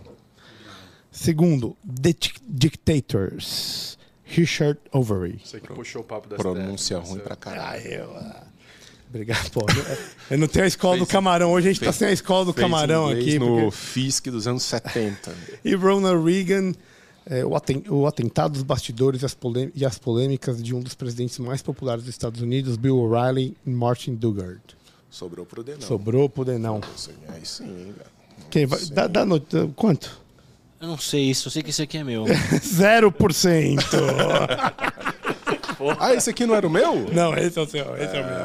[1.10, 5.40] Segundo, The Dic- Dictators, Richard Overy.
[5.44, 7.82] Você que puxou o papo das Pronúncia terras, ruim você- pra caralho.
[7.84, 8.44] Ah, eu, ah.
[9.08, 9.66] Obrigado, pô.
[10.30, 11.50] Eu- não tenho a escola Fez- do camarão.
[11.50, 13.36] Hoje a gente tá fez- sem a escola do Fez camarão aqui.
[13.38, 15.34] no porque- FISC dos anos 70.
[15.64, 16.72] E Ronald Reagan,
[17.30, 20.80] é, o, aten- o atentado dos bastidores e as, polê- e as polêmicas de um
[20.80, 24.60] dos presidentes mais populares dos Estados Unidos, Bill O'Reilly e Martin Dugard.
[25.10, 25.80] Sobrou pro Denão.
[25.80, 26.80] Sobrou pro Denão.
[27.28, 28.10] Aí, sim, cara.
[28.50, 29.40] Quem vai, dá, dá no-
[29.76, 30.20] quanto?
[30.80, 32.24] Eu não sei isso, eu sei que esse aqui é meu.
[32.62, 33.78] 0%.
[36.00, 37.08] Ah, esse aqui não era o meu?
[37.12, 37.96] não, esse é o seu.
[37.96, 38.36] Esse é o meu.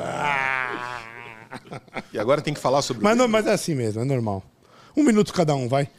[2.13, 4.43] E agora tem que falar sobre Mas, o não, mas é assim mesmo, é normal.
[4.95, 5.89] Um minuto cada um, vai.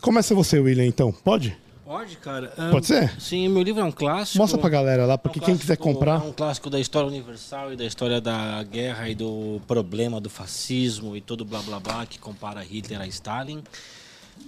[0.00, 1.12] Começa você, William, então.
[1.12, 1.54] Pode?
[1.88, 2.52] Pode, cara.
[2.58, 3.18] Ah, Pode ser?
[3.18, 4.36] Sim, meu livro é um clássico.
[4.36, 6.16] Mostra pra galera lá, É um porque quem quiser comprar.
[6.22, 10.28] É um clássico da história universal e da história da guerra e do problema do
[10.28, 13.62] fascismo e todo blá blá blá que compara Hitler a Stalin.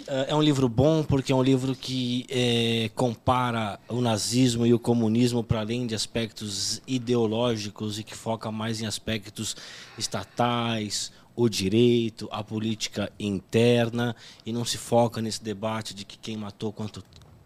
[0.06, 4.78] É um livro bom porque é um livro que eh, compara o nazismo e o
[4.78, 9.56] comunismo para além de aspectos ideológicos e que foca mais em aspectos
[9.96, 14.14] estatais, o direito, a política interna
[14.44, 17.02] e não se foca nesse debate de que quem matou quanto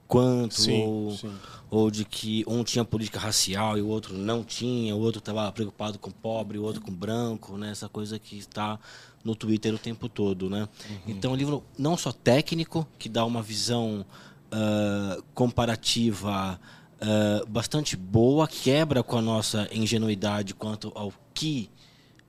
[0.07, 1.33] quanto Sim, ou, sim.
[1.71, 5.51] ou de que um tinha política racial e o outro não tinha, o outro estava
[5.51, 7.71] preocupado com pobre, o outro com branco, né?
[7.71, 8.79] Essa coisa que está
[9.25, 10.69] no Twitter o tempo todo, né?
[11.07, 14.05] Então, é um livro não só técnico, que dá uma visão
[14.53, 16.61] ah, comparativa
[17.01, 21.71] ah, bastante boa, quebra com a nossa ingenuidade quanto ao que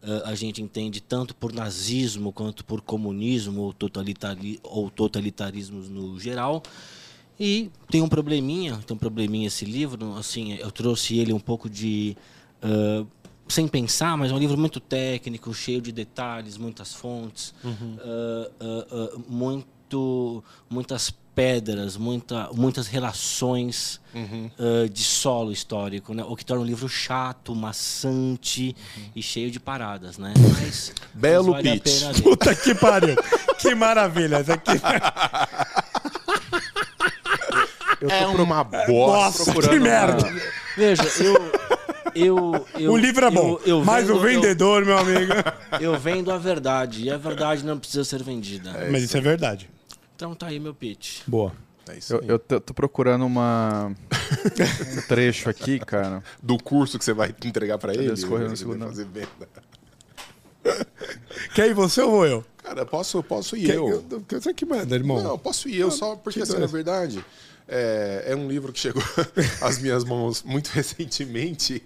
[0.02, 6.20] ah, a gente entende tanto por nazismo quanto por comunismo ou, totalitari ou totalitarismos no
[6.20, 6.64] geral.
[7.40, 11.70] E tem um probleminha, tem um probleminha esse livro, assim, eu trouxe ele um pouco
[11.70, 12.16] de
[12.62, 13.06] ah,
[13.48, 18.88] sem pensar, mas é um livro muito técnico, cheio de detalhes, muitas fontes, ah, ah,
[18.92, 24.02] ah, muito, muitas pedras, muita, muitas relações
[24.58, 26.24] ah, de solo histórico, né?
[26.24, 28.76] O que torna o livro chato, maçante
[29.16, 30.34] e cheio de paradas, né?
[30.60, 31.82] Mas, Belo mas vale.
[32.24, 33.16] Puta que pariu.
[33.60, 34.40] que maravilha.
[34.40, 34.72] Aqui...
[38.06, 39.52] Eu tô é uma bosta.
[39.54, 40.34] Nossa, que merda.
[40.78, 41.36] Veja, eu.
[42.16, 45.32] eu, eu o livro é bom, eu- eu mas o vendo- eu- vendedor, meu amigo...
[45.82, 48.72] Eu vendo a verdade, e a verdade não precisa ser vendida.
[48.92, 49.70] mas isso é verdade.
[50.16, 51.20] Então tá aí meu pitch.
[51.28, 51.52] Boa.
[51.90, 52.28] É isso Eu, aí.
[52.30, 53.92] eu tô, tô procurando uma
[54.98, 56.24] um trecho aqui, cara.
[56.42, 58.12] Do curso que você vai entregar pra ele.
[58.14, 58.86] escorreu no segundo.
[58.88, 59.28] fazer venda.
[61.54, 62.44] Quer ir você ou vou eu?
[62.76, 64.04] Cara, posso, posso ir Quer, eu.
[64.42, 65.24] sei que manda, irmão.
[65.24, 67.24] Não, posso ir eu só porque, que assim, na verdade,
[67.66, 69.02] é, é um livro que chegou
[69.62, 71.82] às minhas mãos muito recentemente.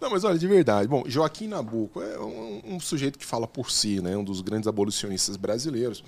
[0.00, 0.88] Não, mas olha, de verdade.
[0.88, 4.16] Bom, Joaquim Nabuco é um, um sujeito que fala por si, né?
[4.16, 6.02] Um dos grandes abolicionistas brasileiros.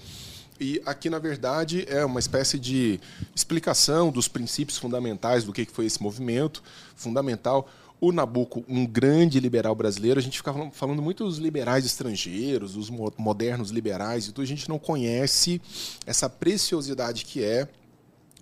[0.59, 3.01] E aqui, na verdade, é uma espécie de
[3.35, 6.61] explicação dos princípios fundamentais do que que foi esse movimento
[6.97, 7.69] fundamental.
[8.01, 12.91] O Nabucco, um grande liberal brasileiro, a gente fica falando- muito dos liberais estrangeiros, os
[12.91, 15.61] mo- modernos liberais e tudo, a gente não conhece
[16.07, 17.67] essa preciosidade que é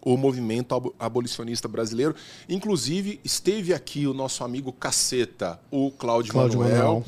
[0.05, 2.13] o movimento abo- abolicionista brasileiro.
[2.49, 7.05] Inclusive, esteve aqui o nosso amigo Caceta, o Cláudio, Cláudio Manuel, Manuel.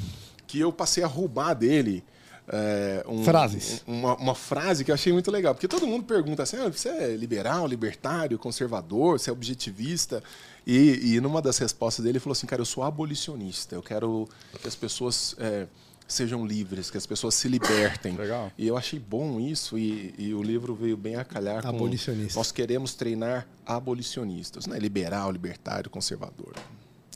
[0.47, 2.05] que eu passei a roubar dele.
[2.47, 3.83] é, um- Frases.
[3.89, 5.55] um- Uma, uma frase que eu achei muito legal.
[5.55, 10.23] Porque todo mundo pergunta assim: ah, você é liberal, libertário, conservador, você é objetivista?
[10.67, 13.75] E, e numa das respostas dele, ele falou assim: cara, eu sou abolicionista.
[13.75, 14.29] Eu quero
[14.61, 15.67] que as pessoas é,
[16.07, 18.17] sejam livres, que as pessoas se libertem.
[18.17, 18.51] Legal.
[18.57, 21.69] E eu achei bom isso, e, e o livro veio bem a calhar com...
[21.69, 22.39] Abolicionista.
[22.39, 24.79] Nós queremos treinar abolicionistas, né?
[24.79, 26.55] Liberal, libertário, conservador.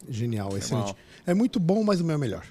[0.09, 0.95] Genial, excelente.
[1.27, 2.47] É muito bom, mas o meu é melhor.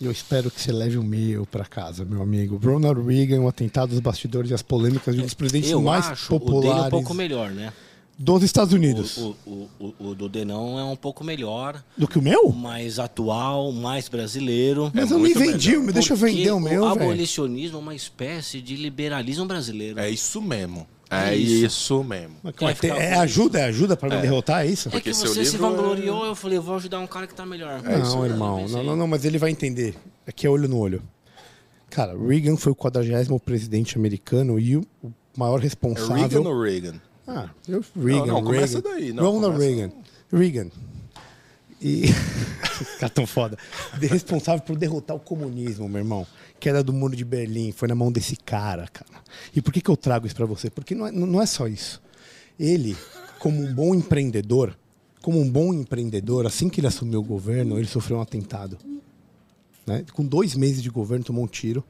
[0.00, 2.56] E eu espero que você leve o meu pra casa, meu amigo.
[2.56, 6.06] Ronald Reagan, o atentado dos bastidores e as polêmicas de um dos presidentes Eu mais
[6.06, 7.72] acho o dele populares um pouco melhor, né?
[8.18, 9.16] Dos Estados Unidos.
[9.16, 12.50] O, o, o, o do Denão é um pouco melhor, Do que o meu?
[12.50, 14.90] mais atual, mais brasileiro.
[14.92, 17.02] Mas eu me vendi, me deixa eu vender o meu, velho.
[17.04, 20.00] abolicionismo é uma espécie de liberalismo brasileiro.
[20.00, 20.86] É isso mesmo.
[21.10, 21.64] É É isso.
[21.66, 22.34] isso, mesmo.
[22.42, 22.58] Mas, é
[23.14, 24.88] com ajuda, é ajuda pra me derrotar, é isso?
[24.88, 27.06] É Porque que seu você se livro é- vangloriou, eu falei, eu vou ajudar um
[27.06, 27.80] cara que tá melhor.
[27.84, 28.24] É isso não, mesmo.
[28.26, 29.94] irmão, É isso não, não, não, mas ele vai entender.
[30.26, 31.02] Aqui é olho no olho.
[31.88, 36.14] Cara, Reagan foi o 40 presidente americano e o o maior É responsável.
[36.16, 37.00] Reagan ou Reagan?
[37.28, 38.90] Ah, eu, Reagan, não, começa Reagan.
[38.96, 39.92] daí, não, Ronald começa- Reagan.
[40.32, 40.70] Reagan.
[41.80, 42.04] E.
[42.80, 43.56] Os caras tão foda.
[44.00, 46.26] Responsável por derrotar o comunismo, meu irmão.
[46.58, 47.70] Queda do muro de Berlim.
[47.72, 49.22] Foi na mão desse cara, cara.
[49.54, 50.70] E por que, que eu trago isso pra você?
[50.70, 52.00] Porque não é, não é só isso.
[52.58, 52.96] Ele,
[53.38, 54.76] como um bom empreendedor,
[55.22, 58.78] como um bom empreendedor, assim que ele assumiu o governo, ele sofreu um atentado.
[59.86, 60.04] Né?
[60.12, 61.84] Com dois meses de governo, tomou um tiro.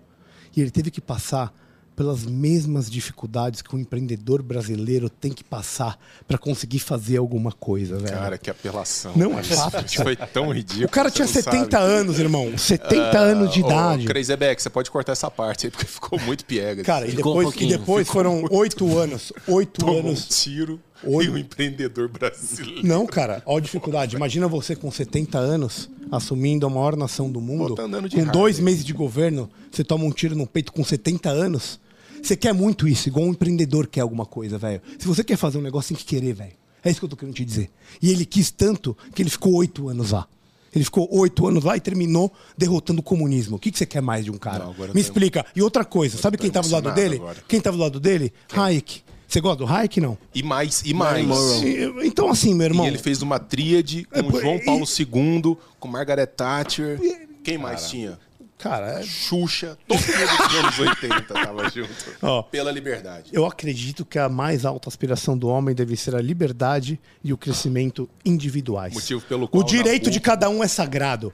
[0.57, 1.55] E ele teve que passar
[1.99, 5.99] pelas mesmas dificuldades que o empreendedor brasileiro tem que passar
[6.29, 8.17] para conseguir fazer alguma coisa, velho.
[8.17, 9.11] Cara, que apelação.
[9.17, 9.83] Não é Isso fácil.
[10.05, 10.87] Foi tão ridículo.
[10.87, 11.93] o cara tinha não 70 sabe.
[11.93, 12.57] anos, irmão.
[12.57, 14.07] 70 anos de Ô, idade.
[14.07, 16.85] Crazy Beck, você pode cortar essa parte aí, porque ficou muito piega.
[16.85, 19.33] Cara, e Ficou um depois, e depois foram oito anos.
[19.49, 20.29] Oito Tomou um anos.
[20.29, 21.25] tiro Oi.
[21.25, 22.87] e um empreendedor brasileiro.
[22.87, 24.15] Não, cara, olha a dificuldade.
[24.15, 27.75] Imagina você com 70 anos assumindo a maior nação do mundo.
[27.75, 30.85] Tá andando de com dois meses de governo, você toma um tiro no peito com
[30.85, 31.81] 70 anos.
[32.23, 34.81] Você quer muito isso, igual um empreendedor quer alguma coisa, velho.
[34.99, 36.53] Se você quer fazer um negócio, tem que querer, velho.
[36.85, 37.71] É isso que eu tô querendo te dizer.
[38.01, 40.27] E ele quis tanto que ele ficou oito anos lá.
[40.75, 43.57] Ele ficou oito anos lá e terminou derrotando o comunismo.
[43.57, 44.65] O que, que você quer mais de um cara?
[44.65, 45.45] Não, agora Me explica.
[45.57, 47.17] E outra coisa, sabe quem tava do lado dele?
[47.17, 47.39] agora.
[47.49, 48.33] Quem tava do lado dele?
[48.55, 49.03] Hayek.
[49.27, 50.17] Você gosta do Hayek, não?
[50.35, 51.27] E mais, e mais.
[51.63, 52.85] E- Então, assim, meu irmão.
[52.85, 56.99] E ele fez uma tríade com É, João e- Paulo II, com Margaret Thatcher.
[57.43, 58.19] Quem mais tinha?
[58.59, 61.89] Cara, é- Xuxa, todo mundo dos anos 80 tava junto.
[62.21, 62.43] Ó.
[62.43, 63.31] Pela liberdade.
[63.33, 67.37] eu acredito que a mais alta aspiração do homem deve ser a liberdade e o
[67.39, 68.93] crescimento individuais.
[68.93, 71.33] Motivo pelo qual o direito de cada um é sagrado.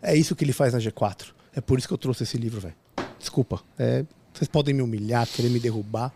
[0.00, 1.26] É isso que ele faz na G4.
[1.54, 2.74] É por isso que eu trouxe esse livro, velho.
[3.18, 3.60] Desculpa.
[3.78, 6.10] É, vocês podem me humilhar, querer me derrubar,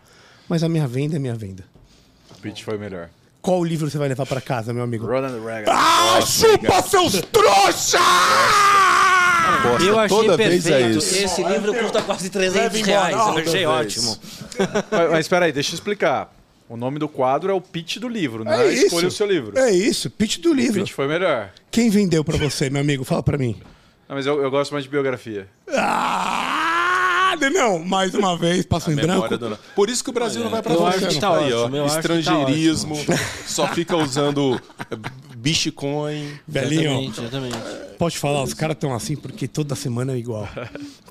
[0.49, 1.63] mas a minha venda é minha venda.
[2.31, 3.09] O pitch foi melhor.
[3.41, 5.05] Qual livro você vai levar pra casa, meu amigo?
[5.05, 5.71] Ronald Reagan.
[5.71, 7.21] Ah, chupa seus
[9.61, 9.85] trouxa!
[9.85, 10.97] Eu achei toda vez é perfeito.
[10.99, 11.15] isso.
[11.23, 13.07] Esse livro custa quase 300 Leva embora.
[13.07, 13.15] reais.
[13.15, 13.67] Eu achei vez.
[13.67, 14.17] ótimo.
[14.91, 16.33] mas, mas espera aí, deixa eu explicar.
[16.69, 18.85] O nome do quadro é o pitch do livro, não é, É isso.
[18.87, 19.57] escolha o seu livro.
[19.57, 20.81] É isso, pitch do O livro.
[20.83, 21.49] pitch foi melhor.
[21.71, 23.05] Quem vendeu pra você, meu amigo?
[23.05, 23.55] Fala pra mim.
[24.09, 25.47] Não, mas eu, eu gosto mais de biografia.
[25.69, 29.37] Ah, não, mais uma vez, passo em branco.
[29.37, 31.05] Do- Por isso que o Brasil não vai pra eu frente.
[31.05, 32.95] acho que tá Aí, ó, acho que tá Estrangeirismo,
[33.45, 34.59] só fica usando
[35.37, 36.39] Bitcoin.
[36.47, 37.57] Velhinho, Exatamente, exatamente.
[37.97, 40.47] pode falar, os caras estão assim porque toda semana é igual.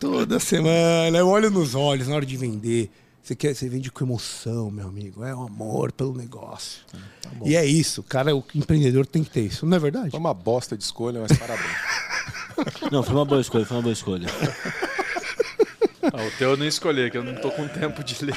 [0.01, 2.91] Toda semana, eu olho nos olhos na hora de vender.
[3.23, 5.25] Você, quer, você vende com emoção, meu amigo.
[5.25, 6.83] É o amor pelo negócio.
[7.45, 10.11] e é isso, cara, o empreendedor tem que ter isso, não é verdade?
[10.11, 11.77] Foi uma bosta de escolha, mas parabéns.
[12.91, 14.29] Não, foi uma boa escolha, foi uma boa escolha.
[16.13, 18.35] Ah, o teu eu não escolhi, que eu não tô com tempo de ler.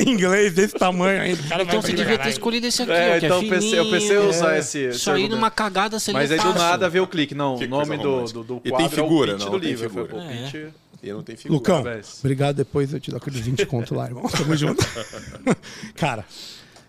[0.00, 1.42] em inglês desse tamanho ainda.
[1.48, 3.78] cara Então você devia ter escolhido esse aqui, É, ó, que então é eu pensei-
[3.78, 4.00] eu fininho.
[4.00, 4.58] pensei em usar É.
[4.58, 7.34] esse- Isso aí numa cagada você Mas aí do nada veio o clique.
[7.34, 9.58] Não, o nome do, do, do E tem quadro figura, é o pitch não, do
[9.58, 9.88] livro.
[9.90, 10.06] Figura.
[10.08, 10.50] pô, É.
[10.50, 10.72] pitch...
[11.00, 11.54] E não tem figura.
[11.58, 12.18] Lucão, Parabéns.
[12.18, 12.56] obrigado.
[12.56, 14.24] Depois eu te dou aqueles 20 conto lá, irmão.
[14.28, 14.84] Tamo junto.
[15.94, 16.24] Cara,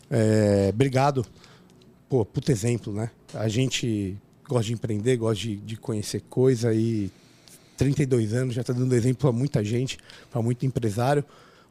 [0.10, 1.24] é, obrigado.
[2.08, 3.12] Pô, puto exemplo, né?
[3.36, 4.18] A gente
[4.48, 7.12] gosta de empreender, gosta de, de conhecer coisa e
[7.80, 9.98] 32 anos já tá dando exemplo pra muita gente,
[10.30, 11.24] pra muito empresário,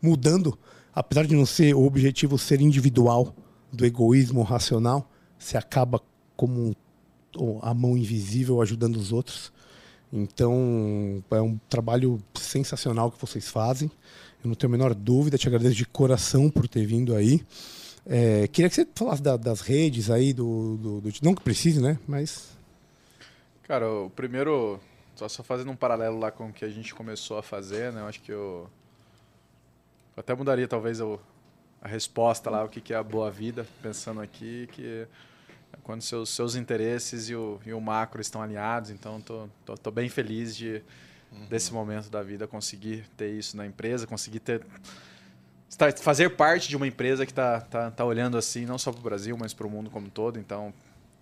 [0.02, 0.58] mudando,
[0.94, 3.34] apesar de não ser o objetivo ser individual,
[3.70, 5.08] do egoísmo racional,
[5.38, 6.00] você acaba
[6.34, 6.74] como
[7.62, 9.52] a mão invisível ajudando os outros.
[10.10, 13.90] Então, é um trabalho sensacional que vocês fazem.
[14.42, 17.42] Eu não tenho a menor dúvida, te agradeço de coração por ter vindo aí.
[18.06, 21.78] É, queria que você falasse da- das redes aí, do, do- do- Não que precise,
[21.78, 21.98] né?
[22.08, 22.56] Mas.
[23.64, 24.80] Cara, o primeiro,
[25.18, 28.02] só, só fazendo um paralelo lá com o que a gente começou a fazer, né?
[28.02, 28.70] Eu acho que eu,
[30.16, 31.18] eu até mudaria talvez o,
[31.82, 35.08] a resposta lá, o que, que é a boa vida, pensando aqui que é
[35.82, 39.90] quando seus, seus interesses e o, e o macro estão alinhados, então tô, tô, tô
[39.90, 40.82] bem feliz de
[41.50, 44.64] desse momento da vida conseguir ter isso na empresa, conseguir ter
[46.00, 49.02] fazer parte de uma empresa que está tá, tá olhando assim, não só para o
[49.02, 50.38] Brasil, mas para o mundo como um todo.
[50.38, 50.72] Então,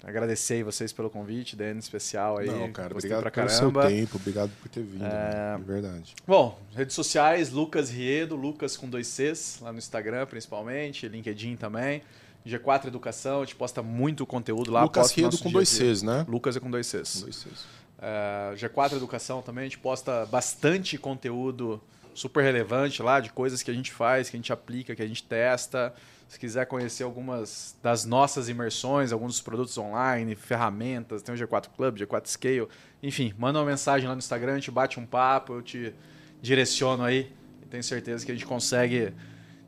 [0.05, 2.47] agradecer aí vocês pelo convite, Dan, em especial aí.
[2.47, 5.05] Não, cara, Gostei obrigado pra pelo seu tempo, obrigado por ter vindo.
[5.05, 5.55] É.
[5.55, 6.15] É verdade.
[6.27, 12.03] Bom, redes sociais, Lucas Riedo, Lucas com dois Cs, lá no Instagram principalmente, LinkedIn também.
[12.47, 14.85] G4 Educação, a gente posta muito conteúdo lá.
[14.85, 15.69] Lucas Riedo com dois.
[15.69, 16.25] Cs, né?
[16.29, 17.15] Lucas é com dois Cs.
[17.15, 17.65] Com dois Cs.
[17.99, 21.83] É, G4 Educação também, a gente posta bastante conteúdo
[22.15, 25.07] super relevante lá, de coisas que a gente faz, que a gente aplica, que a
[25.07, 25.93] gente testa.
[26.29, 31.69] Se quiser conhecer algumas das nossas imersões, alguns dos produtos online, ferramentas, tem o G4
[31.77, 32.69] Club, G4 Scale,
[33.03, 35.95] enfim, manda uma mensagem lá no Instagram, gente bate um papo, eu te
[36.43, 37.33] direciono aí.
[37.63, 39.13] E tenho certeza que a gente consegue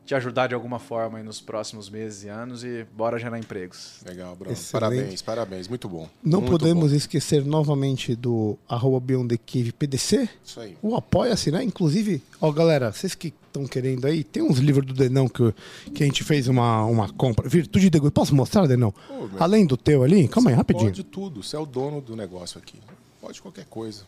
[0.09, 3.97] te ajudar de alguma forma aí nos próximos meses e anos e bora gerar empregos.
[4.03, 4.51] Legal, Bruno.
[4.51, 4.71] Excelente.
[4.71, 5.67] Parabéns, parabéns.
[5.67, 6.09] Muito bom.
[6.23, 6.97] Não Muito podemos bom.
[6.97, 10.27] esquecer novamente do arroba Beyond the Cave PDC.
[10.43, 10.75] Isso aí.
[10.81, 11.63] O Apoia-se, né?
[11.63, 15.53] Inclusive, ó, galera, vocês que estão querendo aí, tem uns livros do Denão que,
[15.93, 17.47] que a gente fez uma, uma compra.
[17.47, 18.01] Virtude de.
[18.09, 18.91] Posso mostrar, Denão?
[19.11, 20.27] Ô, meu- Além do teu ali?
[20.27, 20.89] Calma aí, rapidinho.
[20.89, 21.43] Pode tudo.
[21.43, 22.79] Você é o dono do negócio aqui.
[23.21, 24.05] Pode qualquer coisa.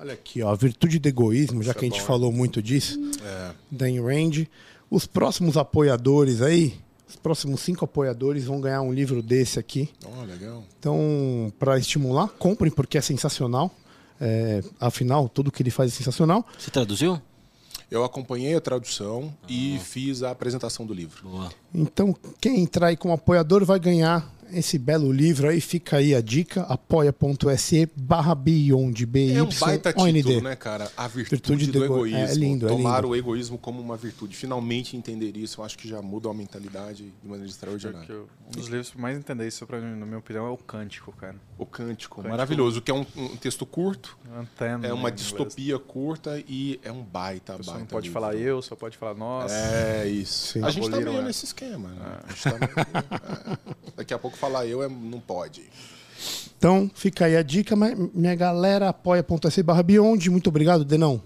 [0.00, 0.54] Olha aqui, ó.
[0.54, 2.98] Virtude do Egoísmo, já Isso que é a gente bom, falou muito disso.
[3.22, 3.50] É.
[3.70, 4.48] Da Range.
[4.90, 6.74] Os próximos apoiadores aí,
[7.06, 9.90] os próximos cinco apoiadores vão ganhar um livro desse aqui.
[10.04, 10.64] Oh, legal.
[10.78, 13.70] Então, para estimular, comprem porque é sensacional.
[14.18, 16.46] É, afinal, tudo que ele faz é sensacional.
[16.58, 17.20] Você traduziu?
[17.90, 21.28] Eu acompanhei a tradução e fiz a apresentação do livro.
[21.28, 21.50] Boa.
[21.74, 25.60] Então, quem entrar aí como apoiador vai ganhar esse belo livro aí.
[25.60, 30.90] Fica aí a dica, apoia.se barra Beyond, b É um baita título, né, cara?
[30.96, 32.18] A virtude, Virtude do, do ego- egoísmo.
[32.18, 33.08] é lindo, é Tomar lindo.
[33.08, 34.36] o egoísmo como uma virtude.
[34.36, 38.06] Finalmente entender isso, eu acho que já muda a mentalidade de maneira extraordinária.
[38.06, 40.56] Porque um dos livros que mais entender isso, pra mim, na minha opinião, é o
[40.56, 41.36] Cântico, cara.
[41.58, 42.30] O Cântico, Cântico.
[42.30, 44.86] maravilhoso, que é um, um texto curto, Antena.
[44.86, 45.20] é uma inglês.
[45.20, 47.72] distopia curta e é um baita, baita.
[47.78, 48.20] não pode livro.
[48.20, 49.50] falar eu, só pode falar nós.
[49.52, 50.52] É isso.
[50.54, 50.64] Sim.
[50.64, 51.22] A gente tá meio né?
[51.22, 51.88] nesse esquema.
[51.88, 52.18] Né?
[52.24, 52.70] A gente tá meio-
[53.76, 53.90] é.
[53.96, 55.62] Daqui a pouco falar eu é, não pode.
[56.58, 60.30] Então, fica aí a dica, mas minha galera, apoia.se barra Beyond.
[60.30, 61.22] Muito obrigado, Denão.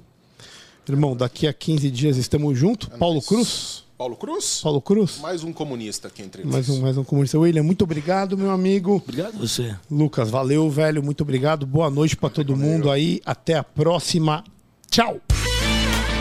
[0.89, 2.89] Irmão, daqui a 15 dias estamos juntos.
[2.99, 3.27] Paulo nóis.
[3.27, 3.85] Cruz.
[3.97, 4.61] Paulo Cruz?
[4.63, 5.19] Paulo Cruz.
[5.21, 6.77] Mais um comunista aqui entre Mais nós.
[6.77, 7.39] um, mais um comunista.
[7.39, 8.97] William, muito obrigado, meu amigo.
[8.97, 9.75] Obrigado você.
[9.91, 11.03] Lucas, valeu, velho.
[11.03, 11.65] Muito obrigado.
[11.65, 13.21] Boa noite pra todo mundo aí.
[13.25, 14.45] Até a próxima.
[14.91, 15.21] Tchau.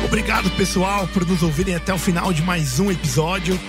[0.06, 3.60] Obrigado, pessoal, por nos ouvirem até o final de mais um episódio.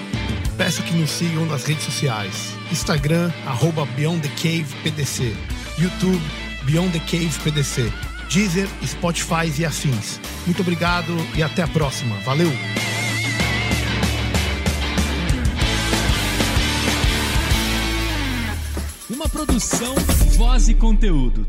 [0.56, 2.63] Peço que nos sigam nas redes sociais.
[2.74, 5.32] Instagram, arroba Beyond the Cave PDC.
[5.78, 6.20] YouTube,
[6.64, 7.92] Beyond the Cave PDC.
[8.28, 10.20] Deezer, Spotify e afins.
[10.44, 12.16] Muito obrigado e até a próxima.
[12.24, 12.50] Valeu!
[19.08, 19.94] Uma produção,
[20.36, 21.46] voz e conteúdo.